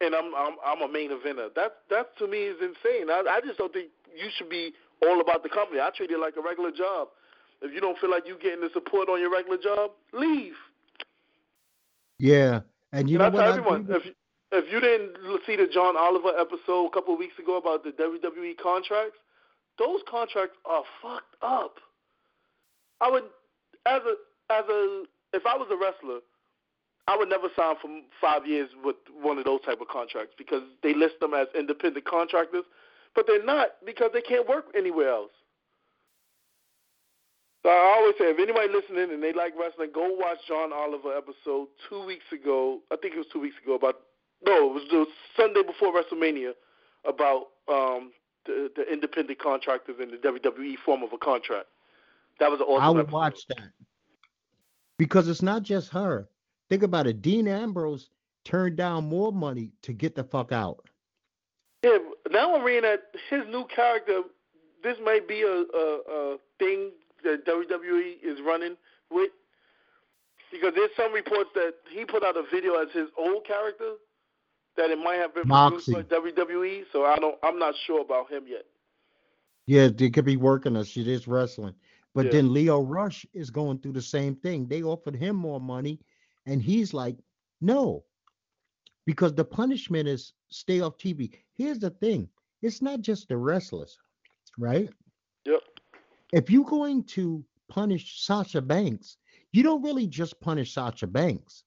and 0.00 0.14
I'm 0.14 0.34
I'm, 0.34 0.56
I'm 0.64 0.82
a 0.82 0.92
main 0.92 1.10
eventer. 1.10 1.54
That 1.54 1.76
that 1.90 2.16
to 2.18 2.26
me 2.26 2.38
is 2.38 2.56
insane. 2.60 3.10
I, 3.10 3.22
I 3.28 3.40
just 3.44 3.58
don't 3.58 3.72
think 3.72 3.90
you 4.14 4.28
should 4.36 4.48
be 4.50 4.72
all 5.02 5.20
about 5.20 5.42
the 5.42 5.48
company. 5.48 5.80
I 5.80 5.90
treat 5.94 6.10
it 6.10 6.18
like 6.18 6.34
a 6.36 6.42
regular 6.42 6.70
job. 6.70 7.08
If 7.62 7.72
you 7.72 7.80
don't 7.80 7.98
feel 7.98 8.10
like 8.10 8.24
you're 8.26 8.38
getting 8.38 8.60
the 8.60 8.70
support 8.72 9.08
on 9.08 9.20
your 9.20 9.30
regular 9.30 9.58
job, 9.58 9.92
leave. 10.12 10.54
Yeah, 12.18 12.60
and 12.92 13.08
you 13.08 13.18
and 13.20 13.34
know 13.34 13.40
I 13.40 13.44
tell 13.44 13.52
everyone 13.52 13.86
if 13.90 14.02
if 14.52 14.72
you 14.72 14.80
didn't 14.80 15.16
see 15.46 15.56
the 15.56 15.66
John 15.72 15.96
Oliver 15.96 16.30
episode 16.38 16.86
a 16.86 16.90
couple 16.90 17.14
of 17.14 17.18
weeks 17.18 17.38
ago 17.38 17.56
about 17.56 17.82
the 17.82 17.90
WWE 17.90 18.56
contracts, 18.62 19.18
those 19.78 20.00
contracts 20.08 20.56
are 20.64 20.84
fucked 21.02 21.34
up. 21.42 21.78
I 23.00 23.10
would, 23.10 23.24
as 23.86 24.00
a 24.02 24.14
as 24.52 24.64
a 24.68 25.04
if 25.32 25.42
I 25.46 25.56
was 25.56 25.66
a 25.72 25.76
wrestler, 25.76 26.20
I 27.06 27.16
would 27.16 27.28
never 27.28 27.48
sign 27.54 27.76
for 27.80 27.90
five 28.20 28.46
years 28.46 28.70
with 28.82 28.96
one 29.20 29.38
of 29.38 29.44
those 29.44 29.60
type 29.60 29.80
of 29.80 29.88
contracts 29.88 30.34
because 30.38 30.62
they 30.82 30.94
list 30.94 31.20
them 31.20 31.34
as 31.34 31.48
independent 31.56 32.06
contractors, 32.06 32.64
but 33.14 33.26
they're 33.26 33.44
not 33.44 33.68
because 33.84 34.10
they 34.14 34.22
can't 34.22 34.48
work 34.48 34.66
anywhere 34.76 35.10
else. 35.10 35.32
So 37.62 37.70
I 37.70 37.94
always 37.96 38.14
say, 38.18 38.26
if 38.26 38.38
anybody 38.38 38.68
listening 38.72 39.12
and 39.12 39.22
they 39.22 39.32
like 39.32 39.54
wrestling, 39.58 39.90
go 39.94 40.14
watch 40.18 40.38
John 40.46 40.72
Oliver 40.72 41.16
episode 41.16 41.68
two 41.88 42.04
weeks 42.04 42.24
ago. 42.32 42.80
I 42.92 42.96
think 42.96 43.14
it 43.14 43.18
was 43.18 43.26
two 43.32 43.40
weeks 43.40 43.56
ago 43.62 43.74
about 43.74 43.96
no, 44.46 44.68
it 44.68 44.74
was 44.74 44.84
the 44.90 45.06
Sunday 45.36 45.62
before 45.62 45.94
WrestleMania 45.94 46.52
about 47.06 47.46
um, 47.68 48.12
the, 48.44 48.70
the 48.76 48.90
independent 48.92 49.38
contractors 49.38 49.96
and 49.98 50.10
the 50.12 50.16
WWE 50.16 50.76
form 50.84 51.02
of 51.02 51.12
a 51.12 51.18
contract. 51.18 51.66
That 52.40 52.50
was 52.50 52.60
an 52.60 52.66
awesome. 52.66 52.84
I 52.84 52.90
would 52.90 53.00
episode. 53.00 53.14
watch 53.14 53.46
that 53.48 53.70
because 54.98 55.28
it's 55.28 55.42
not 55.42 55.62
just 55.62 55.90
her. 55.90 56.28
Think 56.68 56.82
about 56.82 57.06
it. 57.06 57.22
Dean 57.22 57.46
Ambrose 57.46 58.08
turned 58.44 58.76
down 58.76 59.04
more 59.04 59.32
money 59.32 59.72
to 59.82 59.92
get 59.92 60.14
the 60.14 60.24
fuck 60.24 60.52
out. 60.52 60.88
Yeah, 61.82 61.98
now 62.30 62.54
I'm 62.54 62.62
reading 62.62 62.82
that 62.82 63.02
his 63.28 63.46
new 63.48 63.66
character. 63.66 64.22
This 64.82 64.96
might 65.02 65.26
be 65.28 65.42
a, 65.42 65.64
a, 65.76 66.00
a 66.10 66.36
thing 66.58 66.90
that 67.24 67.46
WWE 67.46 68.16
is 68.22 68.38
running 68.46 68.76
with? 69.10 69.30
Because 70.52 70.72
there's 70.76 70.90
some 70.96 71.12
reports 71.12 71.50
that 71.54 71.74
he 71.90 72.04
put 72.04 72.22
out 72.22 72.36
a 72.36 72.44
video 72.50 72.74
as 72.74 72.88
his 72.92 73.08
old 73.18 73.44
character 73.44 73.94
that 74.76 74.90
it 74.90 74.98
might 74.98 75.16
have 75.16 75.34
been 75.34 75.48
Moxley. 75.48 75.94
produced 75.94 76.10
by 76.10 76.30
WWE. 76.30 76.84
So 76.92 77.04
I 77.04 77.16
don't, 77.16 77.36
I'm 77.42 77.58
not 77.58 77.74
sure 77.86 78.00
about 78.00 78.30
him 78.30 78.44
yet. 78.46 78.64
Yeah, 79.66 79.88
they 79.88 80.10
could 80.10 80.24
be 80.24 80.36
working 80.36 80.76
us. 80.76 80.96
It 80.96 81.08
is 81.08 81.26
wrestling. 81.26 81.74
But 82.14 82.26
yeah. 82.26 82.32
then 82.32 82.52
Lio 82.52 82.80
Rush 82.80 83.26
is 83.32 83.50
going 83.50 83.78
through 83.78 83.92
the 83.92 84.02
same 84.02 84.36
thing. 84.36 84.68
They 84.68 84.82
offered 84.82 85.16
him 85.16 85.34
more 85.34 85.60
money, 85.60 85.98
and 86.46 86.62
he's 86.62 86.94
like, 86.94 87.16
no, 87.60 88.04
because 89.06 89.34
the 89.34 89.44
punishment 89.44 90.08
is 90.08 90.32
stay 90.48 90.80
off 90.80 90.98
TV. 90.98 91.32
Here's 91.54 91.78
the 91.78 91.90
thing 91.90 92.28
it's 92.62 92.82
not 92.82 93.00
just 93.00 93.28
the 93.28 93.36
wrestlers, 93.36 93.98
right? 94.58 94.88
Yep 95.44 95.60
if 96.34 96.50
you're 96.50 96.64
going 96.64 97.04
to 97.04 97.44
punish 97.68 98.20
Sasha 98.26 98.60
Banks, 98.60 99.18
you 99.52 99.62
don't 99.62 99.82
really 99.82 100.08
just 100.08 100.40
punish 100.40 100.74
Sasha 100.74 101.06
Banks. 101.06 101.62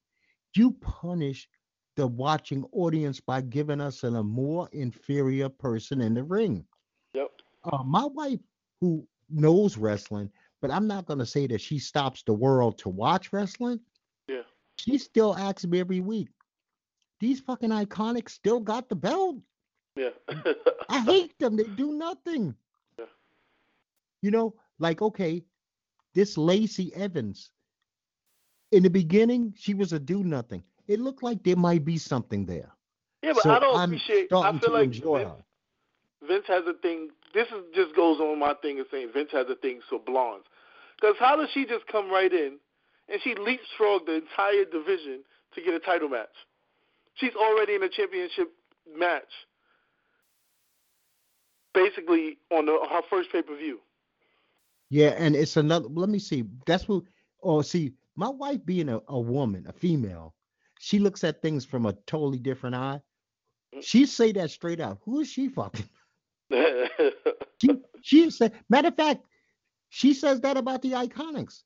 You 0.57 0.71
punish 0.81 1.47
the 1.95 2.05
watching 2.05 2.65
audience 2.73 3.21
by 3.21 3.41
giving 3.41 3.79
us 3.79 4.03
a 4.03 4.11
more 4.21 4.67
inferior 4.73 5.47
person 5.47 6.01
in 6.01 6.13
the 6.13 6.23
ring. 6.23 6.65
Yep. 7.13 7.29
Uh, 7.71 7.83
my 7.83 8.03
wife, 8.03 8.39
who 8.81 9.07
knows 9.29 9.77
wrestling, 9.77 10.29
but 10.61 10.69
I'm 10.69 10.85
not 10.85 11.05
going 11.05 11.19
to 11.19 11.25
say 11.25 11.47
that 11.47 11.61
she 11.61 11.79
stops 11.79 12.23
the 12.23 12.33
world 12.33 12.77
to 12.79 12.89
watch 12.89 13.31
wrestling. 13.31 13.79
She 14.77 14.97
still 14.97 15.35
asks 15.35 15.65
me 15.65 15.79
every 15.79 15.99
week, 15.99 16.29
these 17.19 17.39
fucking 17.39 17.69
IIconics 17.69 18.29
still 18.29 18.59
got 18.59 18.89
the 18.89 18.95
belt. 18.95 19.37
Yeah. 19.95 20.09
I 20.89 20.99
hate 21.01 21.37
them. 21.39 21.55
They 21.55 21.63
do 21.63 21.93
nothing. 21.93 22.55
Yeah. 22.99 23.05
You 24.21 24.31
know, 24.31 24.53
like 24.79 25.01
okay, 25.01 25.43
this 26.13 26.37
Lacey 26.37 26.93
Evans. 26.95 27.51
In 28.71 28.83
the 28.83 28.89
beginning, 28.89 29.53
she 29.57 29.73
was 29.73 29.93
a 29.93 29.99
do 29.99 30.23
nothing. 30.23 30.61
It 30.87 30.99
looked 30.99 31.23
like 31.23 31.43
there 31.43 31.55
might 31.55 31.85
be 31.85 31.97
something 31.97 32.45
there. 32.45 32.69
Yeah, 33.23 33.33
but 33.33 33.43
so 33.43 33.51
I 33.51 33.59
don't 33.59 33.77
I'm 33.77 33.89
appreciate. 33.89 34.31
I 34.31 34.57
feel 34.59 34.73
like 34.73 34.91
Vince, 34.91 35.31
Vince, 36.27 36.45
has 36.47 36.65
a 36.67 36.73
thing. 36.81 37.09
This 37.33 37.47
is 37.47 37.63
just 37.73 37.95
goes 37.95 38.19
on 38.19 38.37
my 38.39 38.53
thing 38.61 38.79
of 38.79 38.87
saying 38.91 39.09
Vince 39.13 39.29
has 39.31 39.47
a 39.49 39.55
thing 39.55 39.79
for 39.89 39.99
blondes. 39.99 40.45
Because 40.99 41.15
how 41.19 41.35
does 41.35 41.49
she 41.53 41.65
just 41.65 41.87
come 41.87 42.09
right 42.09 42.31
in 42.31 42.57
and 43.09 43.21
she 43.23 43.35
leapfrog 43.35 44.05
the 44.05 44.15
entire 44.15 44.65
division 44.65 45.23
to 45.55 45.61
get 45.61 45.73
a 45.73 45.79
title 45.79 46.09
match? 46.09 46.27
She's 47.15 47.33
already 47.35 47.75
in 47.75 47.83
a 47.83 47.89
championship 47.89 48.51
match, 48.95 49.23
basically 51.73 52.37
on 52.51 52.65
the, 52.65 52.77
her 52.89 53.01
first 53.09 53.31
pay 53.31 53.41
per 53.41 53.55
view. 53.55 53.79
Yeah, 54.89 55.15
and 55.17 55.35
it's 55.35 55.57
another. 55.57 55.87
Let 55.89 56.09
me 56.09 56.19
see. 56.19 56.45
That's 56.65 56.87
what. 56.87 57.03
Oh, 57.43 57.61
see, 57.61 57.93
my 58.15 58.29
wife 58.29 58.65
being 58.65 58.89
a, 58.89 59.01
a 59.07 59.19
woman, 59.19 59.65
a 59.67 59.73
female, 59.73 60.33
she 60.79 60.99
looks 60.99 61.23
at 61.23 61.41
things 61.41 61.65
from 61.65 61.85
a 61.85 61.93
totally 62.05 62.39
different 62.39 62.75
eye. 62.75 63.01
Mm. 63.75 63.83
She 63.83 64.05
say 64.05 64.31
that 64.33 64.51
straight 64.51 64.79
out. 64.79 64.99
Who 65.05 65.19
is 65.19 65.29
she 65.29 65.49
fucking? 65.49 65.89
she 67.61 67.69
she 68.01 68.29
said. 68.29 68.53
Matter 68.69 68.89
of 68.89 68.95
fact, 68.95 69.25
she 69.89 70.13
says 70.13 70.41
that 70.41 70.57
about 70.57 70.81
the 70.81 70.91
IIconics. 70.91 71.63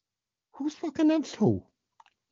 Who's 0.62 0.76
fucking 0.76 1.08
them 1.08 1.24
two? 1.24 1.64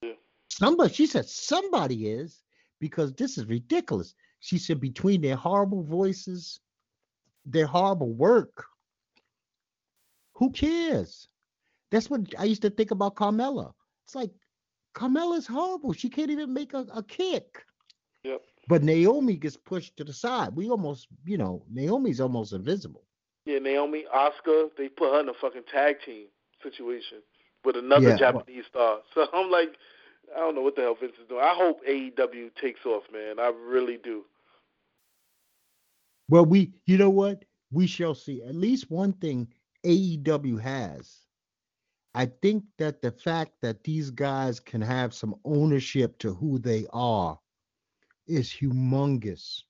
Yeah. 0.04 0.12
Somebody. 0.50 0.94
She 0.94 1.08
said 1.08 1.26
somebody 1.26 2.10
is 2.10 2.44
because 2.80 3.12
this 3.14 3.40
is 3.40 3.46
ridiculous. 3.46 4.14
She 4.40 4.60
said 4.60 4.80
between 4.80 5.22
their 5.22 5.36
horrible 5.36 5.84
voices, 5.84 6.60
their 7.44 7.66
horrible 7.66 8.14
work, 8.14 8.66
who 10.34 10.52
cares? 10.52 11.28
That's 11.90 12.10
what 12.10 12.22
I 12.38 12.44
used 12.44 12.62
to 12.62 12.70
think 12.70 12.92
about 12.92 13.16
Carmella. 13.16 13.74
It's 14.06 14.14
like 14.14 14.32
Carmella's 14.94 15.48
horrible. 15.48 15.94
She 15.94 16.08
can't 16.08 16.30
even 16.30 16.54
make 16.54 16.76
a, 16.76 16.86
a 16.94 17.02
kick. 17.02 17.66
Yep. 18.24 18.42
But 18.68 18.84
Naomi 18.84 19.38
gets 19.38 19.58
pushed 19.58 19.98
to 19.98 20.04
the 20.04 20.14
side. 20.14 20.56
We 20.56 20.70
almost, 20.70 21.08
you 21.26 21.40
know, 21.40 21.64
Naomi's 21.72 22.22
almost 22.22 22.54
invisible. 22.54 23.06
Yeah, 23.46 23.58
Naomi, 23.58 24.06
Asuka, 24.16 24.70
they 24.78 24.88
put 24.88 25.16
her 25.16 25.22
in 25.22 25.30
a 25.30 25.34
fucking 25.34 25.64
tag 25.72 25.96
team 26.06 26.28
situation 26.62 27.24
with 27.66 27.76
another 27.76 28.10
yeah, 28.10 28.18
Japanese 28.18 28.66
star. 28.70 29.00
So 29.14 29.28
I'm 29.34 29.50
like, 29.52 29.76
I 30.36 30.40
don't 30.40 30.56
know 30.56 30.62
what 30.62 30.76
the 30.76 30.82
hell 30.82 30.98
Vince 31.00 31.14
is 31.22 31.28
doing. 31.28 31.44
I 31.44 31.54
hope 31.56 31.86
AEW 31.86 32.56
takes 32.62 32.86
off, 32.86 33.04
man. 33.12 33.40
I 33.40 33.48
really 33.48 33.98
do. 33.98 34.26
Well, 36.30 36.46
we, 36.46 36.74
you 36.86 36.98
know 36.98 37.10
what? 37.10 37.44
We 37.72 37.88
shall 37.88 38.14
see. 38.14 38.44
At 38.44 38.56
least 38.56 38.92
one 38.92 39.14
thing 39.14 39.48
AEW 39.86 40.60
has. 40.62 41.20
I 42.14 42.28
think 42.42 42.64
that 42.78 43.02
the 43.02 43.12
fact 43.12 43.54
that 43.62 43.84
these 43.84 44.10
guys 44.12 44.60
can 44.60 44.82
have 44.82 45.14
some 45.14 45.36
ownership 45.46 46.18
to 46.20 46.34
who 46.34 46.60
they 46.60 46.86
are 46.92 47.40
is 48.28 48.50
humongous. 48.50 49.64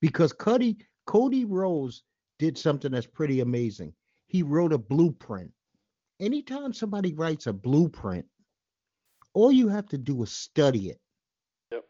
Because 0.00 0.32
Cody 0.32 0.76
Cody 1.06 1.44
Rhodes 1.44 2.02
did 2.38 2.58
something 2.58 2.92
that's 2.92 3.06
pretty 3.06 3.40
amazing. 3.40 3.92
He 4.26 4.42
wrote 4.42 4.72
a 4.72 4.78
blueprint. 4.78 5.52
Anytime 6.18 6.72
somebody 6.72 7.12
writes 7.12 7.46
a 7.46 7.52
blueprint, 7.52 8.26
all 9.34 9.52
you 9.52 9.68
have 9.68 9.86
to 9.88 9.98
do 9.98 10.22
is 10.22 10.32
study 10.32 10.88
it. 10.88 11.00
Yep. 11.70 11.84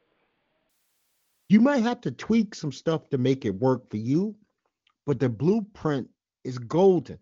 You 1.48 1.60
might 1.60 1.82
have 1.82 2.00
to 2.02 2.10
tweak 2.10 2.54
some 2.54 2.72
stuff 2.72 3.08
to 3.10 3.18
make 3.18 3.44
it 3.44 3.54
work 3.54 3.88
for 3.88 3.98
you, 3.98 4.34
but 5.06 5.20
the 5.20 5.28
blueprint 5.28 6.08
is 6.42 6.58
golden. 6.58 7.18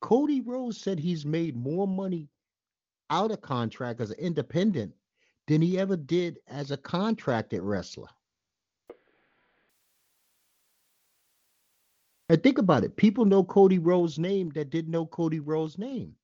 Cody 0.00 0.40
Rhodes 0.40 0.80
said 0.80 0.98
he's 0.98 1.24
made 1.24 1.56
more 1.56 1.86
money 1.86 2.28
out 3.10 3.30
of 3.30 3.40
contract 3.40 4.00
as 4.00 4.10
an 4.10 4.18
independent 4.18 4.92
than 5.46 5.62
he 5.62 5.78
ever 5.78 5.96
did 5.96 6.40
as 6.48 6.72
a 6.72 6.76
contracted 6.76 7.62
wrestler. 7.62 8.08
And 12.28 12.42
think 12.42 12.58
about 12.58 12.82
it. 12.82 12.96
People 12.96 13.26
know 13.26 13.44
Cody 13.44 13.78
Rhodes' 13.78 14.18
name 14.18 14.50
that 14.54 14.70
didn't 14.70 14.90
know 14.90 15.06
Cody 15.06 15.38
Rhodes' 15.38 15.78
name. 15.78 16.16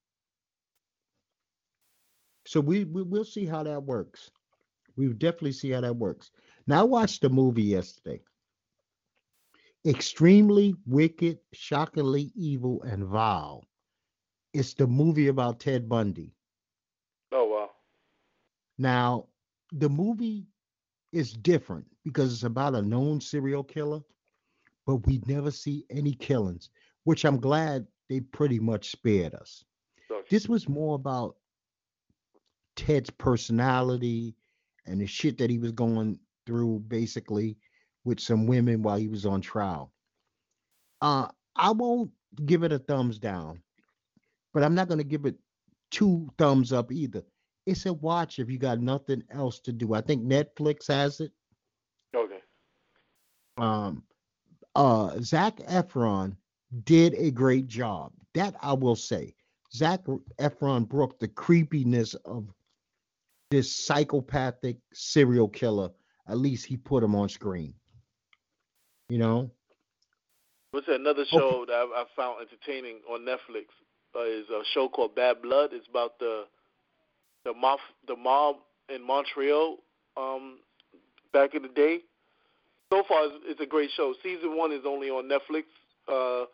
So 2.49 2.61
we, 2.61 2.85
we 2.85 3.03
will 3.03 3.27
see 3.27 3.45
how 3.45 3.63
that 3.65 3.83
works. 3.83 4.31
We 4.97 5.07
will 5.07 5.17
definitely 5.17 5.53
see 5.53 5.73
how 5.73 5.83
that 5.83 5.95
works. 5.95 6.31
Now 6.67 6.81
I 6.81 6.85
watched 6.85 7.21
the 7.21 7.29
movie 7.29 7.63
yesterday 7.63 8.23
extremely 9.87 10.75
wicked, 10.87 11.41
shockingly 11.53 12.33
evil, 12.35 12.83
and 12.85 13.05
vile. 13.05 13.65
It's 14.55 14.73
the 14.73 14.87
movie 14.87 15.29
about 15.29 15.61
Ted 15.61 15.91
Bundy. 15.91 16.33
Oh 17.33 17.45
wow. 17.45 17.71
Now, 18.79 19.27
the 19.71 19.91
movie 19.91 20.47
is 21.13 21.35
different 21.35 21.85
because 22.03 22.33
it's 22.33 22.45
about 22.45 22.75
a 22.75 22.81
known 22.81 23.21
serial 23.21 23.63
killer, 23.63 24.01
but 24.87 25.07
we 25.07 25.21
never 25.27 25.51
see 25.51 25.85
any 25.91 26.15
killings, 26.15 26.71
which 27.05 27.27
I'm 27.27 27.41
glad 27.41 27.87
they 28.09 28.21
pretty 28.21 28.59
much 28.59 28.91
spared 28.91 29.35
us. 29.35 29.65
This 30.31 30.49
was 30.49 30.67
more 30.67 30.95
about 30.95 31.37
Ted's 32.79 33.11
personality 33.11 34.37
and 34.87 35.01
the 35.01 35.07
shit 35.07 35.37
that 35.39 35.51
he 35.51 35.59
was 35.59 35.73
going 35.73 36.17
through 36.47 36.79
basically 36.87 37.59
with 38.05 38.21
some 38.21 38.47
women 38.47 38.83
while 38.83 38.97
he 38.97 39.09
was 39.09 39.27
on 39.27 39.41
trial. 39.41 39.93
Uh, 41.03 41.27
I 41.57 41.73
won't 41.73 42.13
give 42.47 42.63
it 42.63 42.73
a 42.73 42.79
thumbs 42.79 43.19
down, 43.19 43.61
but 44.55 44.63
I'm 44.63 44.77
not 44.77 44.87
going 44.87 44.99
to 44.99 45.05
give 45.05 45.27
it 45.27 45.35
two 45.91 46.31
thumbs 46.39 46.73
up 46.73 46.93
either. 46.93 47.25
It's 47.67 47.85
a 47.85 47.93
watch 47.93 48.39
if 48.39 48.49
you 48.49 48.59
got 48.59 48.81
nothing 48.81 49.25
else 49.31 49.59
to 49.61 49.73
do. 49.73 49.95
I 49.95 50.01
think 50.01 50.23
Netflix 50.23 50.87
has 50.87 51.21
it. 51.21 51.33
Okay. 52.17 52.39
Um, 53.57 54.05
uh, 54.77 55.19
Zac 55.21 55.57
Efron 55.57 56.37
did 56.85 57.15
a 57.15 57.33
great 57.33 57.67
job. 57.67 58.13
That 58.35 58.55
I 58.63 58.73
will 58.73 58.97
say. 58.97 59.35
Zac 59.75 60.05
Efron 60.41 60.89
broke 60.89 61.19
the 61.19 61.29
creepiness 61.29 62.15
of 62.25 62.49
this 63.51 63.75
psychopathic 63.87 64.77
serial 64.93 65.49
killer. 65.49 65.91
At 66.29 66.39
least 66.39 66.67
he 66.67 66.77
put 66.77 67.03
him 67.03 67.15
on 67.15 67.29
screen. 67.29 67.75
You 69.09 69.19
know. 69.19 69.51
What's 70.73 70.89
another 70.89 71.25
show 71.25 71.65
that 71.67 71.73
I, 71.73 72.03
I 72.03 72.05
found 72.15 72.43
entertaining 72.43 72.99
on 73.11 73.21
Netflix? 73.21 73.67
Uh, 74.15 74.25
is 74.25 74.49
a 74.51 74.63
show 74.73 74.89
called 74.89 75.15
Bad 75.15 75.43
Blood. 75.43 75.71
It's 75.73 75.87
about 75.89 76.19
the 76.19 76.45
the 77.45 77.55
mob 77.55 77.79
the 78.07 78.17
mob 78.17 78.57
in 78.89 79.07
Montreal 79.07 79.77
um, 80.17 80.59
back 81.33 81.55
in 81.55 81.63
the 81.63 81.69
day. 81.69 82.01
So 82.93 83.03
far, 83.07 83.27
it's, 83.27 83.35
it's 83.47 83.61
a 83.61 83.67
great 83.67 83.91
show. 83.97 84.15
Season 84.23 84.57
one 84.57 84.73
is 84.73 84.83
only 84.87 85.09
on 85.09 85.29
Netflix. 85.29 85.65
Uh, 86.07 86.47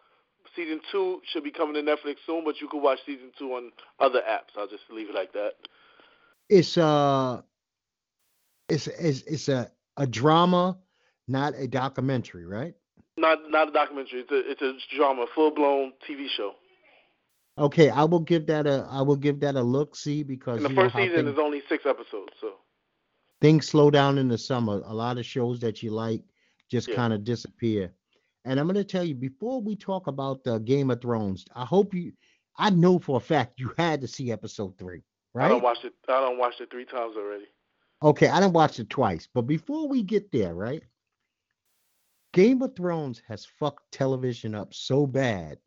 season 0.56 0.80
two 0.90 1.20
should 1.32 1.44
be 1.44 1.50
coming 1.50 1.74
to 1.74 1.82
Netflix 1.82 2.16
soon, 2.26 2.44
but 2.44 2.60
you 2.60 2.68
can 2.68 2.82
watch 2.82 2.98
season 3.06 3.30
two 3.38 3.52
on 3.52 3.70
other 4.00 4.20
apps. 4.20 4.58
I'll 4.58 4.68
just 4.68 4.82
leave 4.90 5.10
it 5.10 5.14
like 5.14 5.32
that. 5.32 5.52
It's 6.48 6.76
uh 6.76 7.42
it's 8.68 8.86
it's, 8.86 9.22
it's 9.22 9.48
a 9.48 9.70
a 9.96 10.06
drama, 10.06 10.78
not 11.28 11.54
a 11.56 11.66
documentary, 11.66 12.46
right? 12.46 12.74
Not 13.16 13.50
not 13.50 13.68
a 13.68 13.72
documentary. 13.72 14.20
It's 14.20 14.32
a 14.32 14.50
it's 14.50 14.62
a 14.62 14.96
drama, 14.96 15.26
full 15.34 15.50
blown 15.50 15.92
TV 16.08 16.28
show. 16.28 16.52
Okay, 17.56 17.88
I 17.88 18.04
will 18.04 18.20
give 18.20 18.46
that 18.46 18.66
a 18.66 18.86
I 18.90 19.02
will 19.02 19.16
give 19.16 19.40
that 19.40 19.54
a 19.54 19.62
look. 19.62 19.94
See, 19.96 20.22
because 20.22 20.62
and 20.62 20.64
the 20.64 20.74
first 20.74 20.94
season 20.94 21.16
things, 21.16 21.28
is 21.30 21.38
only 21.38 21.62
six 21.68 21.86
episodes, 21.86 22.32
so 22.40 22.54
things 23.40 23.68
slow 23.68 23.90
down 23.90 24.18
in 24.18 24.28
the 24.28 24.38
summer. 24.38 24.82
A 24.84 24.94
lot 24.94 25.18
of 25.18 25.26
shows 25.26 25.60
that 25.60 25.82
you 25.82 25.90
like 25.90 26.22
just 26.70 26.88
yeah. 26.88 26.96
kind 26.96 27.12
of 27.12 27.24
disappear. 27.24 27.92
And 28.44 28.60
I'm 28.60 28.66
going 28.66 28.76
to 28.76 28.84
tell 28.84 29.04
you 29.04 29.14
before 29.14 29.60
we 29.60 29.76
talk 29.76 30.06
about 30.06 30.44
the 30.44 30.58
Game 30.58 30.90
of 30.90 31.00
Thrones, 31.00 31.46
I 31.54 31.64
hope 31.64 31.94
you, 31.94 32.12
I 32.58 32.70
know 32.70 32.98
for 32.98 33.16
a 33.16 33.20
fact 33.20 33.60
you 33.60 33.72
had 33.78 34.00
to 34.02 34.08
see 34.08 34.32
episode 34.32 34.76
three, 34.78 35.02
right? 35.34 35.46
I 35.46 35.48
don't 35.48 35.62
watch 35.62 35.84
it. 35.84 35.92
I 36.08 36.20
don't 36.20 36.38
watch 36.38 36.60
it 36.60 36.70
three 36.70 36.84
times 36.84 37.16
already. 37.16 37.46
Okay, 38.02 38.28
I 38.28 38.40
didn't 38.40 38.54
watch 38.54 38.78
it 38.78 38.90
twice, 38.90 39.28
but 39.32 39.42
before 39.42 39.88
we 39.88 40.02
get 40.02 40.30
there, 40.32 40.54
right? 40.54 40.82
Game 42.32 42.62
of 42.62 42.74
Thrones 42.74 43.22
has 43.28 43.44
fucked 43.44 43.92
television 43.92 44.54
up 44.54 44.74
so 44.74 45.06
bad 45.06 45.58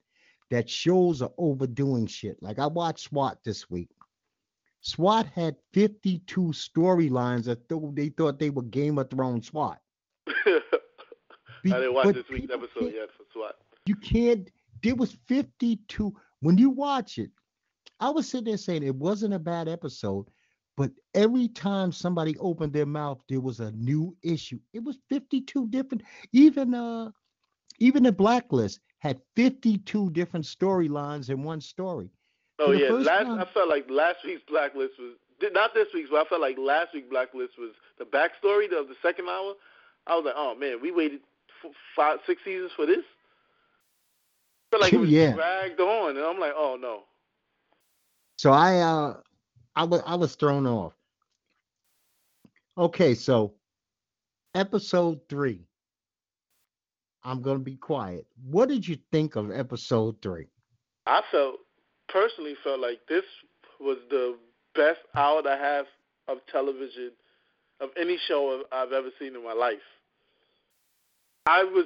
that 0.51 0.69
shows 0.69 1.21
are 1.21 1.31
overdoing 1.37 2.07
shit. 2.07 2.41
Like 2.41 2.59
I 2.59 2.67
watched 2.67 3.05
SWAT 3.05 3.37
this 3.43 3.69
week. 3.69 3.89
SWAT 4.81 5.27
had 5.27 5.55
52 5.73 6.41
storylines 6.41 7.45
that 7.45 7.67
th- 7.67 7.81
they 7.93 8.09
thought 8.09 8.39
they 8.39 8.49
were 8.49 8.63
Game 8.63 8.97
of 8.99 9.09
Thrones 9.09 9.47
SWAT. 9.47 9.79
Be- 10.25 10.33
I 10.45 11.79
didn't 11.79 11.93
watch 11.93 12.13
this 12.13 12.29
week's 12.29 12.53
episode 12.53 12.93
yet 12.93 13.09
for 13.17 13.23
SWAT. 13.33 13.55
You 13.85 13.95
can't. 13.95 14.49
There 14.83 14.95
was 14.95 15.17
52. 15.27 16.13
When 16.41 16.57
you 16.57 16.69
watch 16.69 17.17
it, 17.17 17.31
I 17.99 18.09
was 18.09 18.29
sitting 18.29 18.45
there 18.45 18.57
saying 18.57 18.83
it 18.83 18.95
wasn't 18.95 19.33
a 19.33 19.39
bad 19.39 19.67
episode, 19.67 20.27
but 20.75 20.91
every 21.15 21.47
time 21.47 21.91
somebody 21.91 22.37
opened 22.37 22.73
their 22.73 22.85
mouth, 22.85 23.19
there 23.27 23.41
was 23.41 23.59
a 23.59 23.71
new 23.71 24.15
issue. 24.21 24.59
It 24.73 24.83
was 24.83 24.99
52 25.09 25.67
different. 25.69 26.03
Even 26.31 26.73
uh, 26.73 27.09
even 27.79 28.03
the 28.03 28.11
Blacklist 28.11 28.79
had 28.99 29.21
52 29.35 30.11
different 30.11 30.45
storylines 30.45 31.29
in 31.29 31.43
one 31.43 31.61
story. 31.61 32.09
Oh 32.59 32.71
yeah, 32.71 32.89
last 32.89 33.25
time, 33.25 33.39
I 33.39 33.45
felt 33.45 33.69
like 33.69 33.89
last 33.89 34.19
week's 34.23 34.43
Blacklist 34.47 34.93
was 34.99 35.15
not 35.53 35.73
this 35.73 35.87
week's, 35.93 36.09
but 36.09 36.25
I 36.25 36.29
felt 36.29 36.41
like 36.41 36.57
last 36.57 36.93
week's 36.93 37.09
Blacklist 37.09 37.57
was 37.57 37.71
the 37.99 38.05
backstory 38.05 38.65
of 38.65 38.87
the 38.87 38.95
second 39.01 39.27
hour. 39.27 39.53
I 40.07 40.15
was 40.15 40.25
like, 40.25 40.35
oh 40.37 40.55
man, 40.55 40.81
we 40.81 40.91
waited 40.91 41.21
five, 41.95 42.19
six 42.25 42.43
seasons 42.43 42.71
for 42.75 42.85
this. 42.85 43.03
I 44.71 44.75
feel 44.75 44.81
like 44.81 44.93
it 44.93 44.99
was 44.99 45.09
yeah. 45.09 45.33
dragged 45.33 45.79
on, 45.79 46.17
and 46.17 46.25
I'm 46.25 46.39
like, 46.39 46.53
oh 46.55 46.77
no. 46.79 47.03
So 48.37 48.51
I 48.51 48.77
uh, 48.77 49.17
I 49.75 49.83
was 49.83 50.01
I 50.05 50.15
was 50.15 50.35
thrown 50.35 50.67
off. 50.67 50.93
Okay, 52.77 53.15
so 53.15 53.53
episode 54.53 55.19
three. 55.27 55.61
I'm 57.23 57.41
gonna 57.41 57.59
be 57.59 57.75
quiet. 57.75 58.25
What 58.49 58.69
did 58.69 58.87
you 58.87 58.97
think 59.11 59.35
of 59.35 59.51
episode 59.51 60.21
three? 60.21 60.47
I 61.07 61.21
felt 61.31 61.55
personally 62.07 62.55
felt 62.63 62.79
like 62.79 62.99
this 63.09 63.23
was 63.79 63.97
the 64.09 64.37
best 64.75 64.99
hour 65.15 65.39
and 65.39 65.47
a 65.47 65.57
half 65.57 65.85
of 66.27 66.37
television 66.51 67.11
of 67.79 67.89
any 67.99 68.17
show 68.27 68.63
I've 68.71 68.91
ever 68.91 69.09
seen 69.19 69.35
in 69.35 69.43
my 69.43 69.53
life. 69.53 69.77
I 71.47 71.63
was 71.63 71.85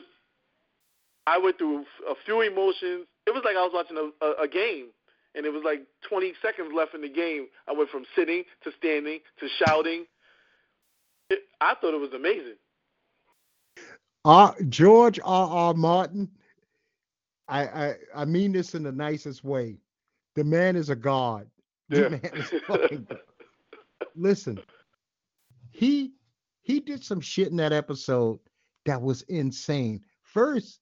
I 1.28 1.38
went 1.38 1.58
through 1.58 1.86
a 2.10 2.16
few 2.26 2.42
emotions. 2.42 3.06
It 3.26 3.34
was 3.34 3.44
like 3.46 3.56
I 3.56 3.62
was 3.62 3.72
watching 3.74 3.98
a, 3.98 4.26
a, 4.26 4.44
a 4.44 4.48
game, 4.48 4.88
and 5.36 5.46
it 5.46 5.50
was 5.50 5.64
like 5.64 5.86
20 6.10 6.34
seconds 6.42 6.72
left 6.76 6.94
in 6.94 7.02
the 7.02 7.10
game. 7.10 7.48
I 7.68 7.74
went 7.74 7.90
from 7.90 8.04
sitting 8.16 8.44
to 8.64 8.72
standing 8.78 9.20
to 9.40 9.48
shouting. 9.64 10.06
It, 11.30 11.40
I 11.60 11.76
thought 11.76 11.94
it 11.94 12.00
was 12.00 12.14
amazing. 12.14 12.56
Uh, 14.24 14.54
George 14.70 15.20
R. 15.24 15.50
R. 15.50 15.74
Martin, 15.74 16.30
I, 17.48 17.64
I 17.64 17.96
I 18.16 18.26
mean 18.26 18.52
this 18.52 18.76
in 18.76 18.84
the 18.84 18.92
nicest 18.92 19.44
way. 19.44 19.78
The 20.36 20.44
man 20.44 20.76
is 20.76 20.90
a 20.90 20.96
god. 20.96 21.48
The 21.90 22.02
yeah. 22.02 22.10
man 22.10 22.32
is 22.34 22.54
fucking 22.68 23.08
Listen, 24.16 24.60
he 25.72 26.12
he 26.62 26.80
did 26.80 27.04
some 27.04 27.22
shit 27.22 27.48
in 27.48 27.58
that 27.58 27.74
episode 27.74 28.40
that 28.86 29.02
was 29.02 29.24
insane. 29.24 30.02
First, 30.22 30.80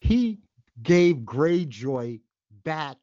he 0.00 0.40
gave 0.82 1.16
Greyjoy 1.18 2.20
back 2.64 2.96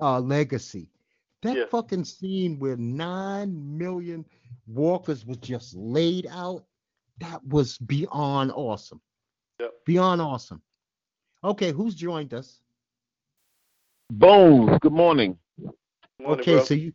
uh 0.00 0.20
legacy. 0.20 0.88
That 1.42 1.56
yeah. 1.56 1.64
fucking 1.70 2.04
scene 2.04 2.58
where 2.58 2.76
nine 2.76 3.78
million 3.78 4.24
walkers 4.66 5.24
was 5.24 5.38
just 5.38 5.74
laid 5.74 6.26
out, 6.30 6.64
that 7.20 7.44
was 7.46 7.78
beyond 7.78 8.52
awesome. 8.52 9.00
Yep. 9.58 9.72
Beyond 9.86 10.20
awesome. 10.20 10.62
Okay, 11.42 11.72
who's 11.72 11.94
joined 11.94 12.34
us? 12.34 12.60
Bones, 14.10 14.78
good 14.80 14.92
morning. 14.92 15.38
morning 16.18 16.40
okay, 16.40 16.56
bro. 16.56 16.64
so 16.64 16.74
you 16.74 16.92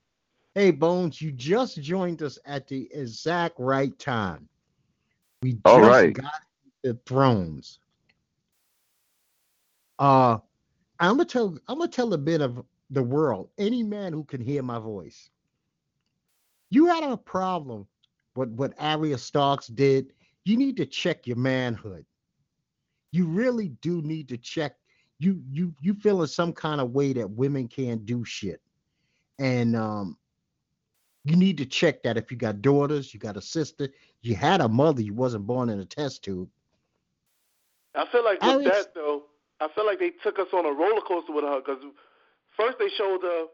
Hey, 0.56 0.72
Bones, 0.72 1.22
you 1.22 1.34
just 1.34 1.82
joined 1.82 2.22
us 2.22 2.40
at 2.46 2.66
the 2.66 2.88
exact 2.94 3.60
right 3.60 3.98
time. 4.00 4.48
We 5.44 5.52
just 5.52 5.66
All 5.66 5.82
right. 5.82 6.14
got 6.14 6.32
the 6.82 6.98
thrones. 7.06 7.80
Uh, 10.00 10.38
I'm 10.98 11.18
gonna 11.18 11.26
tell 11.26 11.58
I'm 11.68 11.80
gonna 11.80 11.92
tell 11.92 12.14
a 12.14 12.18
bit 12.18 12.40
of 12.40 12.64
the 12.90 13.04
world, 13.04 13.50
any 13.58 13.84
man 13.84 14.14
who 14.14 14.24
can 14.24 14.42
hear 14.42 14.62
my 14.62 14.80
voice. 14.80 15.30
You 16.70 16.88
had 16.88 17.04
a 17.04 17.18
problem 17.18 17.88
with 18.36 18.50
what 18.50 18.74
Arya 18.80 19.18
Starks 19.18 19.68
did. 19.68 20.14
You 20.44 20.58
need 20.58 20.78
to 20.78 20.86
check 20.86 21.26
your 21.26 21.38
manhood. 21.38 22.06
You 23.12 23.26
really 23.28 23.70
do 23.82 24.02
need 24.02 24.28
to 24.30 24.38
check. 24.38 24.76
You 25.20 25.42
you 25.50 25.74
you 25.82 25.94
feel 25.94 26.22
in 26.22 26.28
some 26.28 26.54
kind 26.54 26.82
of 26.82 26.92
way 26.92 27.14
that 27.14 27.30
women 27.30 27.68
can't 27.68 28.06
do 28.06 28.26
shit. 28.26 28.62
And 29.40 29.76
um 29.76 30.18
you 31.24 31.36
need 31.36 31.58
to 31.58 31.66
check 31.66 32.04
that 32.04 32.18
if 32.18 32.30
you 32.30 32.38
got 32.38 32.62
daughters, 32.62 33.14
you 33.14 33.20
got 33.20 33.38
a 33.38 33.42
sister, 33.42 33.90
you 34.22 34.36
had 34.36 34.62
a 34.62 34.70
mother, 34.70 35.02
you 35.02 35.14
wasn't 35.14 35.48
born 35.48 35.70
in 35.70 35.80
a 35.80 35.86
test 35.86 36.24
tube. 36.24 36.50
I 37.96 38.06
feel 38.12 38.24
like 38.24 38.42
with 38.42 38.66
that 38.66 38.94
though, 38.94 39.24
I 39.60 39.70
feel 39.70 39.86
like 39.86 40.00
they 40.00 40.12
took 40.12 40.38
us 40.38 40.48
on 40.54 40.66
a 40.66 40.72
roller 40.72 41.02
coaster 41.02 41.32
with 41.32 41.46
her 41.46 41.62
because 41.62 41.82
first 42.58 42.78
they 42.80 42.90
showed 42.98 43.22
her 43.22 43.46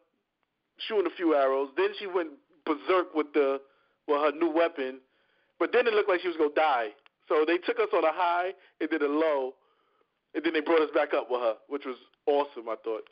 shooting 0.87 1.07
a 1.11 1.15
few 1.15 1.35
arrows, 1.35 1.69
then 1.77 1.89
she 1.97 2.07
went 2.07 2.29
berserk 2.65 3.13
with 3.13 3.33
the 3.33 3.61
with 4.07 4.19
her 4.21 4.31
new 4.31 4.49
weapon, 4.49 4.99
but 5.59 5.71
then 5.71 5.87
it 5.87 5.93
looked 5.93 6.09
like 6.09 6.21
she 6.21 6.27
was 6.27 6.37
gonna 6.37 6.53
die. 6.55 6.89
So 7.27 7.45
they 7.45 7.57
took 7.57 7.79
us 7.79 7.87
on 7.93 8.03
a 8.03 8.11
high 8.11 8.53
and 8.79 8.89
then 8.89 9.01
a 9.01 9.07
low, 9.07 9.53
and 10.33 10.43
then 10.43 10.53
they 10.53 10.59
brought 10.61 10.81
us 10.81 10.89
back 10.93 11.13
up 11.13 11.29
with 11.29 11.41
her, 11.41 11.55
which 11.67 11.85
was 11.85 11.97
awesome. 12.25 12.67
I 12.69 12.75
thought. 12.83 13.09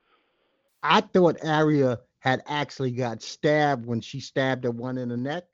I 0.82 1.02
thought 1.02 1.38
Arya 1.44 2.00
had 2.20 2.44
actually 2.48 2.92
got 2.92 3.22
stabbed 3.22 3.86
when 3.86 4.02
she 4.02 4.20
stabbed 4.20 4.64
the 4.64 4.72
one 4.72 4.98
in 4.98 5.10
the 5.10 5.18
neck. 5.18 5.46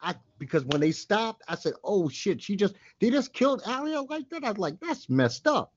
I 0.00 0.14
because 0.38 0.64
when 0.64 0.80
they 0.80 0.92
stopped, 0.92 1.42
I 1.48 1.54
said, 1.54 1.74
"Oh 1.82 2.08
shit!" 2.08 2.42
She 2.42 2.56
just 2.56 2.74
they 3.00 3.10
just 3.10 3.32
killed 3.32 3.62
Arya 3.66 4.02
like 4.02 4.28
that. 4.30 4.44
I 4.44 4.50
was 4.50 4.58
like, 4.58 4.80
"That's 4.80 5.08
messed 5.08 5.46
up." 5.46 5.72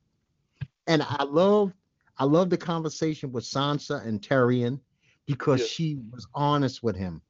And 0.88 1.03
I 1.03 1.23
love 1.23 1.73
I 2.20 2.26
love 2.26 2.49
the 2.49 2.57
conversation 2.57 3.32
with 3.32 3.43
Sansa 3.43 4.05
and 4.05 4.22
Tyrion 4.22 4.80
because 5.26 5.61
yeah. 5.61 5.68
she 5.68 5.99
was 6.11 6.28
honest 6.34 6.82
with 6.84 6.95
him. 6.95 7.22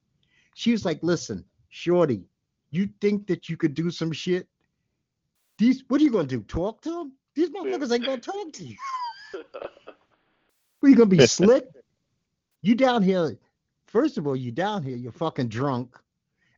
She 0.54 0.72
was 0.72 0.84
like, 0.84 1.02
"Listen, 1.02 1.44
Shorty, 1.68 2.24
you 2.70 2.88
think 3.00 3.26
that 3.26 3.48
you 3.48 3.56
could 3.56 3.74
do 3.74 3.90
some 3.90 4.12
shit? 4.12 4.48
These 5.58 5.84
what 5.88 6.00
are 6.00 6.04
you 6.04 6.10
gonna 6.10 6.26
do? 6.26 6.40
Talk 6.42 6.80
to 6.82 6.90
them? 6.90 7.12
These 7.34 7.50
motherfuckers 7.50 7.92
ain't 7.92 8.04
gonna 8.04 8.18
talk 8.18 8.52
to 8.52 8.64
you. 8.64 8.76
Are 10.82 10.88
you 10.88 10.94
gonna 10.94 11.06
be 11.06 11.26
slick? 11.26 11.66
You 12.62 12.74
down 12.74 13.02
here, 13.02 13.36
first 13.86 14.18
of 14.18 14.26
all, 14.26 14.36
you 14.36 14.50
down 14.52 14.82
here, 14.82 14.96
you're 14.96 15.12
fucking 15.12 15.48
drunk, 15.48 15.96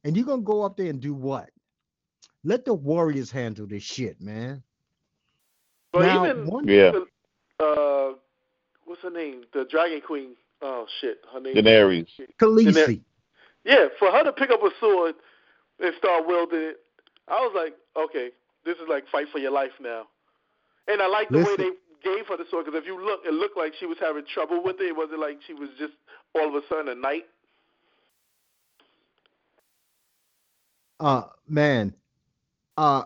and 0.05 0.16
you're 0.16 0.26
gonna 0.26 0.43
go 0.43 0.62
up 0.62 0.76
there 0.76 0.89
and 0.89 1.01
do 1.01 1.14
what? 1.14 1.51
Let 2.45 2.64
the 2.64 2.74
warriors 2.74 3.31
handle 3.31 3.66
this 3.66 3.83
shit, 3.83 4.20
man. 4.20 4.62
But 5.93 6.03
now, 6.03 6.24
even 6.24 6.47
one, 6.47 6.68
yeah, 6.68 6.93
uh, 7.59 8.12
what's 8.91 9.03
her 9.03 9.11
name? 9.11 9.45
The 9.55 9.66
Dragon 9.70 10.03
Queen, 10.07 10.30
Oh 10.62 10.86
shit, 11.01 11.18
her 11.32 11.41
name. 11.41 11.55
Daenerys. 11.57 12.07
Khaleesi. 12.41 13.03
Yeah, 13.64 13.86
for 13.99 14.11
her 14.12 14.24
to 14.24 14.32
pick 14.32 14.51
up 14.51 14.62
a 14.62 14.70
sword 14.80 15.14
and 15.80 15.95
start 15.99 16.26
wielding 16.26 16.61
it, 16.61 16.76
I 17.28 17.34
was 17.41 17.53
like, 17.55 17.74
okay, 17.97 18.30
this 18.64 18.76
is 18.76 18.88
like 18.88 19.05
fight 19.12 19.28
for 19.32 19.38
your 19.38 19.53
life 19.53 19.72
now. 19.80 20.05
And 20.88 21.03
I 21.03 21.09
like 21.09 21.32
the 21.32 21.38
Listen. 21.38 21.66
way 21.66 21.70
they 21.70 21.70
gave 22.16 22.26
her 22.28 22.36
the 22.36 22.45
sword 22.51 22.66
because 22.66 22.78
if 22.80 22.86
you 22.86 23.03
look, 23.05 23.20
it 23.26 23.34
looked 23.34 23.57
like 23.57 23.74
she 23.80 23.86
was 23.86 23.99
having 24.01 24.24
trouble 24.34 24.62
with 24.64 24.76
it. 24.80 24.88
It 24.88 24.97
wasn't 24.97 25.20
like 25.20 25.38
she 25.47 25.55
was 25.55 25.70
just 25.78 25.95
all 26.34 26.49
of 26.49 26.55
a 26.55 26.66
sudden 26.68 26.88
a 26.88 26.95
knight. 26.97 27.24
uh 31.01 31.24
man 31.49 31.95
uh 32.78 33.05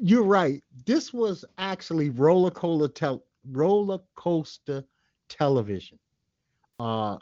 you're 0.00 0.24
right 0.24 0.64
this 0.86 1.14
was 1.14 1.44
actually 1.58 2.10
roller 2.10 2.52
coaster 2.52 2.88
tel- 2.88 3.24
roller 3.50 3.98
coaster 4.16 4.84
television 5.28 5.98
uh 6.80 7.16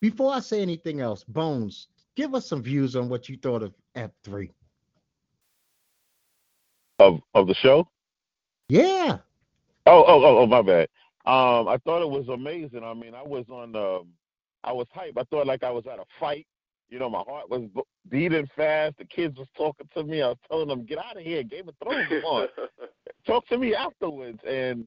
before 0.00 0.32
i 0.32 0.40
say 0.40 0.60
anything 0.62 1.00
else 1.00 1.24
bones 1.24 1.88
give 2.16 2.34
us 2.34 2.46
some 2.46 2.62
views 2.62 2.96
on 2.96 3.08
what 3.08 3.28
you 3.28 3.36
thought 3.36 3.62
of 3.62 3.74
f3 3.96 4.50
Of 6.98 7.20
of 7.34 7.46
the 7.46 7.54
show? 7.54 7.88
yeah 8.68 9.18
Oh, 9.86 10.04
oh, 10.06 10.22
oh, 10.24 10.38
oh, 10.40 10.46
my 10.46 10.62
bad. 10.62 10.88
Um, 11.26 11.66
I 11.66 11.78
thought 11.84 12.02
it 12.02 12.08
was 12.08 12.28
amazing. 12.28 12.84
I 12.84 12.94
mean, 12.94 13.14
I 13.14 13.22
was 13.22 13.46
on, 13.48 13.74
um, 13.74 14.08
I 14.62 14.72
was 14.72 14.86
hyped. 14.94 15.18
I 15.18 15.24
thought 15.24 15.46
like 15.46 15.64
I 15.64 15.70
was 15.70 15.86
at 15.86 15.98
a 15.98 16.04
fight. 16.20 16.46
You 16.90 16.98
know, 16.98 17.08
my 17.08 17.22
heart 17.26 17.48
was 17.50 17.62
beating 18.08 18.46
fast. 18.54 18.98
The 18.98 19.04
kids 19.06 19.38
was 19.38 19.48
talking 19.56 19.88
to 19.94 20.04
me. 20.04 20.22
I 20.22 20.28
was 20.28 20.36
telling 20.48 20.68
them, 20.68 20.84
"Get 20.84 20.98
out 20.98 21.16
of 21.16 21.22
here! 21.22 21.42
Game 21.42 21.68
of 21.68 21.74
Thrones 21.82 22.10
is 22.10 22.22
on. 22.24 22.48
Talk 23.26 23.46
to 23.48 23.58
me 23.58 23.74
afterwards." 23.74 24.38
And 24.48 24.86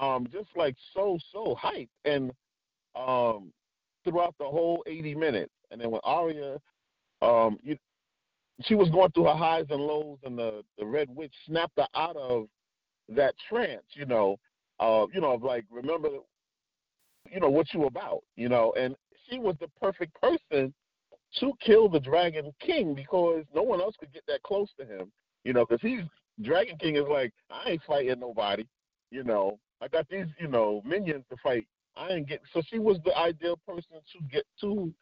um, 0.00 0.26
just 0.32 0.48
like 0.56 0.76
so, 0.94 1.18
so 1.32 1.56
hyped. 1.62 1.88
And 2.04 2.32
um, 2.94 3.52
throughout 4.04 4.34
the 4.38 4.44
whole 4.44 4.82
80 4.86 5.14
minutes, 5.14 5.52
and 5.70 5.80
then 5.80 5.90
when 5.90 6.00
Arya, 6.04 6.58
um, 7.20 7.58
you, 7.62 7.76
she 8.62 8.74
was 8.74 8.90
going 8.90 9.10
through 9.12 9.24
her 9.24 9.34
highs 9.34 9.66
and 9.70 9.80
lows, 9.80 10.18
and 10.24 10.38
the 10.38 10.62
the 10.78 10.84
Red 10.84 11.08
Witch 11.10 11.32
snapped 11.46 11.78
her 11.78 11.86
out 11.94 12.16
of 12.16 12.46
that 13.08 13.34
trance, 13.48 13.84
you 13.94 14.06
know, 14.06 14.36
uh, 14.80 15.06
you 15.12 15.20
know, 15.20 15.34
like 15.34 15.64
remember, 15.70 16.08
you 17.30 17.40
know, 17.40 17.50
what 17.50 17.72
you 17.72 17.84
about, 17.84 18.22
you 18.36 18.48
know, 18.48 18.72
and 18.78 18.94
she 19.28 19.38
was 19.38 19.56
the 19.60 19.68
perfect 19.80 20.14
person 20.20 20.72
to 21.40 21.52
kill 21.64 21.88
the 21.88 22.00
Dragon 22.00 22.52
King 22.60 22.94
because 22.94 23.44
no 23.54 23.62
one 23.62 23.80
else 23.80 23.94
could 23.98 24.12
get 24.12 24.24
that 24.28 24.42
close 24.42 24.68
to 24.78 24.84
him, 24.84 25.10
you 25.44 25.52
know, 25.52 25.64
because 25.64 25.80
he's 25.80 26.04
Dragon 26.42 26.76
King 26.78 26.96
is 26.96 27.06
like 27.08 27.32
I 27.50 27.70
ain't 27.70 27.82
fighting 27.86 28.20
nobody, 28.20 28.64
you 29.10 29.24
know, 29.24 29.58
I 29.80 29.88
got 29.88 30.08
these, 30.08 30.26
you 30.38 30.48
know, 30.48 30.82
minions 30.84 31.24
to 31.30 31.36
fight. 31.42 31.66
I 31.96 32.08
ain't 32.10 32.28
get 32.28 32.40
so 32.52 32.62
she 32.68 32.78
was 32.78 32.98
the 33.04 33.16
ideal 33.16 33.58
person 33.66 33.96
to 34.12 34.24
get 34.30 34.44
to 34.60 34.92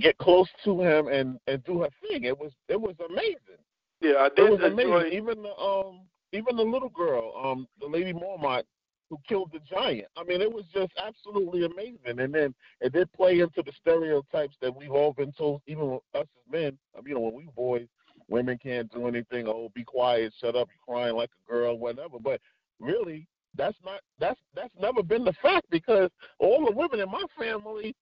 get 0.00 0.18
close 0.18 0.48
to 0.64 0.80
him 0.80 1.08
and 1.08 1.38
and 1.46 1.62
do 1.64 1.82
her 1.82 1.88
thing. 2.08 2.24
It 2.24 2.38
was 2.38 2.52
it 2.68 2.80
was 2.80 2.96
amazing. 3.08 3.62
yeah, 4.00 4.18
I 4.18 4.28
did. 4.30 4.46
It 4.46 4.50
was 4.50 4.60
enjoy. 4.60 4.72
amazing. 4.72 5.12
Even 5.12 5.42
the 5.42 5.54
um, 5.54 6.00
even 6.32 6.56
the 6.56 6.62
little 6.62 6.88
girl, 6.88 7.32
um, 7.42 7.68
the 7.80 7.86
lady 7.86 8.12
Mormont, 8.12 8.64
who 9.08 9.18
killed 9.28 9.50
the 9.52 9.60
giant. 9.60 10.08
I 10.16 10.24
mean, 10.24 10.40
it 10.40 10.52
was 10.52 10.64
just 10.74 10.92
absolutely 11.04 11.64
amazing. 11.64 12.18
And 12.18 12.34
then 12.34 12.54
it 12.80 12.92
did 12.92 13.12
play 13.12 13.40
into 13.40 13.62
the 13.64 13.72
stereotypes 13.80 14.56
that 14.60 14.74
we've 14.74 14.90
all 14.90 15.12
been 15.12 15.32
told, 15.32 15.62
even 15.66 16.00
us 16.14 16.22
as 16.22 16.26
men. 16.50 16.76
I 16.96 17.00
mean, 17.00 17.08
you 17.08 17.14
know, 17.14 17.20
when 17.20 17.34
we 17.34 17.48
boys, 17.54 17.86
women 18.28 18.58
can't 18.58 18.92
do 18.92 19.06
anything. 19.06 19.46
Oh, 19.46 19.70
be 19.74 19.84
quiet, 19.84 20.32
shut 20.40 20.56
up, 20.56 20.68
you're 20.68 20.94
crying 20.96 21.16
like 21.16 21.30
a 21.46 21.52
girl, 21.52 21.78
whatever. 21.78 22.18
But 22.20 22.40
really, 22.80 23.26
that's 23.56 23.76
not 23.84 24.00
that's 24.18 24.40
that's 24.54 24.74
never 24.80 25.02
been 25.02 25.24
the 25.24 25.32
fact 25.42 25.66
because 25.70 26.10
all 26.38 26.64
the 26.64 26.72
women 26.72 27.00
in 27.00 27.10
my 27.10 27.24
family, 27.38 27.94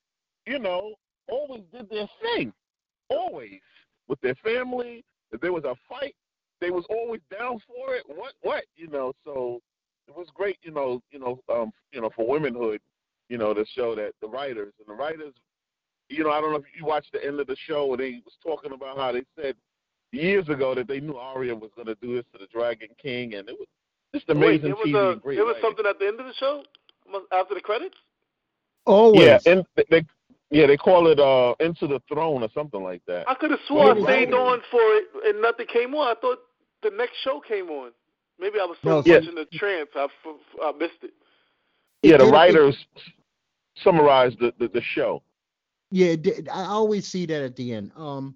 you 0.46 0.58
know, 0.58 0.94
always 1.28 1.62
did 1.72 1.88
their 1.90 2.08
thing, 2.22 2.52
always 3.08 3.60
with 4.08 4.20
their 4.20 4.36
family. 4.36 5.04
If 5.32 5.40
there 5.40 5.52
was 5.52 5.64
a 5.64 5.74
fight, 5.88 6.14
they 6.60 6.70
was 6.70 6.84
always 6.90 7.20
down 7.30 7.58
for 7.66 7.94
it. 7.94 8.04
What 8.06 8.34
what 8.42 8.64
you 8.76 8.88
know? 8.88 9.12
So 9.24 9.60
it 10.08 10.16
was 10.16 10.28
great, 10.34 10.58
you 10.62 10.72
know, 10.72 11.00
you 11.10 11.18
know, 11.18 11.40
um, 11.52 11.72
you 11.92 12.00
know, 12.00 12.10
for 12.14 12.26
womenhood, 12.26 12.80
you 13.28 13.38
know, 13.38 13.54
to 13.54 13.64
show 13.74 13.94
that 13.94 14.12
the 14.20 14.28
writers 14.28 14.72
and 14.78 14.88
the 14.88 15.00
writers, 15.00 15.34
you 16.08 16.24
know, 16.24 16.30
I 16.30 16.40
don't 16.40 16.50
know 16.50 16.58
if 16.58 16.64
you 16.78 16.84
watched 16.84 17.12
the 17.12 17.24
end 17.24 17.40
of 17.40 17.46
the 17.46 17.56
show 17.66 17.86
where 17.86 17.98
they 17.98 18.20
was 18.24 18.36
talking 18.42 18.72
about 18.72 18.98
how 18.98 19.12
they 19.12 19.22
said 19.40 19.56
years 20.12 20.48
ago 20.48 20.74
that 20.74 20.86
they 20.88 21.00
knew 21.00 21.16
Arya 21.16 21.54
was 21.54 21.70
going 21.74 21.86
to 21.86 21.94
do 21.96 22.14
this 22.14 22.24
to 22.32 22.38
the 22.38 22.46
Dragon 22.52 22.88
King, 23.00 23.34
and 23.34 23.48
it 23.48 23.56
was 23.58 23.66
just 24.14 24.28
Wait, 24.28 24.36
amazing 24.36 24.62
there 24.62 24.76
was 24.76 24.86
TV 24.86 25.12
a 25.12 25.16
great. 25.16 25.36
there 25.36 25.44
was 25.44 25.54
writing. 25.54 25.68
something 25.68 25.86
at 25.86 25.98
the 25.98 26.06
end 26.06 26.20
of 26.20 26.26
the 26.26 26.34
show 26.34 26.62
after 27.32 27.54
the 27.54 27.60
credits. 27.60 27.96
always 28.86 29.20
Yeah, 29.22 29.38
and 29.46 29.64
they, 29.74 29.84
they 29.90 30.06
yeah 30.50 30.66
they 30.66 30.76
call 30.76 31.06
it 31.08 31.18
uh 31.18 31.54
Into 31.60 31.86
the 31.86 32.00
Throne 32.08 32.42
or 32.42 32.48
something 32.54 32.82
like 32.82 33.02
that. 33.06 33.28
I 33.28 33.34
could 33.34 33.50
have 33.50 33.60
sworn 33.66 33.96
Wait, 34.02 34.08
I 34.08 34.12
stayed 34.24 34.34
on 34.34 34.60
for 34.70 34.80
it 34.80 35.04
and 35.26 35.40
nothing 35.42 35.66
came 35.66 35.94
on. 35.94 36.14
I 36.16 36.20
thought 36.20 36.38
the 36.82 36.90
next 36.90 37.14
show 37.24 37.40
came 37.40 37.70
on. 37.70 37.90
Maybe 38.38 38.58
I 38.60 38.64
was 38.64 38.76
so 38.82 38.88
No, 38.88 38.96
much 38.98 39.06
Yeah. 39.06 39.18
in 39.18 39.34
the 39.34 39.46
trance 39.52 39.88
I, 39.94 40.04
f- 40.04 40.36
I 40.62 40.72
missed 40.78 41.02
it. 41.02 41.12
Yeah, 42.02 42.16
the 42.18 42.24
It- 42.24 42.28
it- 42.28 42.32
writers 42.32 42.76
summarized 43.76 44.38
the, 44.40 44.52
the 44.58 44.68
the 44.68 44.82
show. 44.82 45.22
Yeah, 45.90 46.16
I 46.52 46.64
always 46.64 47.06
see 47.06 47.26
that 47.26 47.42
at 47.42 47.54
the 47.56 47.74
end. 47.74 47.92
Um, 47.96 48.34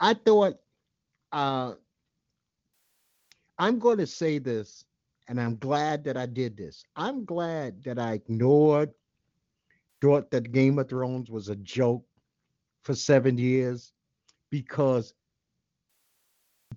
I 0.00 0.14
thought, 0.14 0.54
uh, 1.32 1.74
I'm 3.58 3.78
going 3.78 3.98
to 3.98 4.06
say 4.06 4.38
this, 4.38 4.84
and 5.28 5.40
I'm 5.40 5.56
glad 5.56 6.04
that 6.04 6.16
I 6.16 6.26
did 6.26 6.56
this. 6.56 6.82
I'm 6.96 7.24
glad 7.24 7.82
that 7.84 7.98
I 7.98 8.14
ignored, 8.14 8.90
thought 10.00 10.30
that 10.30 10.52
Game 10.52 10.78
of 10.78 10.88
Thrones 10.88 11.30
was 11.30 11.48
a 11.48 11.56
joke 11.56 12.04
for 12.82 12.94
seven 12.94 13.36
years, 13.36 13.92
because 14.50 15.14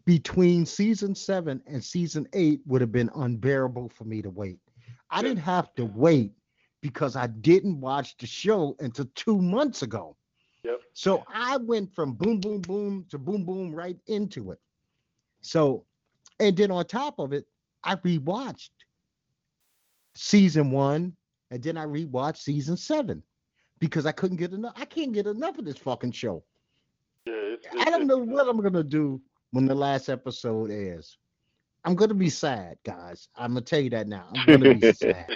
between 0.05 0.65
season 0.65 1.15
seven 1.15 1.61
and 1.65 1.83
season 1.83 2.27
eight 2.33 2.61
would 2.65 2.81
have 2.81 2.91
been 2.91 3.09
unbearable 3.15 3.89
for 3.89 4.03
me 4.03 4.21
to 4.21 4.29
wait. 4.29 4.59
I 5.09 5.21
didn't 5.21 5.43
have 5.43 5.73
to 5.75 5.85
wait 5.85 6.33
because 6.81 7.15
I 7.15 7.27
didn't 7.27 7.79
watch 7.79 8.17
the 8.17 8.27
show 8.27 8.75
until 8.79 9.05
two 9.15 9.41
months 9.41 9.83
ago. 9.83 10.17
So 10.93 11.23
I 11.27 11.57
went 11.57 11.93
from 11.93 12.13
boom, 12.13 12.39
boom, 12.39 12.61
boom 12.61 13.05
to 13.09 13.17
boom, 13.17 13.45
boom 13.45 13.73
right 13.73 13.97
into 14.07 14.51
it. 14.51 14.59
So, 15.41 15.85
and 16.39 16.55
then 16.55 16.71
on 16.71 16.85
top 16.85 17.19
of 17.19 17.33
it, 17.33 17.45
I 17.83 17.95
rewatched 17.95 18.69
season 20.15 20.71
one 20.71 21.15
and 21.51 21.61
then 21.61 21.77
I 21.77 21.85
rewatched 21.85 22.37
season 22.37 22.77
seven 22.77 23.23
because 23.79 24.05
I 24.05 24.11
couldn't 24.11 24.37
get 24.37 24.53
enough. 24.53 24.73
I 24.75 24.85
can't 24.85 25.13
get 25.13 25.27
enough 25.27 25.57
of 25.57 25.65
this 25.65 25.77
fucking 25.77 26.11
show. 26.11 26.43
Yeah, 27.25 27.33
it's, 27.35 27.67
I 27.79 27.89
don't 27.89 28.07
know 28.07 28.17
what 28.17 28.47
I'm 28.47 28.61
gonna 28.61 28.83
do 28.83 29.21
when 29.51 29.65
the 29.65 29.75
last 29.75 30.09
episode 30.09 30.71
airs. 30.71 31.17
I'm 31.85 31.95
gonna 31.95 32.13
be 32.13 32.29
sad, 32.29 32.77
guys. 32.85 33.27
I'm 33.35 33.51
gonna 33.51 33.61
tell 33.61 33.79
you 33.79 33.89
that 33.91 34.07
now. 34.07 34.29
I'm 34.35 34.61
gonna 34.61 34.75
be 34.75 34.93
sad. 34.93 35.27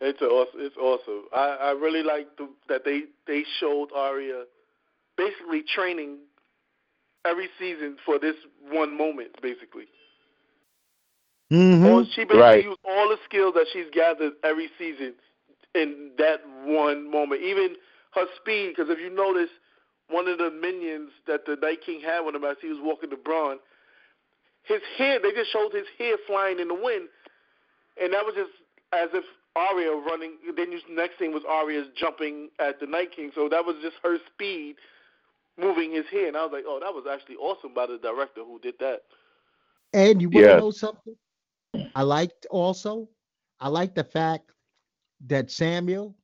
It's 0.00 0.20
awesome. 0.22 0.60
It's 0.60 0.76
awesome. 0.76 1.24
I, 1.34 1.56
I 1.60 1.70
really 1.72 2.02
like 2.02 2.36
the, 2.36 2.48
that 2.68 2.84
they 2.84 3.04
they 3.26 3.44
showed 3.58 3.88
Arya 3.94 4.44
basically 5.16 5.62
training 5.74 6.18
every 7.24 7.48
season 7.58 7.96
for 8.06 8.18
this 8.18 8.36
one 8.70 8.96
moment. 8.96 9.30
Basically, 9.42 9.86
Mhm. 11.50 11.84
all, 11.84 12.04
she 12.04 12.22
basically 12.24 12.38
Right. 12.40 12.64
used 12.64 12.78
all 12.84 13.08
the 13.08 13.18
skills 13.24 13.54
that 13.54 13.66
she's 13.72 13.90
gathered 13.90 14.34
every 14.44 14.70
season 14.78 15.14
in 15.74 16.12
that 16.18 16.46
one 16.64 17.10
moment. 17.10 17.42
Even 17.42 17.76
her 18.12 18.26
speed, 18.36 18.68
because 18.76 18.90
if 18.90 19.00
you 19.00 19.10
notice, 19.10 19.50
one 20.08 20.28
of 20.28 20.38
the 20.38 20.50
minions 20.50 21.10
that 21.26 21.44
the 21.44 21.56
Night 21.56 21.82
King 21.82 22.00
had 22.00 22.20
with 22.20 22.34
him 22.34 22.44
as 22.44 22.56
he 22.60 22.68
was 22.68 22.78
walking 22.80 23.10
to 23.10 23.16
Bran, 23.16 23.58
his 24.62 24.82
hair, 24.96 25.18
they 25.18 25.32
just 25.32 25.50
showed 25.50 25.72
his 25.72 25.86
hair 25.98 26.16
flying 26.26 26.60
in 26.60 26.68
the 26.68 26.74
wind, 26.74 27.08
and 28.00 28.12
that 28.12 28.24
was 28.24 28.34
just 28.34 28.52
as 28.92 29.08
if 29.12 29.24
Arya 29.56 29.92
running. 29.92 30.32
Then 30.56 30.72
you, 30.72 30.80
next 30.90 31.18
thing 31.18 31.32
was 31.32 31.42
Arya's 31.48 31.88
jumping 31.96 32.50
at 32.58 32.80
the 32.80 32.86
Night 32.86 33.12
King, 33.14 33.32
so 33.34 33.48
that 33.48 33.64
was 33.64 33.76
just 33.82 33.96
her 34.02 34.18
speed 34.32 34.76
moving 35.58 35.92
his 35.92 36.06
hair, 36.06 36.28
and 36.28 36.36
I 36.36 36.44
was 36.44 36.52
like, 36.52 36.64
oh, 36.66 36.78
that 36.80 36.94
was 36.94 37.04
actually 37.10 37.36
awesome 37.36 37.74
by 37.74 37.86
the 37.86 37.98
director 37.98 38.44
who 38.44 38.60
did 38.60 38.78
that. 38.78 39.02
And 39.92 40.22
you 40.22 40.30
want 40.30 40.44
to 40.44 40.50
Yeah. 40.52 40.58
know 40.58 40.70
something? 40.70 41.16
I 41.94 42.02
liked 42.02 42.46
also, 42.50 43.08
I 43.58 43.68
liked 43.68 43.96
the 43.96 44.04
fact 44.04 44.52
that 45.26 45.50
Samuel 45.50 46.14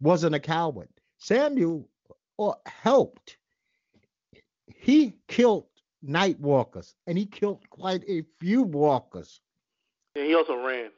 wasn't 0.00 0.34
a 0.34 0.40
coward. 0.40 0.88
Samuel 1.16 1.88
or 2.36 2.56
helped. 2.66 3.38
He 4.66 5.16
killed 5.28 5.66
night 6.02 6.38
walkers, 6.38 6.94
and 7.06 7.16
he 7.16 7.24
killed 7.24 7.68
quite 7.70 8.04
a 8.08 8.24
few 8.40 8.62
walkers. 8.62 9.40
And 10.16 10.26
he 10.26 10.34
also 10.34 10.62
ran. 10.62 10.90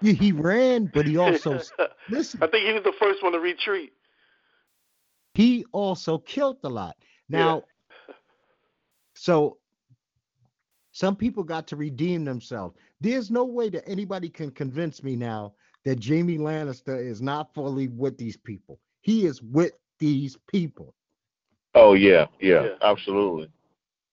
He, 0.00 0.14
he 0.14 0.32
ran, 0.32 0.86
but 0.86 1.06
he 1.06 1.16
also 1.16 1.60
listen. 2.10 2.42
I 2.42 2.46
think 2.46 2.66
he 2.66 2.72
was 2.72 2.82
the 2.82 2.92
first 2.98 3.22
one 3.22 3.32
to 3.32 3.40
retreat. 3.40 3.92
He 5.34 5.64
also 5.72 6.18
killed 6.18 6.58
a 6.64 6.68
lot. 6.68 6.96
Yeah. 7.28 7.38
Now, 7.38 7.64
so 9.14 9.58
Some 10.92 11.16
people 11.16 11.42
got 11.42 11.66
to 11.68 11.76
redeem 11.76 12.24
themselves. 12.24 12.76
There's 13.00 13.30
no 13.30 13.44
way 13.44 13.70
that 13.70 13.88
anybody 13.88 14.28
can 14.28 14.50
convince 14.50 15.02
me 15.02 15.16
now 15.16 15.54
that 15.84 16.04
Jaime 16.04 16.38
Lannister 16.38 16.98
is 16.98 17.22
not 17.22 17.54
fully 17.54 17.88
with 17.88 18.18
these 18.18 18.36
people. 18.36 18.78
He 19.00 19.26
is 19.26 19.42
with 19.42 19.72
these 19.98 20.36
people. 20.48 20.94
Oh 21.74 21.94
yeah, 21.94 22.26
yeah, 22.40 22.64
Yeah. 22.64 22.74
absolutely. 22.82 23.48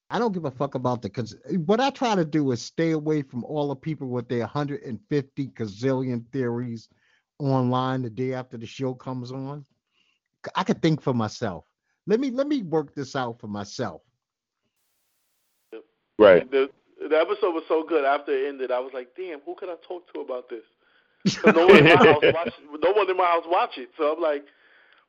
I 0.09 0.17
don't 0.17 0.31
give 0.31 0.45
a 0.45 0.51
fuck 0.51 0.75
about 0.75 1.01
the. 1.01 1.09
because 1.09 1.35
what 1.65 1.79
I 1.79 1.91
try 1.91 2.15
to 2.15 2.25
do 2.25 2.51
is 2.51 2.61
stay 2.61 2.91
away 2.91 3.21
from 3.21 3.43
all 3.43 3.69
the 3.69 3.75
people 3.75 4.07
with 4.07 4.27
their 4.27 4.39
150 4.39 5.47
gazillion 5.49 6.25
theories 6.31 6.89
online 7.37 8.01
the 8.01 8.09
day 8.09 8.33
after 8.33 8.57
the 8.57 8.65
show 8.65 8.93
comes 8.93 9.31
on. 9.31 9.65
I 10.55 10.63
could 10.63 10.81
think 10.81 11.01
for 11.01 11.13
myself. 11.13 11.65
Let 12.07 12.19
me 12.19 12.31
let 12.31 12.47
me 12.47 12.63
work 12.63 12.95
this 12.95 13.15
out 13.15 13.39
for 13.39 13.47
myself. 13.47 14.01
Right. 16.17 16.49
The 16.49 16.69
the 17.07 17.15
episode 17.15 17.53
was 17.53 17.63
so 17.67 17.83
good 17.87 18.03
after 18.03 18.31
it 18.31 18.49
ended. 18.49 18.71
I 18.71 18.79
was 18.79 18.91
like, 18.93 19.09
damn, 19.15 19.39
who 19.41 19.55
could 19.55 19.69
I 19.69 19.75
talk 19.87 20.11
to 20.13 20.21
about 20.21 20.49
this?" 20.49 20.63
no 21.45 21.67
one 21.67 21.77
in 21.77 21.83
my 21.85 21.95
house 21.95 22.23
watch. 22.33 22.53
No 22.81 22.91
one 22.91 23.09
in 23.09 23.17
my 23.17 23.25
house 23.25 23.43
watch 23.45 23.77
it. 23.77 23.89
So 23.97 24.13
I'm 24.13 24.21
like, 24.21 24.45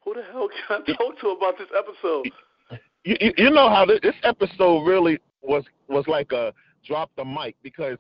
who 0.04 0.14
the 0.14 0.22
hell 0.30 0.48
can 0.48 0.82
I 0.82 0.92
talk 0.92 1.18
to 1.20 1.28
about 1.30 1.58
this 1.58 1.68
episode? 1.76 2.30
You, 3.04 3.16
you, 3.20 3.32
you 3.36 3.50
know 3.50 3.68
how 3.68 3.86
this, 3.86 4.00
this 4.02 4.14
episode 4.22 4.84
really 4.84 5.18
was 5.42 5.64
was 5.88 6.06
like 6.06 6.32
a 6.32 6.52
drop 6.86 7.10
the 7.16 7.24
mic 7.24 7.56
because 7.62 7.98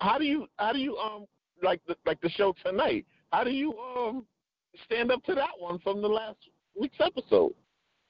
how 0.00 0.18
do 0.18 0.24
you 0.24 0.46
how 0.58 0.72
do 0.72 0.78
you 0.78 0.96
um 0.96 1.26
like 1.62 1.80
the 1.86 1.96
like 2.06 2.20
the 2.20 2.30
show 2.30 2.54
tonight? 2.64 3.06
How 3.32 3.44
do 3.44 3.50
you 3.50 3.76
um 3.78 4.24
stand 4.84 5.10
up 5.12 5.22
to 5.24 5.34
that 5.34 5.50
one 5.58 5.78
from 5.80 6.00
the 6.00 6.08
last 6.08 6.38
week's 6.78 6.98
episode? 7.00 7.52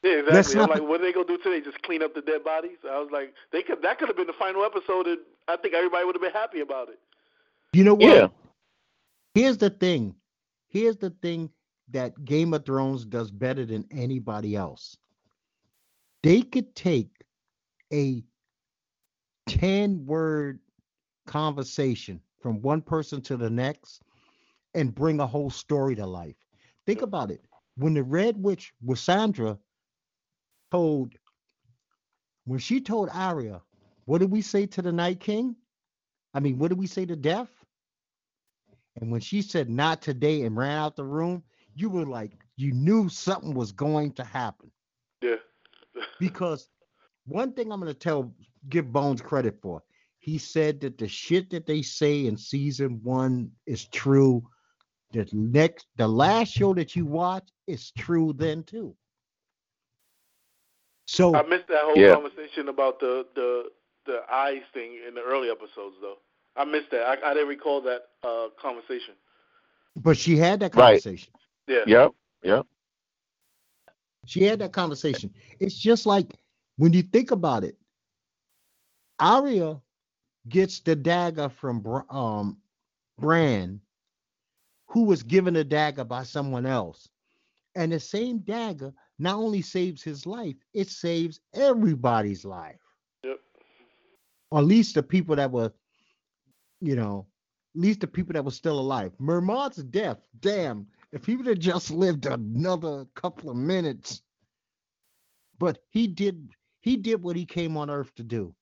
Yeah, 0.02 0.22
Let's 0.28 0.48
exactly. 0.48 0.54
I'm 0.54 0.68
not- 0.68 0.70
like, 0.80 0.88
what 0.88 1.00
are 1.00 1.04
they 1.04 1.12
gonna 1.12 1.26
do 1.26 1.38
today? 1.38 1.60
Just 1.60 1.80
clean 1.82 2.02
up 2.02 2.14
the 2.14 2.22
dead 2.22 2.44
bodies? 2.44 2.78
I 2.88 2.98
was 2.98 3.10
like, 3.12 3.32
they 3.52 3.62
could. 3.62 3.82
That 3.82 3.98
could 3.98 4.08
have 4.08 4.16
been 4.16 4.26
the 4.26 4.32
final 4.38 4.64
episode, 4.64 5.06
and 5.06 5.18
I 5.48 5.56
think 5.56 5.74
everybody 5.74 6.04
would 6.04 6.14
have 6.14 6.22
been 6.22 6.32
happy 6.32 6.60
about 6.60 6.88
it. 6.88 6.98
You 7.72 7.84
know 7.84 7.94
what? 7.94 8.02
Yeah. 8.02 8.26
Here's 9.34 9.56
the 9.56 9.70
thing. 9.70 10.14
Here's 10.68 10.96
the 10.96 11.10
thing 11.22 11.50
that 11.90 12.24
Game 12.24 12.52
of 12.54 12.64
Thrones 12.64 13.04
does 13.04 13.30
better 13.30 13.64
than 13.64 13.86
anybody 13.90 14.56
else. 14.56 14.96
They 16.22 16.42
could 16.42 16.74
take 16.74 17.10
a 17.92 18.22
10 19.48 20.06
word 20.06 20.60
conversation 21.26 22.20
from 22.40 22.62
one 22.62 22.82
person 22.82 23.20
to 23.22 23.36
the 23.36 23.50
next 23.50 24.02
and 24.74 24.94
bring 24.94 25.20
a 25.20 25.26
whole 25.26 25.50
story 25.50 25.94
to 25.96 26.06
life. 26.06 26.36
Think 26.86 27.02
about 27.02 27.30
it. 27.30 27.40
When 27.76 27.94
the 27.94 28.02
Red 28.02 28.42
Witch, 28.42 28.72
Sandra 28.94 29.58
told, 30.70 31.14
when 32.44 32.58
she 32.58 32.80
told 32.80 33.08
Arya, 33.12 33.60
what 34.04 34.18
did 34.18 34.30
we 34.30 34.42
say 34.42 34.66
to 34.66 34.82
the 34.82 34.92
Night 34.92 35.20
King? 35.20 35.56
I 36.34 36.40
mean, 36.40 36.58
what 36.58 36.68
did 36.68 36.78
we 36.78 36.86
say 36.86 37.06
to 37.06 37.16
Death? 37.16 37.50
And 39.00 39.10
when 39.10 39.20
she 39.20 39.42
said 39.42 39.70
not 39.70 40.02
today 40.02 40.42
and 40.42 40.56
ran 40.56 40.78
out 40.78 40.96
the 40.96 41.04
room, 41.04 41.42
you 41.74 41.88
were 41.88 42.04
like, 42.04 42.32
you 42.56 42.72
knew 42.72 43.08
something 43.08 43.54
was 43.54 43.72
going 43.72 44.12
to 44.12 44.24
happen. 44.24 44.70
Yeah. 46.22 46.28
Because 46.30 46.68
one 47.26 47.52
thing 47.52 47.72
I'm 47.72 47.80
going 47.80 47.92
to 47.92 47.98
tell, 47.98 48.32
give 48.68 48.92
Bones 48.92 49.20
credit 49.20 49.60
for, 49.60 49.82
he 50.18 50.38
said 50.38 50.80
that 50.80 50.98
the 50.98 51.08
shit 51.08 51.50
that 51.50 51.66
they 51.66 51.82
say 51.82 52.26
in 52.26 52.36
season 52.36 53.00
one 53.02 53.50
is 53.66 53.86
true. 53.86 54.42
The 55.12 55.28
next, 55.32 55.86
the 55.96 56.08
last 56.08 56.52
show 56.52 56.72
that 56.74 56.96
you 56.96 57.04
watch 57.06 57.48
is 57.66 57.90
true 57.92 58.32
then 58.32 58.62
too. 58.62 58.94
So 61.06 61.34
I 61.34 61.42
missed 61.42 61.68
that 61.68 61.82
whole 61.84 61.96
Yeah. 61.96 62.14
conversation 62.14 62.68
about 62.68 62.98
the 63.00 63.26
the 63.34 63.70
the 64.06 64.22
eyes 64.32 64.62
thing 64.72 64.98
in 65.06 65.14
the 65.14 65.20
early 65.22 65.48
episodes, 65.50 65.96
though. 66.00 66.18
I 66.56 66.64
missed 66.64 66.90
that. 66.90 67.02
I, 67.02 67.30
I 67.30 67.34
didn't 67.34 67.48
recall 67.48 67.80
that 67.82 68.02
uh, 68.24 68.48
conversation. 68.60 69.14
but 69.96 70.16
she 70.16 70.36
had 70.36 70.60
that 70.60 70.74
Right. 70.74 70.94
conversation. 71.02 71.32
Yeah. 71.68 71.84
Yep. 71.86 72.12
Yep. 72.42 72.66
She 74.26 74.44
had 74.44 74.60
that 74.60 74.72
conversation. 74.72 75.32
It's 75.58 75.74
just 75.74 76.06
like 76.06 76.34
when 76.76 76.92
you 76.92 77.02
think 77.02 77.30
about 77.30 77.64
it, 77.64 77.76
Arya 79.18 79.80
gets 80.48 80.80
the 80.80 80.96
dagger 80.96 81.48
from 81.48 81.84
um 82.10 82.58
Bran, 83.18 83.80
who 84.88 85.04
was 85.04 85.22
given 85.22 85.56
a 85.56 85.64
dagger 85.64 86.04
by 86.04 86.22
someone 86.24 86.66
else. 86.66 87.08
And 87.74 87.92
the 87.92 88.00
same 88.00 88.38
dagger 88.38 88.92
not 89.18 89.36
only 89.36 89.62
saves 89.62 90.02
his 90.02 90.26
life, 90.26 90.56
it 90.74 90.88
saves 90.88 91.40
everybody's 91.54 92.44
life. 92.44 92.80
Yep. 93.24 93.40
Or 94.50 94.58
at 94.58 94.64
least 94.64 94.94
the 94.94 95.02
people 95.02 95.36
that 95.36 95.50
were, 95.50 95.72
you 96.80 96.96
know, 96.96 97.26
at 97.74 97.80
least 97.80 98.00
the 98.00 98.06
people 98.06 98.32
that 98.34 98.44
were 98.44 98.50
still 98.50 98.78
alive. 98.78 99.12
Mormont's 99.18 99.78
death, 99.78 100.18
damn, 100.40 100.86
if 101.12 101.26
he 101.26 101.36
would 101.36 101.46
have 101.46 101.58
just 101.58 101.90
lived 101.90 102.26
another 102.26 103.06
couple 103.14 103.50
of 103.50 103.56
minutes. 103.56 104.22
But 105.58 105.78
he 105.90 106.06
did 106.06 106.50
he 106.80 106.96
did 106.96 107.22
what 107.22 107.36
he 107.36 107.44
came 107.46 107.76
on 107.76 107.90
earth 107.90 108.12
to 108.16 108.24
do. 108.24 108.54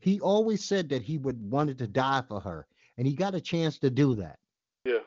He 0.00 0.20
always 0.20 0.64
said 0.64 0.88
that 0.88 1.02
he 1.02 1.18
would 1.18 1.40
wanted 1.50 1.78
to 1.78 1.86
die 1.86 2.22
for 2.26 2.40
her, 2.40 2.66
and 2.98 3.06
he 3.06 3.14
got 3.14 3.34
a 3.34 3.40
chance 3.40 3.78
to 3.78 3.90
do 3.90 4.14
that. 4.16 4.38
Yeah. 4.84 4.98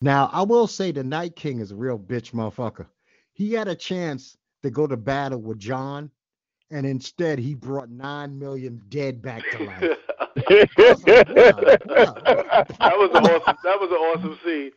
Now, 0.00 0.28
I 0.32 0.42
will 0.42 0.66
say 0.66 0.92
the 0.92 1.04
Night 1.04 1.36
King 1.36 1.60
is 1.60 1.70
a 1.70 1.76
real 1.76 1.98
bitch 1.98 2.32
motherfucker. 2.32 2.86
He 3.32 3.52
had 3.52 3.68
a 3.68 3.74
chance 3.74 4.36
to 4.62 4.70
go 4.70 4.86
to 4.86 4.96
battle 4.96 5.40
with 5.40 5.58
Jon, 5.58 6.10
and 6.70 6.86
instead 6.86 7.38
he 7.38 7.54
brought 7.54 7.90
nine 7.90 8.38
million 8.38 8.80
dead 8.88 9.20
back 9.22 9.42
to 9.52 9.64
life. 9.64 9.80
that 11.48 12.94
was 12.96 13.10
an 13.14 13.26
awesome. 13.26 13.56
That 13.64 13.80
was 13.80 13.90
an 13.90 13.96
awesome 13.96 14.38
scene. 14.44 14.70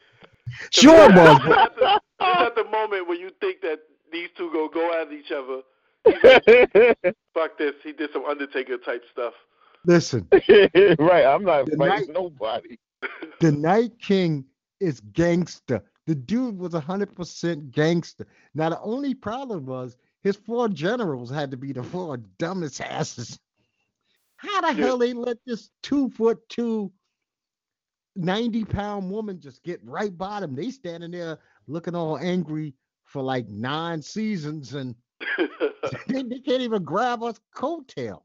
Sure 0.72 1.10
it 1.10 1.16
was, 1.16 1.38
It's 1.38 1.46
but 1.46 1.58
at, 1.60 1.76
the, 1.76 2.02
it's 2.22 2.42
at 2.42 2.56
the 2.56 2.64
moment 2.66 3.08
when 3.08 3.20
you 3.20 3.32
think 3.40 3.62
that 3.62 3.80
these 4.12 4.30
two 4.38 4.52
go 4.52 4.68
go 4.68 5.02
at 5.02 5.12
each 5.12 5.32
other. 5.32 5.62
Like, 6.06 7.16
Fuck 7.34 7.58
this. 7.58 7.74
He 7.84 7.92
did 7.94 8.10
some 8.12 8.26
Undertaker 8.26 8.78
type 8.78 9.04
stuff. 9.12 9.34
listen, 9.86 10.28
right. 10.32 11.26
I'm 11.26 11.44
not 11.44 11.68
The 11.68 11.76
fighting 11.78 12.14
nobody. 12.14 12.78
the 13.40 13.52
Night 13.52 13.94
King 14.02 14.46
is 14.80 15.00
gangster. 15.14 15.84
The 16.08 16.16
dude 16.16 16.58
was 16.58 16.74
hundred 16.74 17.16
percent 17.16 17.72
gangster. 17.72 18.28
Now 18.56 18.70
the 18.70 18.82
only 18.82 19.14
problem 19.14 19.66
was 19.66 19.96
his 20.24 20.36
four 20.36 20.70
generals 20.70 21.30
had 21.30 21.52
to 21.52 21.58
be 21.58 21.74
the 21.74 21.84
four 21.94 22.18
dumbest 22.38 22.82
asses. 22.82 23.40
How 24.38 24.62
the 24.62 24.74
hell 24.74 24.98
they 24.98 25.14
let 25.14 25.38
this 25.46 25.70
two 25.84 26.10
foot 26.10 26.40
two, 26.50 26.92
90 28.16 28.66
pound 28.66 29.12
woman 29.12 29.40
just 29.40 29.64
get 29.64 29.80
right 29.84 30.16
by 30.18 30.40
them? 30.40 30.56
They 30.56 30.72
standing 30.72 31.12
there 31.12 31.40
looking 31.68 31.96
all 31.96 32.18
angry 32.18 32.74
for 33.06 33.22
like 33.22 33.48
nine 33.50 34.02
seasons 34.02 34.74
and 34.74 34.96
they, 35.38 35.48
they 36.24 36.40
can't 36.40 36.62
even 36.62 36.84
grab 36.84 37.22
us 37.24 37.40
coattail. 37.56 38.22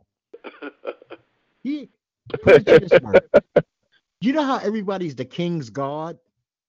He 1.63 1.91
put 2.43 2.67
it 2.69 2.89
this 2.89 3.01
way. 3.01 3.19
You 4.21 4.33
know 4.33 4.45
how 4.45 4.59
everybody's 4.59 5.15
the 5.17 5.25
king's 5.25 5.69
god? 5.69 6.19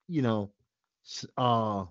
You 0.08 0.22
know, 0.24 0.52
uh 1.38 1.86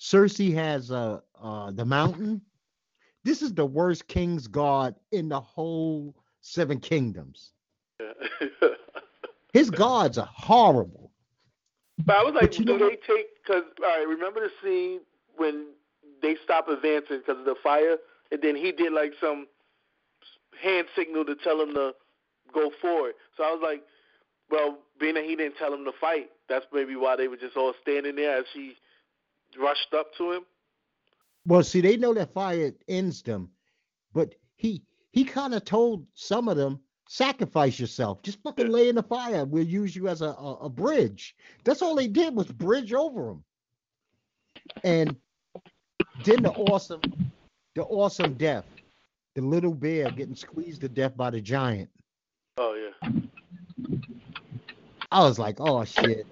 Cersei 0.00 0.54
has 0.54 0.90
uh 0.90 1.20
uh 1.40 1.70
the 1.72 1.84
mountain. 1.84 2.40
This 3.22 3.42
is 3.42 3.52
the 3.52 3.66
worst 3.66 4.08
king's 4.08 4.46
god 4.46 4.94
in 5.12 5.28
the 5.28 5.40
whole 5.40 6.16
seven 6.40 6.80
kingdoms. 6.80 7.52
His 9.52 9.68
gods 9.68 10.16
are 10.16 10.28
horrible. 10.32 11.12
But 12.04 12.16
I 12.16 12.22
was 12.22 12.34
like, 12.34 12.52
do 12.52 12.64
know 12.64 12.78
they 12.78 12.96
take? 12.96 13.28
Because 13.42 13.64
all 13.82 13.98
right, 13.98 14.08
remember 14.08 14.40
the 14.40 14.50
scene 14.62 15.00
when 15.36 15.66
they 16.22 16.36
stop 16.42 16.68
advancing 16.68 17.18
because 17.18 17.38
of 17.38 17.44
the 17.44 17.56
fire, 17.62 17.96
and 18.32 18.40
then 18.42 18.56
he 18.56 18.72
did 18.72 18.92
like 18.92 19.12
some 19.20 19.46
hand 20.62 20.86
signal 20.96 21.24
to 21.26 21.34
tell 21.36 21.60
him 21.60 21.74
to 21.74 21.92
go 22.54 22.70
forward. 22.80 23.14
So 23.36 23.44
I 23.44 23.50
was 23.52 23.60
like, 23.62 23.82
well, 24.50 24.78
being 24.98 25.14
that 25.14 25.24
he 25.24 25.36
didn't 25.36 25.56
tell 25.56 25.72
him 25.74 25.84
to 25.84 25.92
fight, 26.00 26.30
that's 26.48 26.66
maybe 26.72 26.96
why 26.96 27.16
they 27.16 27.28
were 27.28 27.36
just 27.36 27.56
all 27.56 27.74
standing 27.82 28.16
there 28.16 28.38
as 28.38 28.46
he 28.54 28.74
rushed 29.58 29.94
up 29.94 30.14
to 30.16 30.32
him. 30.32 30.42
Well, 31.46 31.62
see, 31.62 31.80
they 31.80 31.96
know 31.96 32.14
that 32.14 32.34
fire 32.34 32.72
ends 32.88 33.22
them, 33.22 33.50
but 34.12 34.34
he 34.56 34.82
he 35.12 35.24
kind 35.24 35.54
of 35.54 35.64
told 35.64 36.06
some 36.14 36.48
of 36.48 36.56
them, 36.56 36.80
sacrifice 37.08 37.80
yourself. 37.80 38.22
Just 38.22 38.40
fucking 38.42 38.66
Yeah. 38.66 38.72
lay 38.72 38.88
in 38.88 38.94
the 38.94 39.02
fire. 39.02 39.44
We'll 39.44 39.64
use 39.66 39.96
you 39.96 40.06
as 40.06 40.22
a, 40.22 40.28
a, 40.28 40.54
a 40.62 40.68
bridge. 40.68 41.34
That's 41.64 41.82
all 41.82 41.96
they 41.96 42.06
did 42.06 42.34
was 42.36 42.46
bridge 42.46 42.92
over 42.92 43.30
him. 43.30 43.44
And 44.84 45.16
then 46.24 46.42
the 46.42 46.52
awesome, 46.52 47.00
the 47.74 47.82
awesome 47.82 48.34
death. 48.34 48.66
The 49.34 49.42
little 49.42 49.74
bear 49.74 50.10
getting 50.10 50.36
squeezed 50.36 50.82
to 50.82 50.88
death 50.88 51.16
by 51.16 51.30
the 51.30 51.40
giant. 51.40 51.88
Oh 52.58 52.74
yeah. 52.74 53.10
I 55.10 55.24
was 55.24 55.38
like, 55.38 55.56
oh 55.58 55.84
shit. 55.84 56.26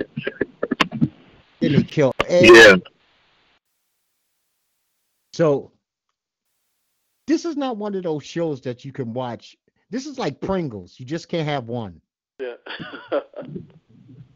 Then 1.60 1.74
he 1.74 1.82
killed 1.82 2.14
Ed. 2.28 2.44
Yeah. 2.44 2.76
So 5.38 5.70
this 7.28 7.44
is 7.44 7.56
not 7.56 7.76
one 7.76 7.94
of 7.94 8.02
those 8.02 8.24
shows 8.24 8.60
that 8.62 8.84
you 8.84 8.90
can 8.90 9.14
watch. 9.14 9.56
This 9.88 10.04
is 10.04 10.18
like 10.18 10.40
Pringles. 10.40 10.98
You 10.98 11.06
just 11.06 11.28
can't 11.28 11.46
have 11.46 11.68
one. 11.68 12.00
Yeah. 12.40 12.54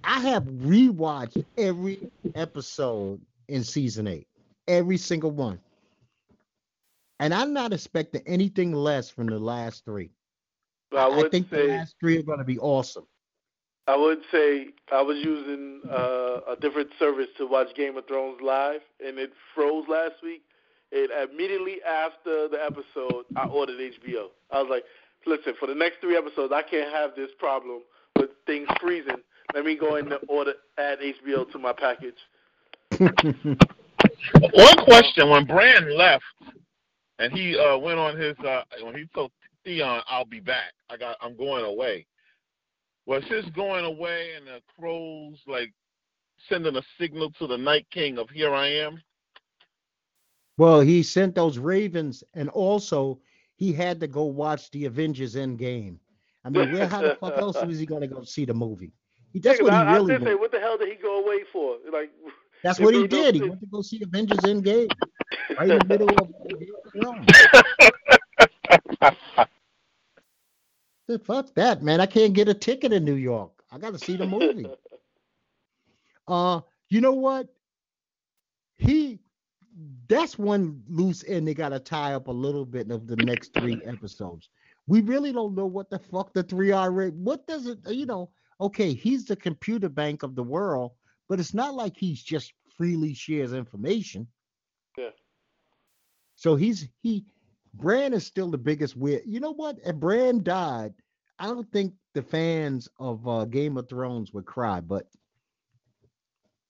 I 0.05 0.21
have 0.21 0.45
rewatched 0.45 1.45
every 1.59 2.09
episode 2.37 3.21
in 3.49 3.65
season 3.65 4.07
eight, 4.07 4.29
every 4.69 4.97
single 4.97 5.33
one. 5.33 5.59
And 7.19 7.35
I'm 7.35 7.53
not 7.53 7.73
expecting 7.73 8.23
anything 8.25 8.73
less 8.73 9.11
from 9.11 9.27
the 9.27 9.41
last 9.41 9.85
three. 9.85 10.13
I, 10.97 11.09
I 11.09 11.29
think 11.31 11.51
say 11.51 11.67
the 11.67 11.73
last 11.79 11.97
three 11.99 12.19
are 12.19 12.23
going 12.23 12.39
to 12.39 12.45
be 12.45 12.61
awesome. 12.61 13.09
I 13.89 13.97
would 13.97 14.21
say 14.31 14.69
I 14.93 15.03
was 15.03 15.19
using 15.19 15.81
uh, 15.91 16.53
a 16.53 16.57
different 16.61 16.91
service 17.01 17.27
to 17.39 17.47
watch 17.49 17.75
Game 17.75 17.97
of 17.97 18.07
Thrones 18.07 18.41
live, 18.41 18.83
and 19.05 19.19
it 19.19 19.33
froze 19.53 19.89
last 19.89 20.23
week. 20.23 20.45
And 20.93 21.31
immediately 21.31 21.83
after 21.83 22.49
the 22.49 22.59
episode, 22.63 23.25
I 23.35 23.47
ordered 23.47 23.79
HBO. 23.81 24.29
I 24.51 24.61
was 24.61 24.69
like, 24.71 24.85
"Listen, 25.27 25.55
for 25.59 25.67
the 25.67 25.75
next 25.75 26.01
three 26.01 26.17
episodes, 26.17 26.53
I 26.53 26.63
can't 26.63 26.93
have 26.93 27.15
this 27.17 27.31
problem 27.39 27.83
with 28.19 28.31
things 28.47 28.69
freezing. 28.81 29.23
Let 29.55 29.65
me 29.65 29.77
go 29.77 29.97
and 29.97 30.13
order 30.29 30.55
add 30.79 30.99
HBO 31.01 31.51
to 31.53 31.59
my 31.59 31.73
package." 31.73 32.19
One 32.99 34.77
question: 34.85 35.31
When 35.31 35.47
Bran 35.47 35.97
left, 35.97 36.25
and 37.19 37.33
he 37.33 37.57
uh, 37.57 37.79
went 37.79 37.99
on 37.99 38.19
his 38.19 38.39
uh, 38.41 38.63
when 38.83 38.95
he 38.95 39.07
told 39.15 39.33
Theon, 39.65 40.03
"I'll 40.09 40.27
be 40.27 40.41
back. 40.41 40.73
I 40.91 40.99
got. 40.99 41.17
I'm 41.23 41.37
going 41.37 41.65
away." 41.65 42.07
Was 43.07 43.25
his 43.25 43.45
going 43.57 43.85
away 43.85 44.35
and 44.37 44.47
the 44.47 44.61
crows 44.79 45.39
like 45.49 45.73
sending 46.49 46.77
a 46.77 46.83
signal 47.01 47.33
to 47.39 47.47
the 47.47 47.57
Night 47.57 47.87
King 47.91 48.19
of 48.19 48.29
"Here 48.31 48.55
I 48.55 48.69
am"? 48.69 49.01
Well, 50.57 50.81
he 50.81 51.03
sent 51.03 51.35
those 51.35 51.59
ravens, 51.59 52.25
and 52.35 52.49
also 52.49 53.21
he 53.57 53.73
had 53.73 54.01
to 54.01 54.07
go 54.07 54.25
watch 54.25 54.71
the 54.71 54.87
Avengers 54.87 55.35
Endgame. 55.35 55.99
I 56.45 56.51
mean, 56.51 56.73
where 56.73 56.89
how 56.89 57.03
the 57.03 57.17
fuck 57.21 57.39
else 57.39 57.57
was 57.67 57.79
he 57.79 57.87
going 57.87 58.01
to 58.03 58.09
go 58.09 58.25
see 58.25 58.45
the 58.45 58.55
movie? 58.55 58.93
He, 59.33 59.41
that's 59.41 59.63
what 59.63 59.73
he 59.73 59.79
I, 59.79 59.95
really 59.95 60.15
I 60.15 60.19
did 60.19 60.27
say, 60.27 60.35
what 60.35 60.53
the 60.53 60.61
hell 60.61 60.77
did 60.77 60.89
he 60.89 60.95
go 60.95 61.25
away 61.25 61.45
for? 61.53 61.79
Like, 61.91 62.11
That's 62.63 62.79
what 62.79 62.95
he 62.95 63.09
did. 63.09 63.35
He 63.35 63.43
went 63.43 63.61
to 63.61 63.67
go 63.67 63.83
see 63.83 64.01
Avengers 64.03 64.39
Endgame 64.39 64.89
right 65.59 65.71
in 65.71 65.79
the 65.79 65.85
middle 65.87 66.09
of 66.11 66.31
Thrones. 66.93 67.27
Said, 71.11 71.23
Fuck 71.25 71.53
that, 71.57 71.83
man. 71.83 72.01
I 72.01 72.07
can't 72.07 72.35
get 72.35 72.49
a 72.49 72.55
ticket 72.55 72.93
in 72.93 73.05
New 73.05 73.17
York. 73.17 73.51
I 73.73 73.79
got 73.79 73.95
to 73.95 73.99
see 73.99 74.17
the 74.17 74.27
movie. 74.27 74.67
uh, 76.29 76.61
you 76.89 77.01
know 77.01 77.15
what? 77.15 77.49
He 78.77 79.19
that's 80.09 80.39
one 80.39 80.83
loose 80.89 81.25
end 81.27 81.47
they 81.47 81.55
got 81.55 81.71
to 81.71 81.79
tie 81.79 82.15
up 82.15 82.29
a 82.29 82.33
little 82.33 82.65
bit 82.65 82.91
of 82.91 83.07
the 83.07 83.17
next 83.17 83.55
three 83.55 83.81
episodes. 83.87 84.49
We 84.87 85.01
really 85.01 85.33
don't 85.33 85.55
know 85.55 85.67
what 85.67 85.91
the 85.91 85.99
fuck 85.99 86.33
the 86.33 86.43
three 86.43 86.73
are. 86.73 86.93
What 86.93 87.47
does 87.47 87.67
it? 87.67 87.79
You 87.89 88.07
know? 88.07 88.31
Okay, 88.61 88.95
he's 88.95 89.25
the 89.25 89.37
computer 89.37 89.89
bank 89.89 90.23
of 90.23 90.35
the 90.35 90.43
world, 90.43 90.93
but 91.29 91.41
it's 91.41 91.55
not 91.55 91.75
like 91.75 91.97
he's 91.97 92.23
just 92.23 92.53
freely 92.77 93.15
shares 93.15 93.53
information. 93.53 94.27
Yeah. 94.97 95.11
So 96.37 96.57
he's 96.57 96.89
he 97.03 97.25
Bran 97.75 98.13
is 98.13 98.27
still 98.27 98.51
the 98.51 98.59
biggest 98.59 98.97
weird. 98.97 99.23
You 99.27 99.41
know 99.41 99.53
what? 99.53 99.79
If 99.85 99.97
Bran 99.97 100.43
died, 100.43 100.95
I 101.39 101.47
don't 101.47 101.71
think 101.73 101.95
the 102.15 102.23
fans 102.23 102.89
of 102.99 103.27
uh, 103.27 103.45
Game 103.47 103.77
of 103.77 103.89
Thrones 103.89 104.33
would 104.33 104.45
cry. 104.45 104.81
But 104.81 105.07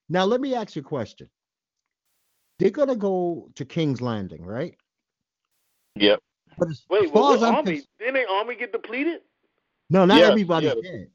now 0.09 0.24
let 0.24 0.41
me 0.41 0.55
ask 0.55 0.76
you 0.76 0.83
a 0.83 0.85
question. 0.85 1.28
They're 2.62 2.70
gonna 2.70 2.96
go 2.96 3.48
to 3.56 3.64
King's 3.64 4.00
Landing, 4.00 4.44
right? 4.44 4.76
Yep. 5.96 6.20
But 6.58 6.68
as 6.70 6.82
Wait, 6.88 7.12
far 7.12 7.22
what, 7.22 7.36
as 7.36 7.42
I'm 7.42 7.54
army? 7.56 7.72
cons- 7.78 7.88
Didn't 7.98 8.14
their 8.14 8.28
army 8.28 8.54
get 8.56 8.72
depleted? 8.72 9.20
no, 9.90 10.04
not 10.04 10.18
Yes, 10.18 10.30
everybody's 10.30 10.68
yeah, 10.68 10.74
the- 10.74 10.82
dead. 10.82 11.10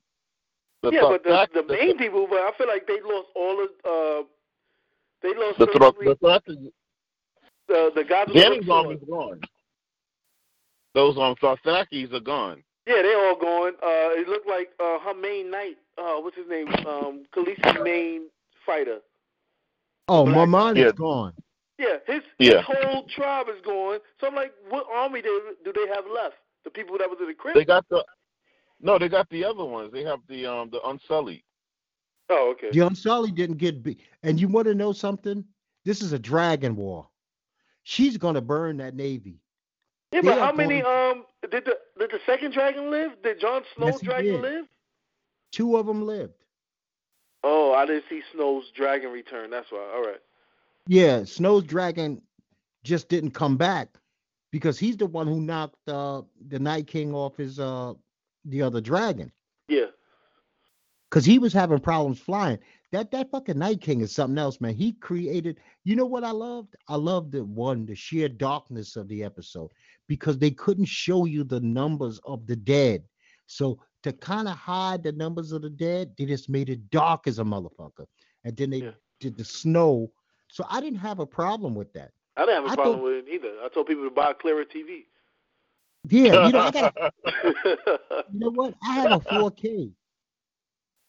The 0.83 0.91
yeah, 0.91 1.01
but 1.01 1.23
the, 1.23 1.29
Thrak- 1.29 1.53
the 1.53 1.63
main 1.73 1.97
people, 1.97 2.27
but 2.29 2.39
I 2.39 2.51
feel 2.57 2.67
like 2.67 2.85
they 2.85 2.99
lost 3.01 3.29
all 3.35 3.63
of. 3.63 3.69
Uh, 3.83 4.27
they 5.23 5.33
lost 5.33 5.57
the 5.57 5.65
Thrak- 5.67 5.97
basically 5.99 6.07
the 6.07 6.15
Thrak- 6.15 6.71
the 7.67 7.91
the 7.95 8.03
guys 8.03 8.27
with 8.27 8.35
the 8.35 8.41
Dany's 8.41 8.59
whip 8.61 8.69
army's 8.71 8.99
gone. 9.09 9.41
Those 10.93 11.17
um 11.17 11.35
Thrathakis 11.35 12.13
are 12.13 12.19
gone. 12.19 12.63
Yeah, 12.85 13.01
they're 13.01 13.27
all 13.27 13.35
gone. 13.35 13.73
Uh, 13.81 14.13
it 14.19 14.27
looked 14.27 14.47
like 14.47 14.69
uh, 14.79 14.99
her 14.99 15.13
main 15.13 15.49
knight. 15.51 15.77
Uh, 15.97 16.17
what's 16.21 16.37
his 16.37 16.47
name? 16.47 16.67
Um, 16.85 17.25
Khaleesi's 17.35 17.83
main 17.83 18.27
fighter. 18.65 18.99
Oh, 20.07 20.25
Black- 20.25 20.37
Mormont 20.47 20.77
Yeah. 20.77 20.85
is 20.87 20.93
gone. 20.93 21.33
Yeah, 21.77 21.97
his 22.07 22.23
Yeah. 22.39 22.61
his 22.61 22.65
whole 22.65 23.03
tribe 23.07 23.49
is 23.49 23.61
gone. 23.61 23.99
So 24.19 24.27
I'm 24.27 24.35
like, 24.35 24.53
what 24.69 24.87
army 24.91 25.21
do, 25.21 25.55
do 25.63 25.71
they 25.73 25.87
have 25.87 26.05
left? 26.07 26.37
The 26.63 26.71
people 26.71 26.97
that 26.97 27.09
was 27.09 27.19
in 27.21 27.27
the 27.27 27.33
crypt. 27.33 27.55
They 27.57 27.65
got 27.65 27.87
the 27.89 28.03
no, 28.79 28.97
they 28.99 29.09
got 29.09 29.29
the 29.29 29.43
other 29.43 29.65
ones. 29.65 29.91
They 29.91 30.03
have 30.03 30.19
the 30.27 30.45
um 30.45 30.69
the 30.69 30.81
Unsullied. 30.87 31.43
oh, 32.29 32.51
okay. 32.51 32.71
John 32.71 32.95
Sully 32.95 33.31
didn't 33.31 33.57
get 33.57 33.83
beat. 33.83 34.01
And 34.23 34.39
you 34.39 34.47
want 34.47 34.65
to 34.67 34.75
know 34.75 34.91
something? 34.91 35.45
This 35.85 36.01
is 36.01 36.13
a 36.13 36.19
dragon 36.19 36.75
war. 36.75 37.07
She's 37.83 38.17
gonna 38.17 38.41
burn 38.41 38.77
that 38.77 38.95
navy. 38.95 39.39
Yeah, 40.11 40.21
They 40.21 40.27
but 40.29 40.39
how 40.39 40.51
many? 40.51 40.81
going- 40.81 41.17
Um, 41.19 41.25
did 41.49 41.65
the 41.65 41.79
did 41.97 42.11
the 42.11 42.19
second 42.25 42.51
dragon 42.53 42.89
live? 42.89 43.21
Did 43.21 43.39
Jon 43.39 43.63
Snow's 43.75 43.93
Yes, 43.93 44.01
dragon 44.01 44.33
did. 44.33 44.41
live? 44.41 44.65
Two 45.51 45.77
of 45.77 45.85
them 45.85 46.05
lived. 46.05 46.36
Oh, 47.49 47.73
I 47.73 47.85
didn't 47.85 48.03
see 48.09 48.21
Snow's 48.33 48.71
dragon 48.75 49.09
return. 49.11 49.49
That's 49.49 49.71
why. 49.71 49.89
All 49.95 50.01
right. 50.01 50.19
Yeah, 50.85 51.23
Snow's 51.23 51.63
dragon 51.63 52.21
just 52.83 53.07
didn't 53.07 53.31
come 53.31 53.55
back 53.55 53.87
because 54.51 54.77
he's 54.77 54.97
the 54.97 55.05
one 55.05 55.27
who 55.27 55.39
knocked 55.39 55.87
uh, 55.87 56.23
the 56.49 56.59
Night 56.59 56.87
King 56.87 57.13
off 57.13 57.37
his 57.37 57.57
uh 57.59 57.93
the 58.45 58.61
other 58.61 58.79
dragon 58.81 59.31
Yeah. 59.67 59.87
because 61.09 61.25
he 61.25 61.37
was 61.39 61.53
having 61.53 61.79
problems 61.79 62.19
flying. 62.19 62.59
That 62.91 63.11
that 63.11 63.31
fucking 63.31 63.57
Night 63.57 63.79
King 63.81 64.01
is 64.01 64.13
something 64.13 64.37
else, 64.37 64.59
man. 64.61 64.73
He 64.75 64.93
created. 64.93 65.59
You 65.85 65.95
know 65.95 66.05
what 66.05 66.23
I 66.25 66.31
loved? 66.31 66.75
I 66.89 66.95
loved 66.95 67.31
the 67.31 67.43
one 67.45 67.85
the 67.85 67.95
sheer 67.95 68.27
darkness 68.29 68.95
of 68.97 69.07
the 69.07 69.23
episode 69.23 69.71
because 70.07 70.37
they 70.37 70.51
couldn't 70.51 70.85
show 70.85 71.23
you 71.25 71.43
the 71.45 71.61
numbers 71.61 72.19
of 72.25 72.45
the 72.45 72.55
dead. 72.57 73.03
So 73.47 73.79
to 74.07 74.13
kind 74.13 74.47
of 74.47 74.55
hide 74.55 75.03
the 75.03 75.11
numbers 75.11 75.51
of 75.51 75.61
the 75.61 75.69
dead, 75.69 76.13
they 76.17 76.25
just 76.25 76.49
made 76.49 76.69
it 76.69 76.89
dark 76.89 77.27
as 77.27 77.39
a 77.39 77.43
motherfucker, 77.43 78.05
and 78.43 78.55
then 78.55 78.69
they 78.69 78.77
Yeah. 78.83 78.91
did 79.19 79.37
the 79.37 79.43
snow. 79.45 80.11
So 80.49 80.65
I 80.69 80.79
didn't 80.79 80.99
have 80.99 81.19
a 81.19 81.25
problem 81.25 81.75
with 81.75 81.91
that. 81.93 82.11
I 82.37 82.45
didn't 82.45 82.63
have 82.63 82.65
a 82.65 82.73
I 82.73 82.75
problem 82.75 83.01
with 83.01 83.13
it 83.13 83.29
either. 83.29 83.53
I 83.63 83.67
told 83.69 83.87
people 83.87 84.03
to 84.05 84.09
buy 84.11 84.31
a 84.31 84.33
clearer 84.33 84.63
TV. 84.63 85.05
Yeah, 86.09 86.45
you 86.47 86.53
know, 86.53 86.59
I 86.59 86.71
got. 86.71 86.95
You 88.31 88.39
know 88.39 88.51
what? 88.51 88.75
I 88.83 88.93
have 88.93 89.11
a 89.11 89.19
4K, 89.19 89.91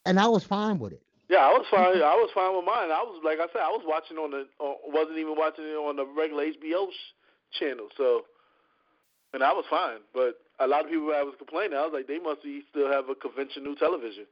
and 0.07 0.19
I 0.19 0.27
was 0.29 0.43
fine 0.45 0.79
with 0.79 0.93
it. 0.93 1.03
Yeah, 1.29 1.39
I 1.47 1.51
was 1.53 1.67
fine. 1.71 2.03
I 2.03 2.15
was 2.17 2.31
fine 2.35 2.57
with 2.57 2.65
mine. 2.65 2.91
I 2.91 3.03
was 3.03 3.21
like 3.23 3.39
I 3.39 3.47
said, 3.53 3.61
I 3.61 3.69
was 3.69 3.83
watching 3.87 4.17
on 4.17 4.31
the. 4.31 4.49
On, 4.59 4.77
wasn't 4.87 5.19
even 5.19 5.37
watching 5.37 5.65
it 5.65 5.77
on 5.77 5.97
the 5.97 6.07
regular 6.07 6.45
HBO 6.47 6.91
sh- 6.91 7.59
channel. 7.59 7.89
So, 7.97 8.23
and 9.35 9.43
I 9.43 9.53
was 9.53 9.67
fine. 9.69 9.99
But 10.15 10.41
a 10.61 10.67
lot 10.67 10.85
of 10.85 10.91
people 10.91 11.13
I 11.15 11.23
was 11.23 11.35
complaining. 11.39 11.77
I 11.77 11.83
was 11.83 11.93
like, 11.93 12.07
they 12.07 12.19
must 12.19 12.43
be 12.43 12.63
still 12.71 12.91
have 12.91 13.09
a 13.09 13.15
conventional 13.15 13.75
television, 13.77 14.27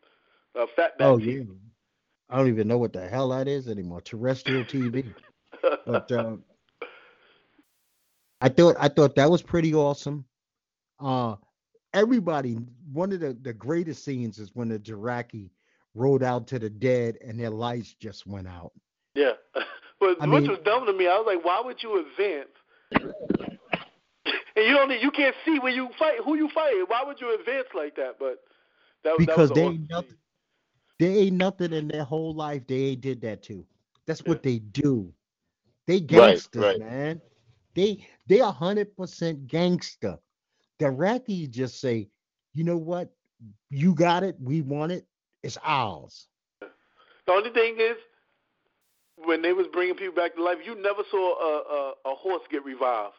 a 0.54 0.66
fatback. 0.78 1.00
Oh 1.00 1.18
TV. 1.18 1.38
yeah. 1.38 1.54
I 2.28 2.38
don't 2.38 2.48
even 2.48 2.66
know 2.66 2.78
what 2.78 2.92
the 2.92 3.06
hell 3.08 3.28
that 3.28 3.46
is 3.48 3.68
anymore. 3.68 4.00
Terrestrial 4.00 4.64
TV. 4.64 5.14
But 5.86 6.10
uh, 6.12 6.36
I 8.40 8.48
thought 8.48 8.76
I 8.78 8.88
thought 8.88 9.16
that 9.16 9.30
was 9.30 9.42
pretty 9.42 9.74
awesome. 9.74 10.24
Uh 11.00 11.36
everybody 11.94 12.58
one 12.92 13.10
of 13.12 13.20
the, 13.20 13.36
the 13.40 13.52
greatest 13.54 14.04
scenes 14.04 14.38
is 14.38 14.50
when 14.54 14.68
the 14.68 14.78
Jiraki 14.78 15.50
rode 15.94 16.22
out 16.22 16.46
to 16.48 16.58
the 16.58 16.68
dead 16.70 17.16
and 17.24 17.40
their 17.40 17.50
lights 17.50 17.94
just 17.94 18.26
went 18.26 18.46
out. 18.46 18.72
Yeah, 19.14 19.32
but 20.00 20.16
I 20.20 20.26
which 20.26 20.42
mean- 20.42 20.50
was 20.50 20.58
dumb 20.64 20.86
to 20.86 20.92
me. 20.92 21.06
I 21.08 21.16
was 21.16 21.26
like, 21.26 21.44
why 21.44 21.60
would 21.64 21.82
you 21.82 22.04
advance? 22.06 22.48
And 24.56 24.64
you 24.66 24.72
don't, 24.74 24.88
need, 24.88 25.02
you 25.02 25.10
can't 25.10 25.34
see 25.44 25.58
when 25.58 25.74
you 25.74 25.88
fight 25.98 26.18
who 26.24 26.34
you 26.36 26.48
fight. 26.54 26.72
Why 26.88 27.02
would 27.04 27.20
you 27.20 27.34
advance 27.38 27.68
like 27.74 27.94
that? 27.96 28.16
But 28.18 28.40
that, 29.04 29.10
that 29.10 29.18
Because 29.18 29.50
was 29.50 29.56
they 29.56 29.66
an 29.66 29.72
ain't 29.72 29.80
awesome 29.82 29.88
nothing- 29.90 30.10
scene. 30.10 30.18
There 30.98 31.10
ain't 31.10 31.36
nothing 31.36 31.72
in 31.74 31.88
their 31.88 32.04
whole 32.04 32.34
life 32.34 32.62
they 32.66 32.76
ain't 32.76 33.02
did 33.02 33.20
that 33.20 33.42
too. 33.42 33.66
That's 34.06 34.24
what 34.24 34.42
they 34.42 34.60
do. 34.60 35.12
They 35.86 36.00
gangsters, 36.00 36.62
right. 36.62 36.78
man. 36.78 37.20
They 37.74 38.06
they 38.26 38.40
a 38.40 38.50
hundred 38.50 38.96
percent 38.96 39.46
gangster. 39.46 40.16
The 40.78 40.86
Iraqis 40.86 41.50
just 41.50 41.80
say, 41.80 42.08
you 42.54 42.64
know 42.64 42.78
what? 42.78 43.10
You 43.68 43.94
got 43.94 44.22
it. 44.22 44.36
We 44.40 44.62
want 44.62 44.90
it. 44.92 45.06
It's 45.42 45.58
ours. 45.62 46.28
The 46.60 47.32
only 47.32 47.50
thing 47.50 47.76
is, 47.78 47.96
when 49.16 49.42
they 49.42 49.52
was 49.52 49.66
bringing 49.72 49.96
people 49.96 50.14
back 50.14 50.34
to 50.36 50.42
life, 50.42 50.58
you 50.64 50.80
never 50.80 51.02
saw 51.10 51.34
a 51.38 52.08
a, 52.08 52.12
a 52.12 52.14
horse 52.14 52.42
get 52.50 52.64
revived. 52.64 53.14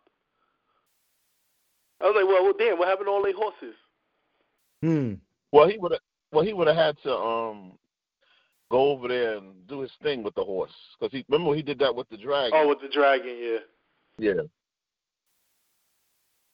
I 2.01 2.05
was 2.05 2.15
like, 2.15 2.27
well, 2.27 2.43
well, 2.43 2.53
damn, 2.57 2.77
what 2.77 2.87
happened 2.87 3.07
to 3.07 3.11
all 3.11 3.23
their 3.23 3.33
horses? 3.35 3.75
Hmm. 4.81 5.13
Well, 5.51 5.67
he 5.67 5.77
would 5.77 5.91
have. 5.93 6.01
Well, 6.31 6.43
he 6.43 6.53
would 6.53 6.67
have 6.67 6.75
had 6.75 6.97
to 7.03 7.15
um 7.15 7.77
go 8.69 8.89
over 8.91 9.07
there 9.07 9.37
and 9.37 9.65
do 9.67 9.79
his 9.81 9.91
thing 10.03 10.23
with 10.23 10.35
the 10.35 10.43
horse 10.43 10.71
because 10.99 11.11
he 11.11 11.25
remember 11.29 11.55
he 11.55 11.61
did 11.61 11.79
that 11.79 11.95
with 11.95 12.09
the 12.09 12.17
dragon. 12.17 12.51
Oh, 12.53 12.67
with 12.67 12.81
the 12.81 12.89
dragon, 12.89 13.37
yeah. 13.39 13.59
yeah. 14.19 14.41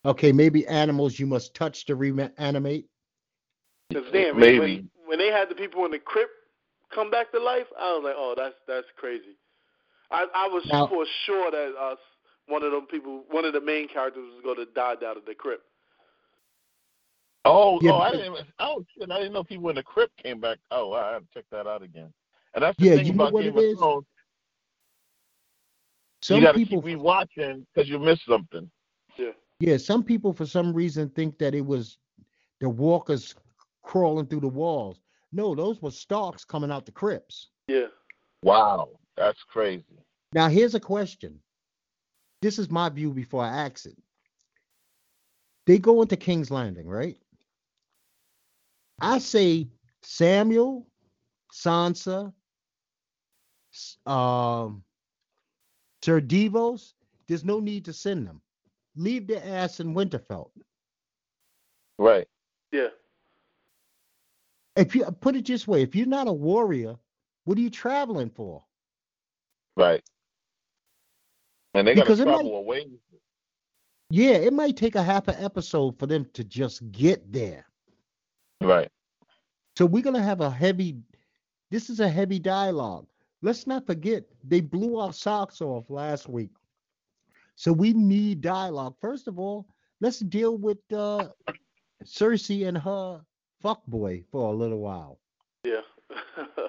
Okay, 0.05 0.31
maybe 0.31 0.67
animals 0.67 1.17
you 1.17 1.25
must 1.25 1.53
touch 1.55 1.85
to 1.85 1.95
reanimate. 1.95 2.85
Cause 3.91 4.03
damn, 4.11 4.39
Maybe. 4.39 4.59
when 4.59 4.89
when 5.05 5.17
they 5.19 5.27
had 5.27 5.49
the 5.49 5.55
people 5.55 5.85
in 5.85 5.91
the 5.91 5.99
crypt 5.99 6.31
come 6.93 7.09
back 7.09 7.31
to 7.31 7.39
life, 7.39 7.67
I 7.79 7.91
was 7.93 8.01
like, 8.03 8.15
oh, 8.17 8.33
that's 8.37 8.55
that's 8.67 8.87
crazy. 8.97 9.37
I 10.11 10.25
I 10.35 10.47
was 10.47 10.63
Now- 10.71 10.87
for 10.87 11.05
sure 11.25 11.51
that 11.51 11.75
us 11.79 11.99
one 12.47 12.63
of 12.63 12.71
them 12.71 12.85
people, 12.87 13.23
one 13.29 13.45
of 13.45 13.53
the 13.53 13.61
main 13.61 13.87
characters 13.87 14.23
was 14.33 14.41
going 14.43 14.57
to 14.57 14.71
die 14.73 14.95
down 14.95 15.17
in 15.17 15.23
the 15.25 15.35
crypt. 15.35 15.63
Oh, 17.45 17.79
Yeah, 17.81 17.91
oh, 17.91 17.97
I 17.97 18.11
didn't. 18.11 18.37
Oh, 18.59 18.85
shit! 18.97 19.11
I 19.11 19.17
didn't 19.17 19.33
know 19.33 19.43
people 19.43 19.69
in 19.69 19.75
the 19.75 19.83
crypt 19.83 20.15
came 20.21 20.39
back. 20.39 20.59
Oh, 20.71 20.93
I 20.93 21.11
have 21.13 21.23
to 21.23 21.27
check 21.33 21.45
that 21.51 21.67
out 21.67 21.83
again. 21.83 22.13
And 22.53 22.63
that's 22.63 22.77
the 22.77 22.85
Yeah, 22.85 22.95
thing 22.97 23.07
you 23.07 23.13
know 23.13 23.23
about 23.25 23.33
what 23.33 23.43
Game 23.43 23.57
it 23.57 23.59
of 23.59 23.63
is? 23.65 23.77
Thrones. 23.77 24.05
Some 26.21 26.37
you 26.37 26.43
got 26.43 26.53
to 26.53 26.57
people, 26.57 26.81
keep 26.81 26.97
rewatching 26.97 27.65
because 27.73 27.89
you 27.89 27.99
missed 27.99 28.25
something. 28.25 28.71
Yeah, 29.17 29.31
yeah, 29.59 29.75
some 29.77 30.03
people 30.03 30.31
for 30.31 30.45
some 30.45 30.73
reason 30.73 31.09
think 31.09 31.37
that 31.39 31.53
it 31.53 31.65
was 31.65 31.97
the 32.61 32.69
walkers 32.69 33.35
crawling 33.81 34.27
through 34.27 34.39
the 34.39 34.47
walls. 34.47 35.01
No, 35.33 35.53
those 35.53 35.81
were 35.81 35.91
Starks 35.91 36.45
coming 36.45 36.71
out 36.71 36.85
the 36.85 36.91
crypts. 36.93 37.49
yeah. 37.67 37.87
Wow, 38.41 38.89
that's 39.17 39.41
crazy. 39.43 39.83
Now, 40.33 40.47
here's 40.49 40.75
a 40.75 40.79
question. 40.79 41.39
This 42.43 42.59
is 42.59 42.69
my 42.69 42.89
view 42.89 43.13
before 43.13 43.41
I 43.41 43.65
ask 43.65 43.85
it. 43.85 43.97
They 45.65 45.79
go 45.79 46.01
into 46.01 46.17
King's 46.17 46.51
Landing, 46.51 46.89
right? 46.89 47.17
I 48.99 49.19
say 49.19 49.69
Samuel, 50.01 50.85
Sansa, 51.53 52.33
um, 54.05 54.83
Sir 56.03 56.19
Davos, 56.19 56.95
there's 57.29 57.45
no 57.45 57.61
need 57.61 57.85
to 57.85 57.93
send 57.93 58.27
them. 58.27 58.41
Leave 58.97 59.25
their 59.25 59.41
ass 59.45 59.79
in 59.79 59.95
Winterfell. 59.95 60.49
Right. 61.97 62.27
Yeah, 62.73 62.89
If 64.75 64.95
you 64.95 65.05
put 65.21 65.37
it 65.37 65.45
this 65.45 65.65
way, 65.65 65.81
if 65.81 65.95
you're 65.95 66.07
not 66.07 66.27
a 66.27 66.33
warrior, 66.33 66.97
what 67.45 67.57
are 67.57 67.61
you 67.61 67.69
traveling 67.69 68.31
for? 68.31 68.65
Right. 69.77 70.03
And 71.73 71.87
they 71.87 71.95
got 71.95 72.01
to 72.01 72.05
Because 72.05 72.19
it 72.19 72.27
might- 72.27 72.45
away. 72.45 72.87
Yeah, 74.09 74.33
it 74.33 74.53
might 74.53 74.77
take 74.77 74.95
a 74.95 75.01
half 75.03 75.27
an 75.27 75.43
episode 75.43 75.97
for 75.97 76.05
them 76.05 76.25
to 76.33 76.43
just 76.43 76.91
get 76.91 77.31
there. 77.31 77.65
Right. 78.61 78.91
So 79.75 79.85
we're 79.87 80.03
gonna 80.03 80.21
have 80.21 80.41
a 80.41 80.51
heavy. 80.51 80.97
This 81.71 81.89
is 81.89 81.99
a 81.99 82.07
heavy 82.07 82.37
dialogue. 82.37 83.07
Let's 83.41 83.65
not 83.65 83.87
forget 83.87 84.23
they 84.43 84.61
blew 84.61 84.99
our 84.99 85.11
socks 85.11 85.61
off 85.61 85.89
last 85.89 86.29
week. 86.29 86.51
So 87.55 87.73
we 87.73 87.93
need 87.93 88.41
dialogue. 88.41 88.95
First 89.01 89.27
of 89.27 89.39
all, 89.39 89.65
let's 89.99 90.19
deal 90.19 90.57
with 90.57 90.77
uh, 90.93 91.29
Cersei 92.05 92.67
and 92.67 92.77
her 92.77 93.21
fuckboy 93.63 94.25
for 94.31 94.53
a 94.53 94.55
little 94.55 94.79
while. 94.79 95.19
yeah. 95.63 95.81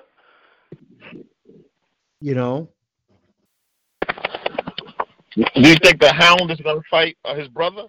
You 2.20 2.34
know, 2.34 2.70
Do 5.36 5.44
you 5.68 5.74
think 5.82 6.00
the 6.00 6.12
Hound 6.12 6.50
is 6.50 6.60
going 6.60 6.76
to 6.76 6.82
fight 6.90 7.16
uh, 7.24 7.34
his 7.34 7.48
brother? 7.48 7.84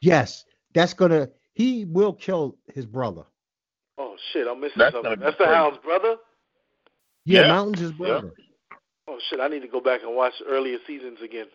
yes, 0.00 0.44
that's 0.74 0.94
gonna. 0.94 1.28
He 1.54 1.84
will 1.84 2.12
kill 2.12 2.56
his 2.74 2.84
brother. 2.86 3.22
oh 3.98 4.16
shit, 4.32 4.46
I'm 4.48 4.60
missing 4.60 4.78
That's 4.78 4.94
something. 4.94 5.18
That's 5.20 5.36
the 5.38 5.44
crazy. 5.44 5.54
Hound's 5.54 5.78
brother. 5.84 6.16
Yeah, 7.24 7.42
Yeah, 7.42 7.48
Mountain's 7.48 7.78
his 7.80 7.92
brother, 7.92 8.32
Oh 9.08 9.18
shit, 9.30 9.40
I 9.40 9.48
need 9.48 9.60
to 9.60 9.68
go 9.68 9.80
back 9.80 10.02
and 10.02 10.14
watch 10.16 10.32
earlier 10.48 10.78
seasons 10.86 11.18
again. 11.22 11.46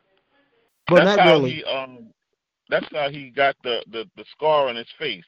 but 0.88 1.03
that's 1.03 1.18
not 1.18 1.20
how 1.20 1.34
really. 1.38 1.51
he 1.55 1.64
um. 1.66 2.10
That's 2.70 2.86
how 2.93 3.10
he 3.10 3.32
got 3.32 3.55
the, 3.64 3.84
the 3.91 4.05
the 4.16 4.24
scar 4.32 4.68
on 4.70 4.76
his 4.76 4.88
face 4.99 5.24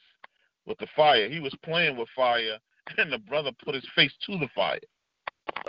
with 0.68 0.78
the 0.78 0.88
fire. 0.96 1.28
He 1.28 1.40
was 1.40 1.56
playing 1.64 1.98
with 1.98 2.08
fire, 2.16 2.58
and 2.98 3.12
the 3.12 3.18
brother 3.20 3.52
put 3.66 3.74
his 3.76 3.86
face 3.96 4.14
to 4.28 4.38
the 4.38 4.48
fire. 4.56 4.80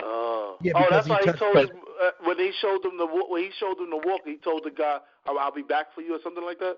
Oh, 0.01 0.57
Yeah, 0.61 0.73
oh, 0.75 0.79
because 0.83 0.91
that's 0.91 1.07
he 1.07 1.11
why 1.11 1.19
he 1.19 1.25
touched- 1.25 1.39
told 1.39 1.57
him 1.57 1.69
uh, 2.03 2.11
when 2.23 2.37
they 2.37 2.51
showed 2.51 2.83
him 2.83 2.97
the 2.97 3.05
when 3.05 3.43
he 3.43 3.51
showed 3.51 3.77
him 3.77 3.89
the 3.89 3.97
walk. 3.97 4.21
He 4.25 4.37
told 4.37 4.63
the 4.63 4.71
guy, 4.71 4.99
"I'll, 5.25 5.39
I'll 5.39 5.51
be 5.51 5.61
back 5.61 5.93
for 5.93 6.01
you" 6.01 6.15
or 6.15 6.19
something 6.23 6.43
like 6.43 6.59
that. 6.59 6.77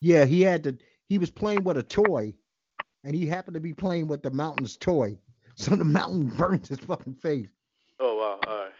Yeah, 0.00 0.24
he 0.24 0.42
had 0.42 0.64
to. 0.64 0.76
He 1.08 1.18
was 1.18 1.30
playing 1.30 1.64
with 1.64 1.76
a 1.76 1.82
toy, 1.82 2.34
and 3.04 3.14
he 3.14 3.26
happened 3.26 3.54
to 3.54 3.60
be 3.60 3.74
playing 3.74 4.08
with 4.08 4.22
the 4.22 4.30
mountain's 4.30 4.76
toy. 4.76 5.18
So 5.56 5.76
the 5.76 5.84
mountain 5.84 6.26
burned 6.30 6.66
his 6.66 6.80
fucking 6.80 7.14
face. 7.14 7.46
Oh 8.00 8.16
wow, 8.16 8.40
all 8.44 8.56
right. 8.64 8.72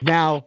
Now, 0.00 0.46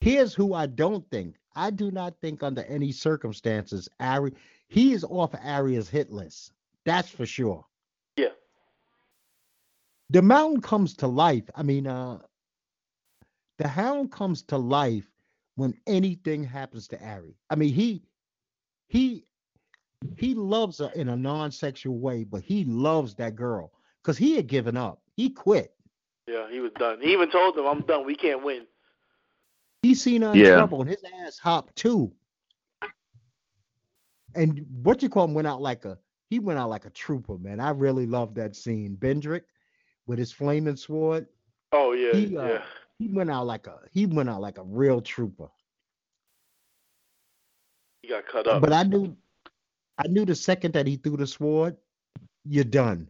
here's 0.00 0.32
who 0.32 0.54
I 0.54 0.64
don't 0.64 1.06
think. 1.10 1.36
I 1.54 1.68
do 1.68 1.90
not 1.90 2.14
think 2.22 2.42
under 2.42 2.62
any 2.62 2.92
circumstances 2.92 3.90
Ari 4.00 4.32
he 4.68 4.94
is 4.94 5.04
off 5.04 5.34
Arya's 5.34 5.90
hit 5.90 6.10
list. 6.10 6.52
That's 6.86 7.10
for 7.10 7.26
sure. 7.26 7.66
Yeah. 8.16 8.30
The 10.08 10.22
mountain 10.22 10.62
comes 10.62 10.94
to 10.96 11.06
life. 11.06 11.44
I 11.54 11.62
mean, 11.62 11.86
uh 11.86 12.20
the 13.62 13.68
hound 13.68 14.10
comes 14.10 14.42
to 14.42 14.58
life 14.58 15.08
when 15.54 15.72
anything 15.86 16.42
happens 16.42 16.88
to 16.88 17.00
Ari. 17.06 17.36
I 17.48 17.54
mean, 17.54 17.72
he 17.72 18.02
he 18.88 19.24
he 20.16 20.34
loves 20.34 20.78
her 20.78 20.90
in 20.96 21.08
a 21.10 21.16
non-sexual 21.16 21.98
way, 21.98 22.24
but 22.24 22.42
he 22.42 22.64
loves 22.64 23.14
that 23.14 23.36
girl 23.36 23.72
because 24.02 24.18
he 24.18 24.34
had 24.34 24.48
given 24.48 24.76
up. 24.76 25.00
He 25.14 25.30
quit. 25.30 25.72
Yeah, 26.26 26.50
he 26.50 26.58
was 26.58 26.72
done. 26.72 27.00
He 27.00 27.12
even 27.12 27.30
told 27.30 27.54
them, 27.54 27.66
"I'm 27.66 27.82
done. 27.82 28.04
We 28.04 28.16
can't 28.16 28.42
win." 28.42 28.66
He 29.82 29.94
seen 29.94 30.22
her 30.22 30.32
in 30.32 30.38
Yeah. 30.40 30.54
trouble 30.54 30.80
and 30.80 30.90
his 30.90 31.04
ass 31.20 31.38
hopped 31.38 31.76
too. 31.76 32.12
And 34.34 34.66
what 34.82 35.02
you 35.02 35.08
call 35.08 35.24
him 35.26 35.34
went 35.34 35.46
out 35.46 35.60
like 35.62 35.84
a 35.84 35.98
he 36.30 36.38
went 36.40 36.58
out 36.58 36.70
like 36.70 36.86
a 36.86 36.90
trooper, 36.90 37.38
man. 37.38 37.60
I 37.60 37.70
really 37.70 38.06
love 38.06 38.34
that 38.34 38.56
scene. 38.56 38.96
Bendrick 38.96 39.42
with 40.06 40.18
his 40.18 40.32
flaming 40.32 40.76
sword. 40.76 41.28
Oh 41.72 41.92
yeah, 41.92 42.12
He, 42.12 42.36
uh, 42.36 42.48
yeah. 42.48 42.62
He 43.02 43.08
went 43.08 43.30
out 43.32 43.46
like 43.48 43.66
a 43.66 43.80
he 43.90 44.06
went 44.06 44.28
out 44.30 44.40
like 44.40 44.58
a 44.58 44.62
real 44.62 45.00
trooper. 45.00 45.48
He 48.02 48.08
got 48.08 48.26
cut 48.28 48.46
up. 48.46 48.60
But 48.62 48.72
I 48.72 48.84
knew 48.84 49.16
I 49.98 50.06
knew 50.06 50.24
the 50.24 50.36
second 50.36 50.72
that 50.74 50.86
he 50.86 50.96
threw 50.96 51.16
the 51.16 51.26
sword, 51.26 51.76
you're 52.44 52.62
done. 52.62 53.08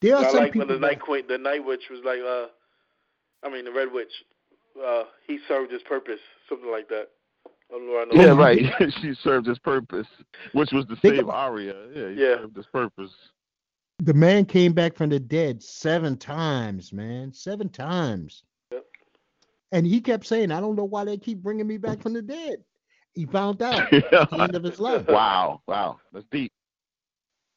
There 0.00 0.16
are 0.16 0.24
I 0.24 0.30
some 0.30 0.34
like 0.40 0.42
when 0.42 0.52
people 0.52 0.66
the 0.66 0.74
that- 0.74 0.80
night 0.80 1.00
queen, 1.00 1.24
the 1.28 1.38
night 1.38 1.64
witch 1.64 1.84
was 1.90 2.00
like, 2.04 2.18
uh, 2.20 2.46
I 3.46 3.52
mean 3.52 3.64
the 3.64 3.72
red 3.72 3.92
witch. 3.92 4.12
Uh, 4.84 5.04
he 5.28 5.38
served 5.46 5.70
his 5.72 5.82
purpose, 5.82 6.20
something 6.48 6.70
like 6.72 6.88
that. 6.88 7.06
I 7.46 7.50
don't 7.70 7.86
know 7.86 7.92
where 7.92 8.02
I 8.02 8.04
know 8.06 8.20
Yeah, 8.20 8.34
Yeah, 8.34 8.76
right. 8.80 8.92
she 9.00 9.14
served 9.22 9.46
his 9.46 9.58
purpose, 9.60 10.06
which 10.54 10.72
was 10.72 10.86
to 10.86 10.96
Think 10.96 11.14
save 11.16 11.24
about- 11.24 11.50
Arya. 11.50 11.74
Yeah, 11.94 12.08
he 12.08 12.14
Yeah. 12.20 12.36
served 12.38 12.56
his 12.56 12.66
purpose. 12.66 13.12
The 13.98 14.14
man 14.14 14.44
came 14.44 14.72
back 14.72 14.96
from 14.96 15.10
the 15.10 15.18
dead 15.20 15.62
seven 15.62 16.16
times, 16.16 16.92
man. 16.92 17.32
Seven 17.32 17.68
times. 17.68 18.44
Yep. 18.70 18.84
And 19.72 19.86
he 19.86 20.00
kept 20.00 20.26
saying, 20.26 20.52
I 20.52 20.60
don't 20.60 20.76
know 20.76 20.84
why 20.84 21.04
they 21.04 21.18
keep 21.18 21.42
bringing 21.42 21.66
me 21.66 21.76
back 21.78 22.00
from 22.02 22.12
the 22.12 22.22
dead. 22.22 22.62
He 23.14 23.26
found 23.26 23.60
out 23.62 23.92
at 23.92 24.10
the 24.30 24.38
end 24.40 24.54
of 24.54 24.62
his 24.62 24.78
life, 24.78 25.06
wow, 25.08 25.60
wow, 25.66 25.98
that's 26.12 26.26
deep. 26.30 26.52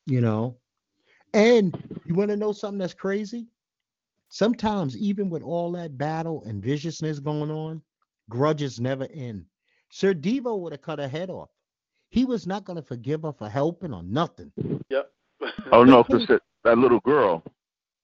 you 0.08 0.22
know. 0.22 0.58
And 1.34 1.78
you 2.06 2.16
want 2.16 2.30
to 2.32 2.38
know 2.38 2.52
something 2.52 2.80
that's 2.80 2.94
crazy? 2.94 3.48
Sometimes, 4.30 4.98
even 4.98 5.30
with 5.30 5.44
all 5.44 5.72
that 5.74 5.98
battle 5.98 6.44
and 6.46 6.64
viciousness 6.64 7.20
going 7.20 7.52
on, 7.52 7.82
grudges 8.30 8.80
never 8.80 9.08
end. 9.14 9.46
Sir 9.90 10.14
Devo 10.14 10.58
would 10.60 10.72
have 10.72 10.82
cut 10.82 11.00
her 11.00 11.08
head 11.08 11.30
off. 11.30 11.50
He 12.10 12.26
was 12.26 12.48
not 12.48 12.66
going 12.66 12.78
to 12.78 12.82
forgive 12.82 13.22
her 13.22 13.32
for 13.32 13.48
helping 13.48 13.94
or 13.94 14.04
nothing. 14.04 14.52
Yep. 14.90 15.11
Oh 15.72 15.84
no, 15.84 16.04
because 16.08 16.28
that, 16.28 16.42
that 16.64 16.78
little 16.78 17.00
girl. 17.02 17.44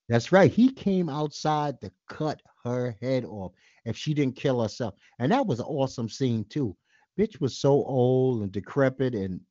That's 0.09 0.31
right. 0.31 0.51
He 0.51 0.71
came 0.71 1.09
outside 1.09 1.81
to 1.81 1.91
cut 2.09 2.41
her 2.63 2.95
head 3.01 3.25
off 3.25 3.51
if 3.85 3.97
she 3.97 4.13
didn't 4.13 4.37
kill 4.37 4.61
herself. 4.61 4.93
And 5.19 5.31
that 5.31 5.45
was 5.45 5.59
an 5.59 5.65
awesome 5.65 6.09
scene 6.09 6.45
too. 6.49 6.75
Bitch 7.19 7.41
was 7.41 7.57
so 7.57 7.71
old 7.71 8.41
and 8.41 8.51
decrepit 8.51 9.15
and 9.15 9.41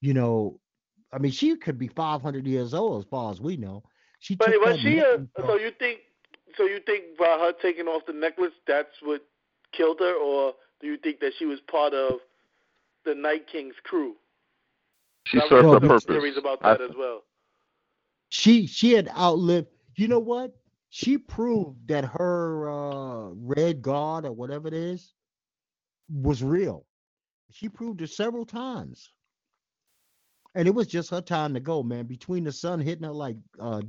you 0.00 0.14
know, 0.14 0.58
I 1.12 1.18
mean 1.18 1.32
she 1.32 1.54
could 1.56 1.78
be 1.78 1.88
500 1.88 2.46
years 2.46 2.72
old 2.72 3.02
as 3.02 3.08
far 3.10 3.30
as 3.30 3.40
we 3.40 3.56
know. 3.56 3.82
She 4.20 4.34
But 4.36 4.52
took 4.52 4.64
was 4.64 4.76
that 4.76 4.80
she 4.80 4.96
neck 4.96 5.20
a? 5.36 5.42
So 5.42 5.58
you 5.58 5.72
think? 5.78 6.00
So 6.56 6.64
you 6.64 6.80
think 6.84 7.16
by 7.18 7.26
her 7.26 7.52
taking 7.60 7.86
off 7.86 8.02
the 8.06 8.12
necklace, 8.12 8.52
that's 8.66 9.00
what 9.02 9.22
killed 9.72 10.00
her, 10.00 10.14
or 10.14 10.54
do 10.80 10.86
you 10.86 10.96
think 10.96 11.20
that 11.20 11.32
she 11.38 11.46
was 11.46 11.60
part 11.60 11.94
of 11.94 12.14
the 13.04 13.14
Night 13.14 13.46
King's 13.46 13.74
crew? 13.84 14.16
She 15.26 15.38
I've 15.38 15.48
served 15.48 15.64
heard 15.66 15.82
her 15.82 15.88
purpose. 15.88 16.04
Theories 16.04 16.36
about 16.36 16.58
I- 16.62 16.74
as 16.74 16.96
well. 16.96 17.22
she 18.28 18.66
she 18.66 18.92
had 18.92 19.08
outlived 19.10 19.68
you 19.96 20.08
know 20.08 20.18
what? 20.20 20.56
She 20.90 21.18
proved 21.18 21.86
that 21.88 22.04
her 22.04 22.70
uh 22.70 23.28
red 23.34 23.82
guard 23.82 24.24
or 24.24 24.32
whatever 24.32 24.68
it 24.68 24.74
is 24.74 25.14
was 26.10 26.42
real. 26.42 26.86
She 27.50 27.68
proved 27.68 28.00
it 28.02 28.10
several 28.10 28.44
times. 28.46 29.12
And 30.54 30.66
it 30.66 30.74
was 30.74 30.86
just 30.88 31.10
her 31.10 31.20
time 31.20 31.54
to 31.54 31.60
go, 31.60 31.82
man. 31.82 32.06
Between 32.06 32.44
the 32.44 32.52
sun 32.52 32.80
hitting 32.80 33.04
her 33.04 33.12
like 33.12 33.36
uh 33.60 33.82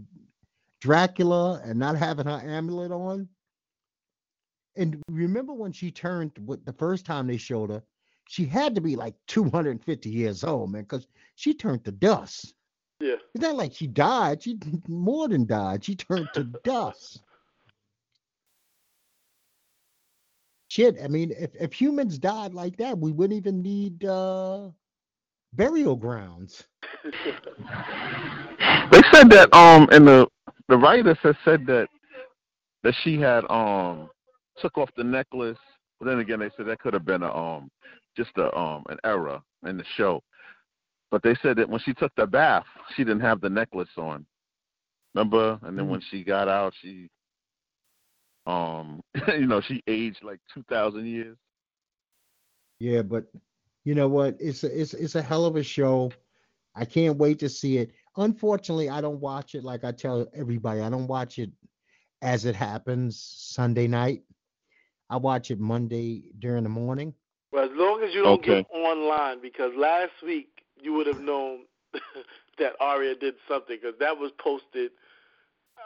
Dracula 0.79 1.61
and 1.63 1.79
not 1.79 1.95
having 1.97 2.25
her 2.25 2.41
amulet 2.43 2.91
on, 2.91 3.29
And 4.75 5.01
remember 5.09 5.53
when 5.53 5.71
she 5.71 5.91
turned 5.91 6.31
what 6.45 6.65
the 6.65 6.73
first 6.73 7.05
time 7.05 7.27
they 7.27 7.37
showed 7.37 7.69
her, 7.69 7.83
she 8.27 8.45
had 8.45 8.75
to 8.75 8.81
be 8.81 8.95
like 8.95 9.15
250 9.27 10.09
years 10.09 10.43
old, 10.43 10.71
man, 10.71 10.83
because 10.83 11.07
she 11.35 11.53
turned 11.53 11.83
to 11.85 11.91
dust. 11.91 12.53
Yeah. 12.99 13.15
It's 13.33 13.41
not 13.41 13.55
like 13.55 13.73
she 13.73 13.87
died. 13.87 14.43
She 14.43 14.57
more 14.87 15.27
than 15.27 15.45
died. 15.45 15.83
She 15.83 15.95
turned 15.95 16.29
to 16.33 16.43
dust. 16.63 17.21
Shit, 20.69 20.97
I 21.03 21.09
mean, 21.09 21.33
if, 21.37 21.49
if 21.59 21.73
humans 21.73 22.17
died 22.17 22.53
like 22.53 22.77
that, 22.77 22.97
we 22.97 23.11
wouldn't 23.11 23.37
even 23.37 23.61
need 23.61 24.05
uh 24.05 24.69
burial 25.53 25.97
grounds. 25.97 26.63
They 27.03 29.01
said 29.11 29.29
that 29.31 29.49
um 29.53 29.89
and 29.91 30.07
the 30.07 30.27
the 30.69 30.77
writers 30.77 31.17
had 31.21 31.35
said 31.43 31.65
that 31.65 31.89
that 32.83 32.95
she 33.03 33.19
had 33.19 33.43
um 33.51 34.09
took 34.59 34.77
off 34.77 34.89
the 34.95 35.03
necklace. 35.03 35.57
But 35.99 36.07
then 36.07 36.19
again, 36.19 36.39
they 36.39 36.49
said 36.55 36.67
that 36.67 36.79
could 36.79 36.93
have 36.93 37.05
been 37.05 37.23
a 37.23 37.35
um 37.35 37.69
just 38.15 38.31
a 38.37 38.55
um 38.57 38.83
an 38.89 38.97
error 39.03 39.41
in 39.65 39.77
the 39.77 39.85
show. 39.95 40.21
But 41.11 41.23
they 41.23 41.35
said 41.41 41.57
that 41.57 41.69
when 41.69 41.79
she 41.81 41.93
took 41.93 42.13
the 42.15 42.25
bath, 42.25 42.65
she 42.95 43.03
didn't 43.03 43.21
have 43.21 43.41
the 43.41 43.49
necklace 43.49 43.89
on. 43.97 44.25
Remember? 45.13 45.59
And 45.63 45.77
then 45.77 45.85
Mm. 45.85 45.89
when 45.89 46.01
she 46.09 46.23
got 46.23 46.47
out, 46.47 46.73
she 46.81 47.09
um 48.45 49.01
you 49.27 49.45
know 49.47 49.61
she 49.61 49.81
aged 49.87 50.23
like 50.23 50.39
two 50.53 50.63
thousand 50.69 51.05
years. 51.05 51.37
Yeah, 52.79 53.01
but 53.03 53.25
you 53.83 53.93
know 53.95 54.07
what? 54.07 54.37
It's 54.39 54.63
a, 54.63 54.81
it's 54.81 54.93
it's 54.93 55.15
a 55.15 55.21
hell 55.21 55.45
of 55.45 55.55
a 55.55 55.63
show. 55.63 56.11
I 56.75 56.85
can't 56.85 57.17
wait 57.17 57.39
to 57.39 57.49
see 57.49 57.77
it. 57.77 57.91
Unfortunately, 58.17 58.89
I 58.89 59.01
don't 59.01 59.19
watch 59.19 59.55
it 59.55 59.63
like 59.63 59.83
I 59.83 59.91
tell 59.91 60.27
everybody. 60.33 60.81
I 60.81 60.89
don't 60.89 61.07
watch 61.07 61.37
it 61.37 61.51
as 62.21 62.45
it 62.45 62.55
happens 62.55 63.21
Sunday 63.21 63.87
night. 63.87 64.23
I 65.09 65.17
watch 65.17 65.51
it 65.51 65.59
Monday 65.59 66.31
during 66.39 66.63
the 66.63 66.69
morning. 66.69 67.13
Well, 67.51 67.65
as 67.65 67.71
long 67.73 67.90
you 68.13 68.23
don't 68.23 68.39
Okay. 68.39 68.63
get 68.63 68.67
online, 68.71 69.41
because 69.41 69.71
last 69.77 70.11
week 70.23 70.49
you 70.81 70.93
would 70.93 71.07
have 71.07 71.19
known 71.21 71.59
that 72.59 72.73
Arya 72.79 73.15
did 73.15 73.35
something, 73.47 73.77
because 73.81 73.97
that 73.99 74.17
was 74.17 74.31
posted. 74.39 74.91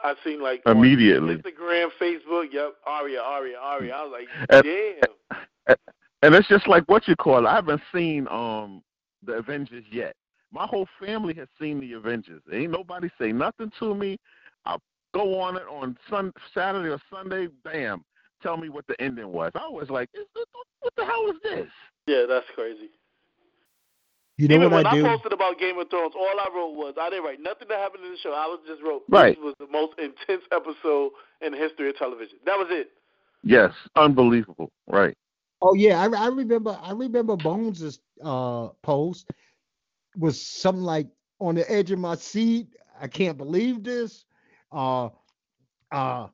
I 0.04 0.14
seen 0.24 0.42
like 0.42 0.62
on 0.66 0.76
Immediately. 0.76 1.36
Instagram, 1.36 1.88
Facebook. 2.00 2.52
Yep, 2.52 2.74
Arya, 2.86 3.20
Arya, 3.20 3.56
Arya. 3.58 3.92
I 3.94 4.02
was 4.04 4.12
like, 4.12 4.28
And- 4.50 4.64
damn. 4.64 5.76
And 6.22 6.34
it's 6.34 6.48
just 6.48 6.66
like 6.66 6.84
what 6.86 7.06
you 7.08 7.14
call 7.16 7.44
it. 7.46 7.48
I 7.48 7.54
haven't 7.56 7.80
seen 7.94 8.26
um 8.28 8.82
the 9.24 9.34
Avengers 9.34 9.84
yet. 9.90 10.14
My 10.52 10.66
whole 10.66 10.86
family 11.00 11.34
has 11.34 11.48
seen 11.60 11.80
the 11.80 11.92
Avengers. 11.94 12.42
Ain't 12.52 12.72
nobody 12.72 13.08
say 13.20 13.32
nothing 13.32 13.70
to 13.80 13.94
me. 13.94 14.16
I 14.64 14.76
go 15.14 15.38
on 15.40 15.56
it 15.56 15.64
on 15.70 15.96
Sun 16.10 16.32
Saturday 16.54 16.88
or 16.90 16.98
Sunday. 17.12 17.48
Bam, 17.64 18.04
tell 18.46 18.56
me 18.56 18.68
what 18.68 18.86
the 18.86 19.00
ending 19.00 19.32
was. 19.32 19.52
I 19.54 19.68
was 19.68 19.90
like, 19.90 20.08
is 20.14 20.26
this, 20.34 20.44
what 20.80 20.92
the 20.96 21.04
hell 21.04 21.28
is 21.30 21.36
this? 21.42 21.72
Yeah, 22.06 22.24
that's 22.28 22.46
crazy. 22.54 22.90
You 24.38 24.48
know 24.48 24.56
Even 24.56 24.70
what 24.70 24.84
when 24.84 24.86
I 24.86 24.98
I, 25.00 25.16
posted 25.16 25.32
about 25.32 25.58
Game 25.58 25.78
of 25.78 25.88
Thrones, 25.88 26.12
all 26.14 26.38
I 26.38 26.46
wrote 26.54 26.74
was 26.74 26.94
I 27.00 27.08
didn't 27.08 27.24
write 27.24 27.40
nothing 27.40 27.68
that 27.68 27.78
happened 27.78 28.04
in 28.04 28.12
the 28.12 28.18
show. 28.18 28.32
I 28.32 28.46
was 28.46 28.60
just 28.66 28.82
wrote 28.82 29.02
Right. 29.08 29.34
this 29.34 29.42
was 29.42 29.54
the 29.58 29.66
most 29.66 29.98
intense 29.98 30.44
episode 30.52 31.12
in 31.40 31.52
the 31.52 31.58
history 31.58 31.88
of 31.88 31.96
television. 31.96 32.38
That 32.44 32.58
was 32.58 32.68
it. 32.70 32.90
Yes, 33.42 33.72
unbelievable. 33.96 34.70
Right. 34.86 35.16
Oh 35.62 35.74
yeah, 35.74 36.00
I, 36.00 36.24
I 36.24 36.28
remember. 36.28 36.78
I 36.82 36.92
remember 36.92 37.34
Bones's 37.36 37.98
uh 38.22 38.68
post 38.82 39.30
was 40.16 40.40
something 40.40 40.84
like 40.84 41.08
on 41.40 41.54
the 41.54 41.70
edge 41.70 41.90
of 41.90 41.98
my 41.98 42.14
seat. 42.14 42.68
I 43.00 43.08
can't 43.08 43.38
believe 43.38 43.82
this. 43.84 44.26
Uh, 44.70 45.08
uh, 45.92 46.28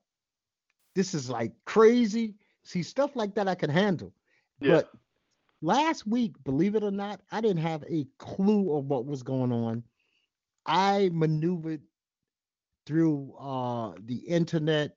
this 0.94 1.14
is 1.14 1.30
like 1.30 1.52
crazy. 1.64 2.34
See 2.62 2.82
stuff 2.82 3.16
like 3.16 3.34
that 3.34 3.48
I 3.48 3.54
can 3.54 3.70
handle. 3.70 4.12
Yeah. 4.60 4.76
But 4.76 4.90
last 5.60 6.06
week, 6.06 6.34
believe 6.44 6.74
it 6.74 6.84
or 6.84 6.90
not, 6.90 7.20
I 7.30 7.40
didn't 7.40 7.62
have 7.62 7.84
a 7.88 8.06
clue 8.18 8.76
of 8.76 8.86
what 8.86 9.06
was 9.06 9.22
going 9.22 9.52
on. 9.52 9.84
I 10.66 11.10
maneuvered 11.12 11.82
through 12.86 13.34
uh 13.38 13.94
the 14.04 14.16
internet 14.16 14.96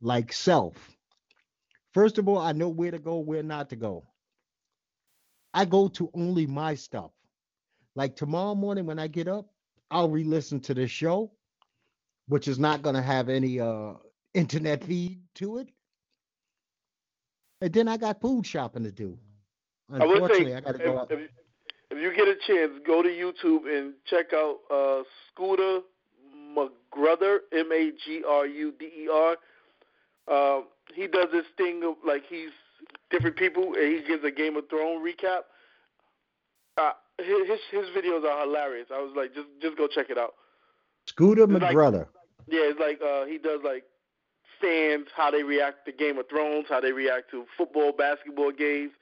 like 0.00 0.32
self. 0.32 0.74
First 1.92 2.18
of 2.18 2.28
all, 2.28 2.38
I 2.38 2.52
know 2.52 2.68
where 2.68 2.90
to 2.90 2.98
go, 2.98 3.18
where 3.18 3.42
not 3.42 3.70
to 3.70 3.76
go. 3.76 4.06
I 5.54 5.64
go 5.64 5.88
to 5.88 6.10
only 6.14 6.46
my 6.46 6.74
stuff. 6.74 7.10
Like 7.94 8.14
tomorrow 8.16 8.54
morning 8.54 8.86
when 8.86 8.98
I 8.98 9.08
get 9.08 9.26
up, 9.28 9.46
I'll 9.90 10.10
re-listen 10.10 10.60
to 10.60 10.74
this 10.74 10.90
show, 10.90 11.32
which 12.28 12.46
is 12.46 12.58
not 12.58 12.82
going 12.82 12.94
to 12.94 13.02
have 13.02 13.28
any 13.28 13.58
uh 13.60 13.94
internet 14.38 14.84
feed 14.84 15.20
to 15.36 15.58
it. 15.58 15.68
And 17.60 17.72
then 17.72 17.88
I 17.88 17.96
got 17.96 18.20
food 18.20 18.46
shopping 18.46 18.84
to 18.84 18.92
do. 18.92 19.18
I 19.92 19.96
Unfortunately, 19.96 20.52
say 20.52 20.54
I 20.54 20.60
got 20.60 20.72
to 20.74 20.78
if, 20.78 20.84
go 20.84 20.98
out. 20.98 21.10
if, 21.10 21.30
if 21.90 21.98
you 21.98 22.14
get 22.14 22.28
a 22.28 22.36
chance, 22.46 22.72
go 22.86 23.02
to 23.02 23.08
YouTube 23.08 23.66
and 23.66 23.94
check 24.06 24.32
out 24.32 24.58
uh, 24.70 25.02
Scooter 25.28 25.80
Magruder, 26.54 27.40
M 27.52 27.72
A 27.72 27.90
G 28.04 28.22
R 28.26 28.46
U 28.46 28.72
D 28.78 28.84
E 28.86 29.08
R. 29.12 29.36
Um, 30.28 30.66
he 30.94 31.06
does 31.06 31.28
this 31.32 31.46
thing 31.56 31.82
of 31.84 31.94
like 32.06 32.22
he's 32.28 32.50
different 33.10 33.36
people 33.36 33.74
and 33.74 33.92
he 33.96 34.02
gives 34.06 34.22
a 34.24 34.30
Game 34.30 34.56
of 34.56 34.68
Thrones 34.68 35.02
recap. 35.04 35.40
Uh, 36.76 36.92
his 37.18 37.58
his 37.70 37.86
videos 37.96 38.24
are 38.24 38.40
hilarious. 38.46 38.88
I 38.94 39.00
was 39.00 39.12
like, 39.16 39.34
just 39.34 39.48
just 39.60 39.76
go 39.76 39.88
check 39.88 40.10
it 40.10 40.18
out. 40.18 40.34
Scooter 41.06 41.44
it's 41.44 41.52
like- 41.62 41.74
Yeah, 42.46 42.60
it's 42.70 42.78
like 42.80 43.00
uh, 43.02 43.24
he 43.24 43.38
does 43.38 43.60
like 43.64 43.84
fans 44.60 45.06
how 45.16 45.30
they 45.30 45.42
react 45.42 45.86
to 45.86 45.92
Game 45.92 46.18
of 46.18 46.28
Thrones, 46.28 46.66
how 46.68 46.80
they 46.80 46.92
react 46.92 47.30
to 47.30 47.44
football, 47.56 47.92
basketball 47.92 48.52
games. 48.52 48.92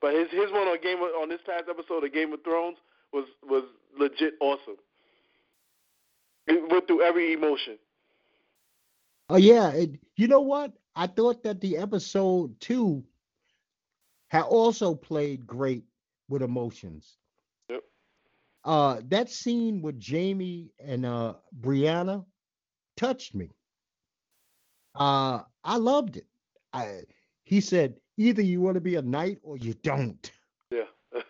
But 0.00 0.14
his 0.14 0.30
his 0.30 0.50
one 0.50 0.68
on 0.68 0.80
Game 0.80 0.98
of, 0.98 1.10
on 1.20 1.28
this 1.28 1.40
past 1.46 1.64
episode 1.68 2.04
of 2.04 2.12
Game 2.12 2.32
of 2.32 2.42
Thrones 2.42 2.78
was 3.12 3.26
was 3.42 3.64
legit 3.98 4.34
awesome. 4.40 4.76
It 6.46 6.70
went 6.70 6.86
through 6.86 7.02
every 7.02 7.32
emotion. 7.32 7.78
Oh 9.28 9.36
yeah, 9.36 9.70
it, 9.70 9.90
you 10.16 10.26
know 10.26 10.40
what? 10.40 10.72
I 10.96 11.06
thought 11.06 11.42
that 11.44 11.60
the 11.60 11.76
episode 11.76 12.58
two 12.60 13.04
had 14.28 14.42
also 14.42 14.94
played 14.94 15.46
great 15.46 15.84
with 16.28 16.42
emotions. 16.42 17.16
Yep. 17.68 17.82
Uh, 18.64 19.00
that 19.08 19.30
scene 19.30 19.82
with 19.82 20.02
Jaime 20.04 20.72
and 20.78 21.04
uh 21.06 21.34
Brianna 21.60 22.24
touched 22.96 23.34
me. 23.34 23.50
Uh, 24.94 25.40
I 25.64 25.76
loved 25.76 26.16
it. 26.16 26.26
I 26.72 27.00
he 27.44 27.60
said 27.60 27.96
either 28.16 28.42
you 28.42 28.60
want 28.60 28.74
to 28.74 28.80
be 28.80 28.96
a 28.96 29.02
knight 29.02 29.38
or 29.42 29.56
you 29.56 29.74
don't, 29.82 30.30
Yeah. 30.70 30.84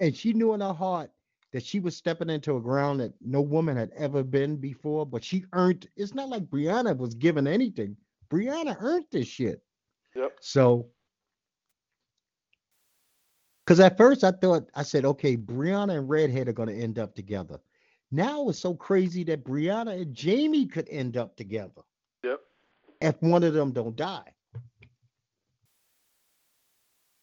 and 0.00 0.16
she 0.16 0.32
knew 0.32 0.54
in 0.54 0.60
her 0.60 0.72
heart 0.72 1.10
that 1.52 1.64
she 1.64 1.80
was 1.80 1.96
stepping 1.96 2.30
into 2.30 2.56
a 2.56 2.60
ground 2.60 3.00
that 3.00 3.12
no 3.20 3.40
woman 3.40 3.76
had 3.76 3.90
ever 3.96 4.22
been 4.22 4.56
before. 4.56 5.04
But 5.04 5.24
she 5.24 5.44
earned. 5.52 5.88
It's 5.96 6.14
not 6.14 6.28
like 6.28 6.44
Brianna 6.44 6.96
was 6.96 7.14
given 7.14 7.46
anything. 7.46 7.96
Brianna 8.30 8.76
earned 8.80 9.06
this 9.10 9.26
shit. 9.26 9.60
yep. 10.14 10.36
So, 10.40 10.86
because 13.64 13.80
at 13.80 13.96
first 13.96 14.24
I 14.24 14.30
thought, 14.30 14.68
I 14.74 14.82
said, 14.82 15.04
okay, 15.04 15.36
Brianna 15.36 15.98
and 15.98 16.08
Redhead 16.08 16.48
are 16.48 16.52
going 16.52 16.68
to 16.68 16.80
end 16.80 16.98
up 16.98 17.14
together. 17.14 17.58
Now 18.12 18.48
it's 18.48 18.58
so 18.58 18.74
crazy 18.74 19.22
that 19.24 19.44
Brianna 19.44 20.00
and 20.00 20.18
Jaime 20.18 20.66
could 20.66 20.88
end 20.88 21.16
up 21.16 21.36
together. 21.36 21.82
If 23.00 23.20
one 23.20 23.42
of 23.44 23.54
them 23.54 23.72
don't 23.72 23.96
die. 23.96 24.32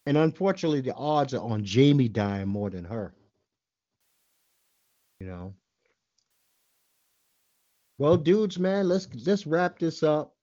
And 0.06 0.18
unfortunately, 0.18 0.82
the 0.82 0.94
odds 0.94 1.34
are 1.34 1.44
on 1.44 1.66
Jaime 1.66 2.08
dying 2.08 2.48
more 2.48 2.70
than 2.70 2.86
her. 2.86 3.14
You 5.20 5.28
know. 5.28 5.54
Well, 7.98 8.16
dudes, 8.16 8.58
man, 8.58 8.88
let's 8.88 9.08
let's 9.26 9.46
wrap 9.46 9.80
this 9.80 10.04
up. 10.04 10.34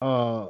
Uh, 0.00 0.48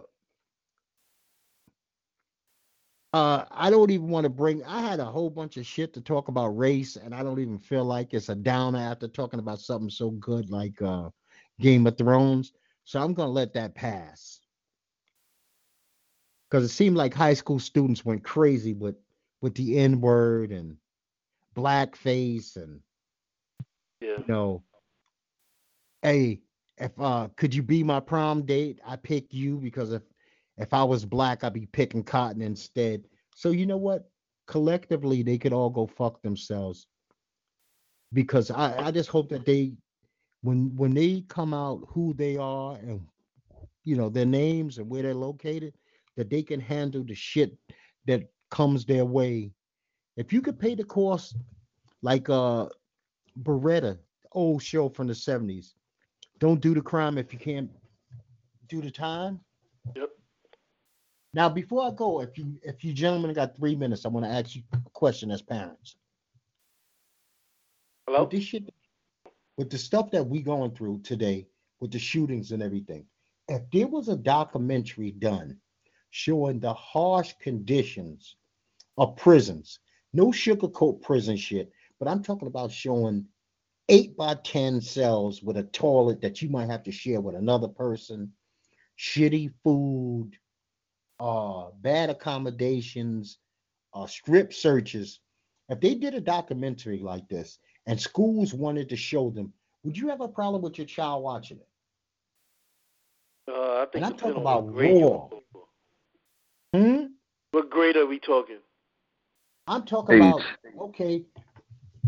uh, 3.12 3.44
I 3.50 3.70
don't 3.70 3.90
even 3.90 4.08
want 4.08 4.24
to 4.24 4.30
bring. 4.30 4.64
I 4.64 4.80
had 4.80 5.00
a 5.00 5.04
whole 5.04 5.30
bunch 5.30 5.56
of 5.56 5.66
shit 5.66 5.94
to 5.94 6.00
talk 6.00 6.28
about 6.28 6.56
race, 6.56 6.96
and 6.96 7.14
I 7.14 7.22
don't 7.22 7.38
even 7.38 7.58
feel 7.58 7.84
like 7.84 8.14
it's 8.14 8.30
a 8.30 8.34
downer 8.34 8.78
after 8.78 9.06
talking 9.06 9.38
about 9.38 9.60
something 9.60 9.90
so 9.90 10.10
good 10.10 10.50
like 10.50 10.80
uh, 10.82 11.10
Game 11.60 11.86
of 11.86 11.96
Thrones. 11.96 12.52
So 12.86 13.02
I'm 13.02 13.14
gonna 13.14 13.32
let 13.32 13.52
that 13.54 13.74
pass 13.74 14.40
because 16.48 16.64
it 16.64 16.68
seemed 16.68 16.96
like 16.96 17.12
high 17.12 17.34
school 17.34 17.58
students 17.58 18.04
went 18.04 18.22
crazy 18.22 18.74
with 18.74 18.94
with 19.42 19.56
the 19.56 19.76
N 19.76 20.00
word 20.00 20.52
and 20.52 20.76
blackface 21.54 22.56
and 22.56 22.80
Yeah. 24.00 24.18
you 24.18 24.24
know, 24.28 24.62
hey, 26.02 26.42
if 26.78 26.92
uh 27.00 27.28
could 27.36 27.52
you 27.52 27.64
be 27.64 27.82
my 27.82 27.98
prom 27.98 28.46
date? 28.46 28.80
I 28.86 28.94
pick 28.94 29.34
you 29.34 29.56
because 29.56 29.90
if 29.90 30.02
if 30.56 30.72
I 30.72 30.84
was 30.84 31.04
black, 31.04 31.42
I'd 31.42 31.52
be 31.52 31.66
picking 31.66 32.04
cotton 32.04 32.40
instead. 32.40 33.08
So 33.34 33.50
you 33.50 33.66
know 33.66 33.78
what? 33.78 34.08
Collectively, 34.46 35.24
they 35.24 35.38
could 35.38 35.52
all 35.52 35.70
go 35.70 35.88
fuck 35.88 36.22
themselves. 36.22 36.86
Because 38.12 38.52
I, 38.52 38.86
I 38.86 38.90
just 38.92 39.08
hope 39.08 39.28
that 39.30 39.44
they 39.44 39.72
when 40.46 40.74
when 40.76 40.94
they 40.94 41.24
come 41.28 41.52
out 41.52 41.82
who 41.88 42.14
they 42.14 42.36
are 42.36 42.76
and 42.76 43.00
you 43.86 43.96
know, 43.96 44.10
their 44.10 44.26
names 44.26 44.78
and 44.78 44.90
where 44.90 45.02
they're 45.02 45.14
located, 45.14 45.72
that 46.16 46.28
they 46.28 46.42
can 46.42 46.60
handle 46.60 47.04
the 47.04 47.14
shit 47.14 47.56
that 48.06 48.28
comes 48.50 48.84
their 48.84 49.04
way. 49.04 49.52
If 50.16 50.32
you 50.32 50.42
could 50.42 50.58
pay 50.58 50.74
the 50.74 50.84
cost, 50.84 51.36
like 52.02 52.28
uh 52.28 52.66
Baretta, 53.42 53.98
old 54.32 54.62
show 54.62 54.88
from 54.88 55.06
the 55.06 55.12
70s, 55.12 55.74
don't 56.38 56.60
do 56.60 56.74
the 56.74 56.80
crime 56.80 57.16
if 57.16 57.32
you 57.32 57.38
can't 57.38 57.70
do 58.68 58.82
the 58.82 58.90
time. 58.90 59.40
Yep. 59.94 60.10
Now, 61.32 61.48
before 61.48 61.86
I 61.86 61.90
go, 61.94 62.20
if 62.20 62.36
you 62.36 62.58
if 62.62 62.82
you 62.82 62.92
gentlemen 62.92 63.32
got 63.34 63.56
three 63.56 63.76
minutes, 63.76 64.04
I 64.04 64.08
want 64.08 64.26
to 64.26 64.32
ask 64.32 64.56
you 64.56 64.62
a 64.72 64.90
question 64.90 65.30
as 65.30 65.42
parents. 65.42 65.96
Hello. 68.06 68.28
This 68.30 68.44
shit, 68.44 68.72
with 69.56 69.70
the 69.70 69.78
stuff 69.78 70.10
that 70.10 70.26
we 70.26 70.42
going 70.42 70.72
through 70.72 71.00
today, 71.02 71.46
with 71.80 71.90
the 71.90 71.98
shootings 71.98 72.52
and 72.52 72.62
everything, 72.62 73.04
if 73.48 73.62
there 73.72 73.86
was 73.86 74.08
a 74.08 74.16
documentary 74.16 75.12
done 75.12 75.58
showing 76.10 76.58
the 76.58 76.72
harsh 76.72 77.34
conditions 77.40 78.36
of 78.98 79.16
prisons, 79.16 79.78
no 80.12 80.26
sugarcoat 80.26 81.00
prison 81.02 81.36
shit, 81.36 81.70
but 81.98 82.08
I'm 82.08 82.22
talking 82.22 82.48
about 82.48 82.72
showing 82.72 83.26
eight 83.88 84.16
by 84.16 84.34
ten 84.44 84.80
cells 84.80 85.42
with 85.42 85.56
a 85.56 85.64
toilet 85.64 86.20
that 86.22 86.42
you 86.42 86.48
might 86.48 86.70
have 86.70 86.82
to 86.84 86.92
share 86.92 87.20
with 87.20 87.34
another 87.34 87.68
person, 87.68 88.32
shitty 88.98 89.52
food, 89.62 90.32
uh, 91.20 91.68
bad 91.80 92.10
accommodations, 92.10 93.38
uh, 93.94 94.06
strip 94.06 94.52
searches. 94.52 95.20
If 95.68 95.80
they 95.80 95.94
did 95.94 96.14
a 96.14 96.20
documentary 96.20 96.98
like 96.98 97.28
this 97.28 97.58
and 97.86 98.00
schools 98.00 98.52
wanted 98.52 98.88
to 98.90 98.96
show 98.96 99.30
them, 99.30 99.52
would 99.84 99.96
you 99.96 100.08
have 100.08 100.20
a 100.20 100.28
problem 100.28 100.62
with 100.62 100.78
your 100.78 100.86
child 100.86 101.22
watching 101.22 101.58
it? 101.58 101.68
Uh, 103.48 103.82
I 103.82 103.86
think 103.92 103.94
And 103.96 104.04
I'm 104.06 104.12
depending 104.12 104.34
talking 104.34 104.42
about 104.42 104.64
what 104.64 104.74
grade 104.74 104.98
you're 105.00 105.30
raw. 106.74 106.80
Hmm? 106.80 107.04
What 107.52 107.70
grade 107.70 107.96
are 107.96 108.06
we 108.06 108.18
talking? 108.18 108.58
I'm 109.68 109.84
talking 109.84 110.16
about 110.20 110.42
okay. 110.80 111.24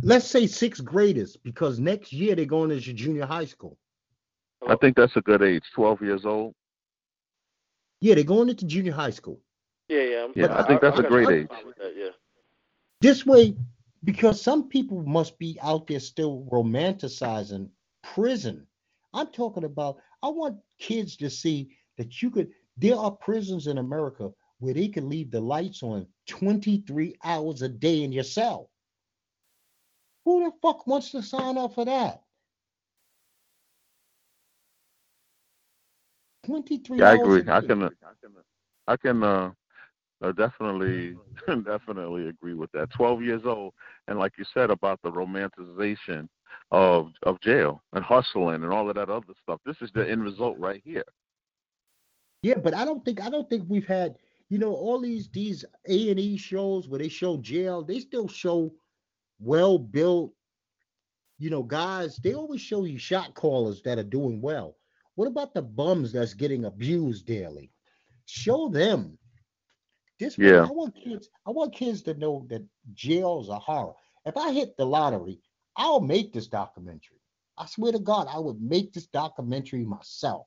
Let's 0.03 0.27
say 0.27 0.47
sixth 0.47 0.85
graders 0.85 1.37
because 1.37 1.79
next 1.81 2.13
year 2.13 2.35
they're 2.37 2.45
going 2.45 2.71
into 2.71 2.93
junior 2.93 3.27
high 3.27 3.47
school. 3.47 3.77
I 4.69 4.77
think 4.77 4.97
that's 4.97 5.17
a 5.17 5.21
good 5.21 5.43
age, 5.43 5.65
12 5.75 6.03
years 6.03 6.25
old. 6.25 6.55
Yeah, 8.01 8.15
they're 8.17 8.25
going 8.25 8.49
into 8.49 8.67
junior 8.67 8.93
high 8.93 9.11
school. 9.11 9.41
Yeah, 9.89 10.03
yeah. 10.03 10.17
I'm- 10.19 10.33
Yeah, 10.37 10.57
I 10.57 10.63
think 10.67 10.81
that's 10.81 10.99
a 10.99 11.03
great 11.03 11.29
age. 11.29 11.49
that, 11.49 11.95
yeah. 11.97 12.11
This 13.01 13.25
way, 13.25 13.57
because 14.05 14.41
some 14.41 14.69
people 14.69 15.03
must 15.05 15.39
be 15.39 15.59
out 15.63 15.87
there 15.87 16.01
still 16.01 16.47
romanticizing 16.53 17.69
prison. 18.03 18.67
I'm 19.13 19.29
talking 19.29 19.65
about, 19.65 19.99
I 20.23 20.29
want 20.29 20.59
kids 20.79 21.17
to 21.17 21.31
see 21.31 21.71
that 21.97 22.23
you 22.23 22.31
could, 22.31 22.51
there 22.77 22.97
are 22.97 23.11
prisons 23.11 23.67
in 23.67 23.79
America 23.79 24.31
where 24.61 24.75
they 24.75 24.89
can 24.89 25.09
leave 25.09 25.31
the 25.31 25.41
lights 25.41 25.83
on 25.83 26.07
23 26.27 27.17
hours 27.25 27.63
a 27.63 27.69
day 27.69 28.03
in 28.03 28.13
your 28.13 28.25
cell. 28.25 28.71
Who 30.25 30.45
the 30.45 30.53
fuck 30.63 30.87
wants 30.87 31.11
to 31.13 31.23
sign 31.23 31.57
up 31.59 31.75
for 31.75 31.85
that? 31.85 32.23
23 36.45 36.99
Yeah, 36.99 37.11
I 37.11 37.13
hours 37.13 37.21
agree. 37.21 37.45
I 37.49 37.61
can, 37.61 37.83
uh, 37.83 37.91
I 38.87 38.97
can, 38.97 39.23
uh, 39.23 39.53
uh, 40.23 40.33
definitely, 40.33 41.17
definitely 41.65 42.29
agree 42.29 42.55
with 42.55 42.71
that. 42.73 42.91
12 42.91 43.23
years 43.23 43.43
old, 43.45 43.73
and 44.09 44.19
like 44.19 44.33
you 44.39 44.45
said 44.53 44.71
about 44.71 45.01
the 45.03 45.11
romanticization 45.11 46.29
of 46.71 47.13
of 47.23 47.41
jail 47.41 47.83
and 47.95 48.05
hustling 48.05 48.63
and 48.63 48.73
all 48.73 48.89
of 48.89 48.95
that 48.97 49.09
other 49.09 49.33
stuff. 49.43 49.61
This 49.65 49.77
is 49.81 49.91
the 49.95 50.09
end 50.09 50.23
result 50.23 50.59
right 50.59 50.83
here. 50.85 51.05
Yeah, 52.43 52.59
but 52.59 52.75
I 52.75 52.85
don't 52.85 53.05
think 53.05 53.23
I 53.23 53.31
don't 53.31 53.49
think 53.49 53.65
we've 53.69 53.87
had 53.87 54.17
you 54.49 54.59
know 54.59 54.75
all 54.75 55.01
these 55.01 55.29
these 55.31 55.65
A 55.89 56.11
and 56.11 56.21
E 56.21 56.37
shows 56.37 56.89
where 56.89 56.99
they 56.99 57.09
show 57.09 57.37
jail. 57.39 57.83
They 57.83 58.01
still 58.01 58.29
show 58.29 58.73
well 59.41 59.79
built, 59.79 60.33
you 61.39 61.51
know, 61.51 61.63
guys. 61.63 62.17
They 62.17 62.35
always 62.35 62.61
show 62.61 62.85
you 62.85 62.99
shot 62.99 63.35
callers 63.35 63.83
that 63.83 63.99
are 63.99 64.05
doing 64.05 64.41
well. 64.41 64.77
What 65.15 65.29
about 65.29 65.55
the 65.55 65.63
bums 65.63 66.13
that's 66.13 66.35
getting 66.35 66.65
abused 66.65 67.27
daily? 67.27 67.73
Show 68.27 68.69
them. 68.69 69.19
This 70.19 70.37
Yeah. 70.39 70.65
I 70.67 70.71
want 70.71 70.95
kids. 70.95 71.29
I 71.47 71.51
want 71.51 71.75
kids 71.75 72.03
to 72.03 72.15
know 72.15 72.47
that 72.51 72.65
jails 72.95 73.49
are 73.49 73.61
horror. 73.61 73.95
If 74.27 74.37
I 74.37 74.53
hit 74.53 74.77
the 74.77 74.85
lottery, 74.85 75.41
I'll 75.77 76.01
make 76.01 76.33
this 76.33 76.49
documentary. 76.49 77.21
I 77.57 77.67
swear 77.67 77.93
to 77.93 77.99
God, 77.99 78.29
I 78.31 78.39
would 78.39 78.61
make 78.61 78.93
this 78.93 79.07
documentary 79.07 79.85
myself 79.85 80.47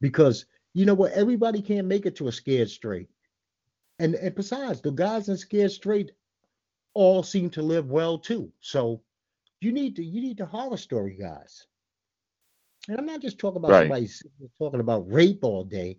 because 0.00 0.46
you 0.74 0.84
know 0.84 0.94
what 0.94 1.12
everybody 1.12 1.62
can't 1.62 1.86
make 1.86 2.06
it 2.06 2.16
to 2.16 2.28
a 2.28 2.32
scared 2.32 2.68
straight 2.70 3.08
and 3.98 4.14
and 4.14 4.34
besides 4.34 4.80
the 4.80 4.90
guys 4.90 5.28
in 5.28 5.36
scared 5.36 5.70
straight 5.72 6.12
all 6.94 7.22
seem 7.22 7.48
to 7.50 7.62
live 7.62 7.90
well 7.90 8.18
too 8.18 8.52
so 8.60 9.00
you 9.60 9.72
need 9.72 9.96
to 9.96 10.04
you 10.04 10.20
need 10.20 10.36
the 10.38 10.44
horror 10.44 10.76
story 10.76 11.16
guys 11.18 11.66
and 12.88 12.98
i'm 12.98 13.06
not 13.06 13.22
just 13.22 13.38
talking 13.38 13.56
about 13.58 13.70
Right. 13.70 13.82
somebody 13.82 14.08
talking 14.58 14.80
about 14.80 15.10
rape 15.10 15.42
all 15.42 15.64
day 15.64 15.98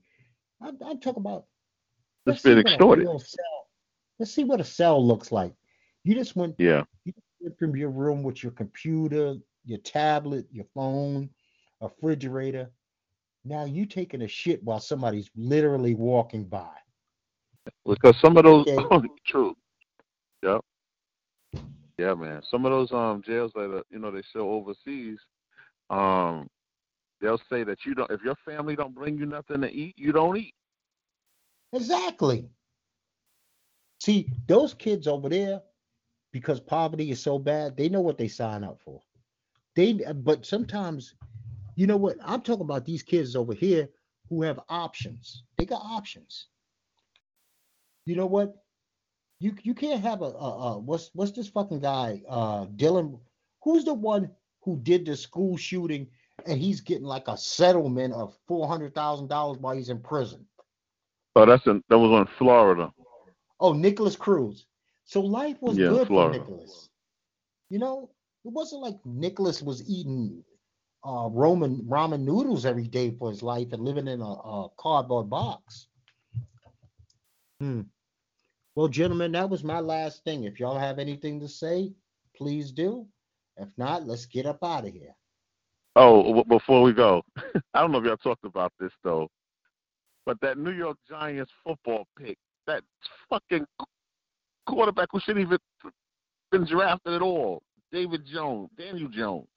i'm, 0.62 0.78
I'm 0.86 1.00
talking 1.00 1.22
about 1.22 1.46
It's 2.28 2.42
let's 2.44 2.44
see 2.44 2.50
been 2.50 2.58
what 2.60 2.66
a 2.66 2.70
extorted. 2.70 3.06
cell- 3.06 3.68
let's 4.20 4.32
see 4.32 4.44
what 4.44 4.62
a 4.62 4.64
cell 4.66 5.06
looks 5.06 5.32
like 5.32 5.54
you 6.04 6.16
just 6.16 6.36
went 6.36 6.56
Yeah. 6.58 6.84
from 7.60 7.76
your 7.76 7.90
room 7.90 8.24
with 8.24 8.44
your 8.44 8.52
computer, 8.52 9.36
your 9.66 9.80
tablet, 9.80 10.46
your 10.52 10.66
phone, 10.74 11.30
a 11.82 11.88
refrigerator. 11.88 12.72
Now 13.46 13.66
you 13.66 13.86
taking 13.86 14.22
a 14.24 14.28
shit 14.28 14.64
while 14.64 14.80
somebody's 14.80 15.30
literally 15.36 15.96
walking 15.96 16.46
by. 16.46 16.76
because 17.86 18.16
some 18.22 18.38
of 18.38 18.44
those 18.44 18.66
Okay. 18.78 19.08
true 19.28 19.56
yep 20.44 20.62
yeah 21.98 22.14
man 22.14 22.42
some 22.50 22.66
of 22.66 22.72
those 22.72 22.92
um 22.92 23.22
jails 23.26 23.52
that 23.56 23.62
are, 23.74 23.84
you 23.90 24.00
know 24.00 24.12
they 24.12 24.22
sell 24.34 24.44
overseas 24.44 25.18
um 25.90 26.48
they'll 27.22 27.42
say 27.50 27.64
that 27.64 27.78
you 27.86 27.96
don't 27.96 28.12
if 28.12 28.22
your 28.24 28.36
family 28.46 28.76
don't 28.76 28.94
bring 28.96 29.18
you 29.18 29.26
nothing 29.26 29.62
to 29.62 29.72
eat 29.72 29.96
you 29.98 30.12
don't 30.12 30.38
eat 30.38 30.54
Exactly. 31.74 32.50
See, 34.00 34.30
those 34.48 34.74
kids 34.74 35.08
over 35.08 35.30
there, 35.30 35.62
because 36.32 36.60
poverty 36.60 37.12
is 37.12 37.20
so 37.22 37.40
bad, 37.40 37.76
they 37.76 37.90
know 37.90 38.02
what 38.02 38.18
they 38.18 38.28
sign 38.28 38.64
up 38.64 38.80
for. 38.84 39.02
They 39.76 39.94
but 39.94 40.46
sometimes, 40.46 41.16
you 41.76 41.88
know 41.88 41.98
what? 41.98 42.18
I'm 42.24 42.42
talking 42.42 42.66
about 42.66 42.86
these 42.86 43.04
kids 43.04 43.36
over 43.36 43.54
here 43.54 43.90
who 44.30 44.44
have 44.44 44.60
options. 44.70 45.44
They 45.58 45.66
got 45.66 45.82
options. 45.84 46.48
You 48.06 48.16
know 48.16 48.26
what? 48.26 48.56
You 49.40 49.56
you 49.64 49.74
can't 49.74 50.02
have 50.02 50.22
a, 50.22 50.26
a, 50.26 50.74
a 50.74 50.80
what's 50.80 51.12
what's 51.14 51.32
this 51.32 51.48
fucking 51.48 51.82
guy 51.82 52.24
uh 52.28 52.66
Dylan 52.66 53.20
who's 53.64 53.86
the 53.86 53.94
one 53.94 54.32
who 54.62 54.80
did 54.82 55.06
the 55.06 55.16
school 55.16 55.58
shooting 55.58 56.08
and 56.46 56.60
he's 56.60 56.82
getting 56.82 57.06
like 57.06 57.28
a 57.28 57.38
settlement 57.38 58.14
of 58.14 58.36
four 58.48 58.68
hundred 58.68 58.96
thousand 58.96 59.28
dollars 59.28 59.60
while 59.60 59.76
he's 59.76 59.90
in 59.90 60.00
prison. 60.00 60.46
Oh 61.38 61.46
that's 61.48 61.68
in 61.68 61.84
that 61.90 62.00
was 62.00 62.12
on 62.12 62.28
florida 62.40 62.92
Oh, 63.60 63.74
Nikolas 63.74 64.16
Cruz. 64.18 64.68
So 65.06 65.22
life 65.22 65.62
was 65.62 65.78
Yeah, 65.78 65.98
good 65.98 66.10
Florida. 66.10 66.16
for 66.16 66.26
Nikolas. 66.26 66.90
You 67.70 67.80
know, 67.80 68.12
it 68.46 68.52
wasn't 68.54 68.82
like 68.84 68.98
Nikolas 69.06 69.62
was 69.64 69.90
eating 69.90 70.44
uh, 71.06 71.30
Roman 71.32 71.82
ramen 71.84 72.22
noodles 72.24 72.66
every 72.66 72.88
day 72.88 73.12
for 73.12 73.30
his 73.30 73.44
life 73.44 73.74
and 73.74 73.84
living 73.84 74.08
in 74.08 74.22
a, 74.22 74.26
a 74.32 74.70
cardboard 74.78 75.30
box. 75.30 75.88
Hmm. 77.60 77.82
Well, 78.76 78.88
gentlemen, 78.90 79.34
that 79.34 79.50
was 79.50 79.64
my 79.64 79.80
last 79.82 80.24
thing. 80.24 80.46
If 80.46 80.60
y'all 80.60 80.80
have 80.80 81.00
anything 81.00 81.40
to 81.42 81.50
say, 81.50 81.94
please 82.36 82.72
do. 82.72 83.08
If 83.58 83.70
not, 83.78 84.06
let's 84.08 84.26
get 84.26 84.46
up 84.46 84.64
out 84.64 84.86
of 84.88 84.94
here. 84.94 85.16
oh 85.96 86.24
w- 86.24 86.46
before 86.46 86.82
we 86.84 86.94
go 86.94 87.22
i 87.74 87.82
don't 87.82 87.92
know 87.92 88.00
if 88.00 88.06
y'all 88.06 88.18
talked 88.18 88.46
about 88.46 88.74
this 88.80 88.92
though 89.04 89.28
but 90.28 90.40
that 90.42 90.60
new 90.60 90.72
york 90.74 90.98
giants 91.10 91.52
football 91.64 92.06
pick 92.20 92.38
that 92.68 92.84
fucking 93.30 93.66
quarterback 94.68 95.08
who 95.12 95.20
shouldn't 95.22 95.46
even 95.46 95.58
been 96.52 96.66
drafted 96.66 97.14
at 97.14 97.22
all 97.24 97.64
david 97.92 98.22
jones 98.32 98.70
daniel 98.78 99.10
jones 99.10 99.48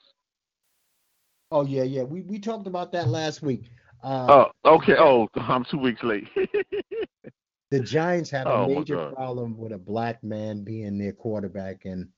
Oh 1.53 1.65
yeah, 1.67 1.83
yeah. 1.83 2.03
We 2.03 2.23
we 2.23 2.39
talked 2.39 2.67
about 2.67 2.93
that 2.93 3.09
last 3.09 3.43
week. 3.43 3.65
Uh, 4.05 4.47
Oh, 4.65 4.77
okay. 4.77 4.95
Oh, 4.99 5.29
I'm 5.35 5.65
two 5.65 5.79
weeks 5.79 6.03
late. 6.03 6.29
the 7.71 7.81
Giants 7.81 8.31
have 8.31 8.47
a 8.47 8.53
Oh, 8.53 8.61
my 8.69 8.75
major 8.75 9.11
problem 9.11 9.57
with 9.59 9.73
a 9.73 9.79
black 9.79 10.23
man 10.23 10.63
being 10.63 10.97
their 10.97 11.13
quarterback, 11.13 11.87
and 11.87 12.09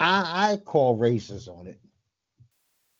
I 0.00 0.52
I 0.52 0.56
call 0.56 0.96
races 0.96 1.48
on 1.48 1.66
it. 1.66 1.78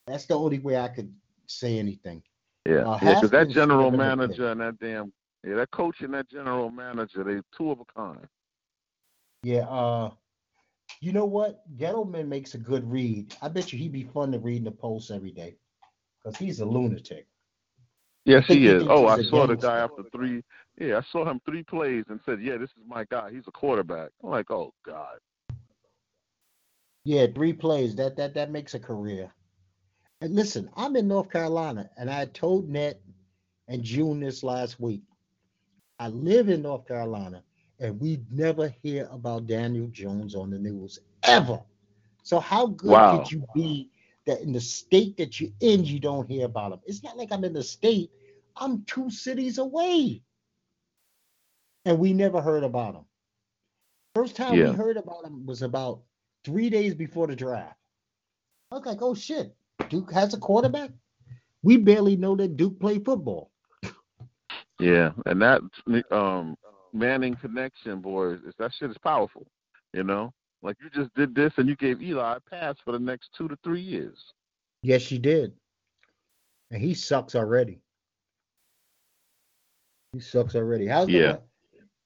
That's 0.07 0.27
the 0.27 0.35
only 0.35 0.59
way 0.59 0.77
I 0.77 0.89
could 0.89 1.13
say 1.47 1.79
anything. 1.79 2.23
Yeah, 2.67 2.83
Uh, 2.83 2.99
yeah. 3.03 3.15
Because 3.15 3.31
that 3.31 3.51
general 3.51 3.91
should 3.91 4.01
have 4.01 4.01
been 4.01 4.01
a 4.01 4.17
manager 4.17 4.51
and 4.51 4.61
that 4.61 4.79
damn 4.79 5.13
yeah, 5.47 5.55
that 5.55 5.71
coach 5.71 6.01
and 6.01 6.13
that 6.15 6.29
general 6.29 6.71
manager, 6.71 7.23
they 7.23 7.41
two 7.57 7.71
of 7.71 7.79
a 7.81 7.85
kind. 7.85 8.27
Yeah. 9.45 9.61
Uh, 9.61 10.11
you 11.01 11.13
know 11.13 11.25
what? 11.25 11.63
Gettleman 11.77 12.27
makes 12.27 12.55
a 12.55 12.59
good 12.59 12.91
read. 12.91 13.37
I 13.41 13.49
bet 13.49 13.73
you 13.73 13.79
he'd 13.79 13.93
be 13.93 14.05
fun 14.05 14.33
to 14.33 14.39
read 14.39 14.59
in 14.59 14.65
the 14.65 14.71
Post 14.73 15.11
every 15.11 15.31
day, 15.31 15.57
because 16.23 16.37
he's 16.37 16.61
a 16.61 16.65
lunatic. 16.65 17.27
Yes, 18.25 18.45
he 18.49 18.57
he 18.57 18.67
is. 18.67 18.83
Oh, 18.89 19.07
I 19.07 19.23
saw 19.23 19.47
the 19.47 19.55
guy 19.55 19.79
after 19.79 20.03
three. 20.11 20.43
Yeah, 20.79 20.99
I 20.99 21.03
saw 21.13 21.29
him 21.29 21.41
three 21.45 21.63
plays 21.63 22.05
and 22.09 22.19
said, 22.27 22.43
"Yeah, 22.43 22.57
this 22.57 22.71
is 22.71 22.83
my 22.87 23.05
guy. 23.05 23.31
He's 23.31 23.47
a 23.47 23.53
quarterback." 23.53 24.11
I'm 24.25 24.31
like, 24.31 24.51
"Oh 24.51 24.73
God." 24.85 25.19
Yeah, 27.05 27.27
three 27.33 27.53
plays. 27.53 27.95
That 27.95 28.17
that 28.17 28.35
that 28.35 28.51
makes 28.51 28.75
a 28.75 28.81
career. 28.81 29.33
And 30.23 30.35
listen, 30.35 30.71
I'm 30.77 30.97
in 30.97 31.09
North 31.09 31.31
Carolina, 31.31 31.91
and 31.97 32.11
I 32.11 32.27
told 32.27 32.69
Net 32.69 33.01
and 33.69 33.83
June 33.85 34.21
this 34.21 34.43
last 34.43 34.81
week. 34.81 35.03
I 35.99 36.09
live 36.09 36.49
in 36.51 36.63
North 36.63 36.87
Carolina, 36.89 37.45
and 37.81 38.01
we 38.01 38.21
never 38.31 38.69
hear 38.83 39.09
about 39.13 39.47
Daniel 39.49 39.89
Jones 39.89 40.35
on 40.35 40.51
the 40.51 40.59
news 40.59 40.99
ever. 41.25 41.63
So 42.25 42.41
how 42.41 42.69
good 42.69 42.91
Wow. 42.93 43.11
could 43.11 43.31
you 43.31 43.47
be 43.55 43.91
that 44.27 44.43
in 44.43 44.53
the 44.53 44.61
state 44.61 45.17
that 45.19 45.41
you're 45.41 45.53
in, 45.61 45.85
you 45.85 46.01
don't 46.01 46.29
hear 46.29 46.47
about 46.47 46.73
him? 46.73 46.81
It's 46.87 47.03
not 47.03 47.17
like 47.19 47.33
I'm 47.33 47.45
in 47.45 47.55
the 47.55 47.65
state. 47.65 48.11
I'm 48.57 48.85
two 48.85 49.11
cities 49.11 49.59
away, 49.59 50.23
and 51.87 51.99
we 51.99 52.13
never 52.15 52.41
heard 52.43 52.65
about 52.65 52.97
him. 52.97 53.07
First 54.15 54.37
time 54.37 54.59
Yeah. 54.59 54.65
we 54.65 54.73
heard 54.73 54.97
about 54.97 55.25
him 55.25 55.47
was 55.47 55.63
about 55.63 56.03
three 56.45 56.71
days 56.71 56.95
before 56.95 57.27
the 57.29 57.37
draft. 57.37 57.79
I 58.73 58.77
was 58.77 58.87
like, 58.87 59.03
oh 59.03 59.15
shit, 59.15 59.57
Duke 59.89 60.13
has 60.13 60.35
a 60.35 60.39
quarterback. 60.39 60.91
We 61.63 61.77
barely 61.77 62.17
know 62.17 62.37
that 62.37 62.57
Duke 62.57 62.79
played 62.81 63.05
football. 63.05 63.51
Yeah, 64.79 65.13
and 65.25 65.41
that 65.43 65.63
um 66.11 66.57
Manning 66.93 67.37
connection, 67.37 68.01
boys, 68.01 68.41
is 68.47 68.55
that 68.59 68.73
shit 68.73 68.91
is 68.91 68.99
powerful. 68.99 69.47
You 69.93 70.03
know, 70.05 70.33
like 70.63 70.77
you 70.83 70.89
just 70.91 71.15
did 71.15 71.35
this 71.35 71.53
and 71.59 71.69
you 71.69 71.77
gave 71.77 72.03
Eli 72.03 72.37
a 72.37 72.41
pass 72.41 72.77
for 72.85 72.93
the 72.93 72.99
next 72.99 73.31
two 73.37 73.49
to 73.49 73.59
three 73.63 73.81
years. 73.81 74.33
Yes, 74.83 75.11
you 75.11 75.19
did. 75.19 75.53
And 76.71 76.81
he 76.81 76.95
sucks 76.95 77.35
already. 77.35 77.81
He 80.13 80.21
sucks 80.21 80.55
already. 80.55 80.87
How's 80.87 81.09
Yeah. 81.09 81.33
the 81.33 81.43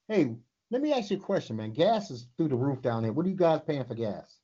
Hey, 0.09 0.35
let 0.73 0.83
me 0.83 0.93
ask 0.93 1.11
you 1.11 1.19
a 1.19 1.21
question, 1.21 1.57
man. 1.57 1.73
Gas 1.73 2.11
is 2.11 2.27
through 2.37 2.49
the 2.49 2.57
roof 2.57 2.83
down 2.83 3.05
here. 3.05 3.13
What 3.13 3.27
are 3.27 3.29
you 3.29 3.37
guys 3.37 3.61
paying 3.65 3.85
for 3.85 3.95
gas? 3.95 4.40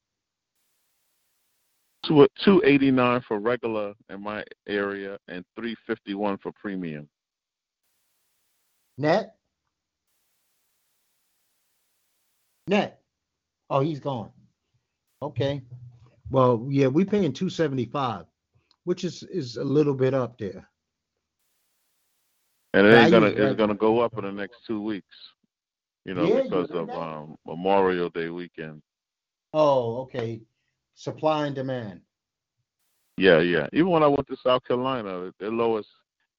Two 2.07 2.27
two 2.45 2.62
eighty 2.65 2.91
nine 2.91 3.20
for 3.27 3.39
regular 3.39 3.95
in 4.11 4.23
my 4.23 4.45
area 4.69 5.19
and 5.28 5.45
three 5.57 5.74
fifty 5.87 6.15
one 6.15 6.39
for 6.39 6.53
premium. 6.53 7.09
Net? 8.99 9.37
Net. 12.69 13.01
Oh, 13.70 13.81
he's 13.81 14.01
gone. 14.01 14.31
Okay. 15.23 15.62
Well, 16.31 16.66
yeah, 16.69 16.89
we 16.89 17.05
paying 17.05 17.33
275, 17.33 18.27
which 18.85 19.05
is 19.05 19.23
is 19.24 19.57
a 19.57 19.65
little 19.65 19.95
bit 19.95 20.15
up 20.15 20.39
there. 20.39 20.69
And 22.74 22.87
it 22.87 22.95
ain't 22.95 23.11
gonna 23.11 23.27
it's 23.27 23.57
gonna 23.57 23.74
go 23.74 24.01
up 24.01 24.16
in 24.19 24.24
the 24.24 24.33
next 24.33 24.59
two 24.66 24.81
weeks. 24.83 25.15
You 26.05 26.15
know, 26.15 26.27
Yeah, 26.27 26.39
you 26.39 26.43
because 26.45 26.70
know 26.70 26.78
of 26.78 26.87
that. 26.89 26.99
um 26.99 27.37
Memorial 27.47 28.11
Day 28.11 28.28
weekend. 28.28 28.83
Oh, 29.53 30.03
okay. 30.03 30.43
Supply 30.97 31.47
and 31.47 31.55
demand. 31.55 32.01
Yeah, 33.18 33.40
yeah. 33.40 33.68
Even 33.73 33.90
when 33.90 34.02
I 34.02 34.06
went 34.06 34.27
to 34.28 34.36
South 34.43 34.64
Carolina, 34.64 35.32
the 35.39 35.51
lowest 35.51 35.89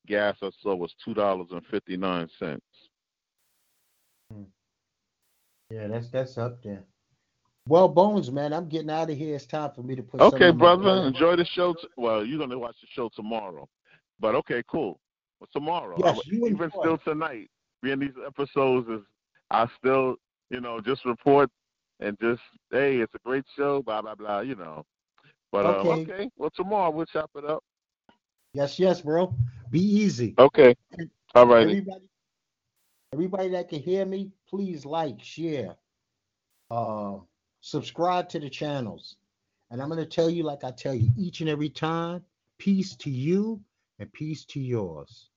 gas 0.08 0.36
I 0.42 0.50
saw 0.62 0.76
was 0.76 0.94
two 1.04 1.14
dollars 1.14 1.48
and 1.52 1.66
fifty 1.68 1.96
nine 1.96 2.28
cents. 2.40 2.62
Hmm. 4.32 4.44
Yeah, 5.70 5.88
that's 5.88 6.10
that's 6.10 6.38
up 6.38 6.62
there. 6.64 6.84
Well, 7.68 7.88
Bones, 7.88 8.32
man, 8.32 8.54
I'm 8.54 8.68
getting 8.70 8.90
out 8.90 9.10
of 9.10 9.18
here. 9.18 9.36
It's 9.36 9.46
time 9.46 9.72
for 9.76 9.84
me 9.84 9.96
to 9.96 10.02
put. 10.04 10.22
some 10.22 10.34
Okay, 10.34 10.52
brother. 10.52 11.06
Enjoy 11.06 11.36
the 11.36 11.46
show. 11.46 11.74
T- 11.74 11.88
well, 11.98 12.26
you're 12.26 12.40
gonna 12.40 12.58
watch 12.58 12.78
the 12.82 12.88
show 12.90 13.10
tomorrow, 13.16 13.68
but 14.20 14.36
okay, 14.36 14.64
cool. 14.68 15.00
Well, 15.40 15.50
tomorrow, 15.54 15.98
Yes, 16.00 16.18
I- 16.18 16.36
even 16.36 16.54
enjoy 16.54 16.70
still 16.80 16.98
tonight, 17.00 17.50
being 17.84 18.00
these 18.00 18.16
episodes 18.26 18.88
is, 18.90 19.02
I 19.52 19.68
still, 19.78 20.16
you 20.50 20.62
know, 20.62 20.80
just 20.80 21.06
report 21.06 21.52
and 22.00 22.18
just, 22.22 22.42
hey, 22.72 22.98
it's 22.98 23.14
a 23.16 23.20
great 23.26 23.46
show, 23.56 23.82
blah 23.82 24.02
blah 24.02 24.16
blah, 24.16 24.42
you 24.42 24.56
know. 24.56 24.84
But 25.52 25.66
um, 25.66 25.88
Okay. 25.88 26.02
okay, 26.12 26.30
well, 26.38 26.52
tomorrow 26.56 26.92
we'll 26.92 27.06
chop 27.06 27.32
it 27.36 27.46
up. 27.46 27.64
Yes, 28.54 28.80
yes, 28.80 29.02
bro. 29.02 29.34
Be 29.70 29.80
easy. 29.82 30.36
Okay, 30.38 30.76
All 31.36 31.46
right. 31.48 31.64
Everybody, 31.64 32.06
everybody 33.14 33.50
that 33.50 33.70
can 33.70 33.80
hear 33.82 34.06
me, 34.06 34.32
please 34.50 34.86
like, 34.86 35.22
share, 35.22 35.76
uh, 36.72 37.18
subscribe 37.62 38.30
to 38.30 38.40
the 38.40 38.50
channels. 38.50 39.18
And 39.70 39.82
I'm 39.82 39.90
gonna 39.90 40.06
tell 40.06 40.30
you, 40.30 40.44
like 40.44 40.64
I 40.64 40.72
tell 40.72 40.94
you 40.94 41.12
each 41.18 41.42
and 41.42 41.50
every 41.50 41.70
time, 41.70 42.24
peace 42.58 42.96
to 42.98 43.10
you 43.10 43.62
and 44.00 44.12
peace 44.14 44.46
to 44.46 44.60
yours. 44.60 45.30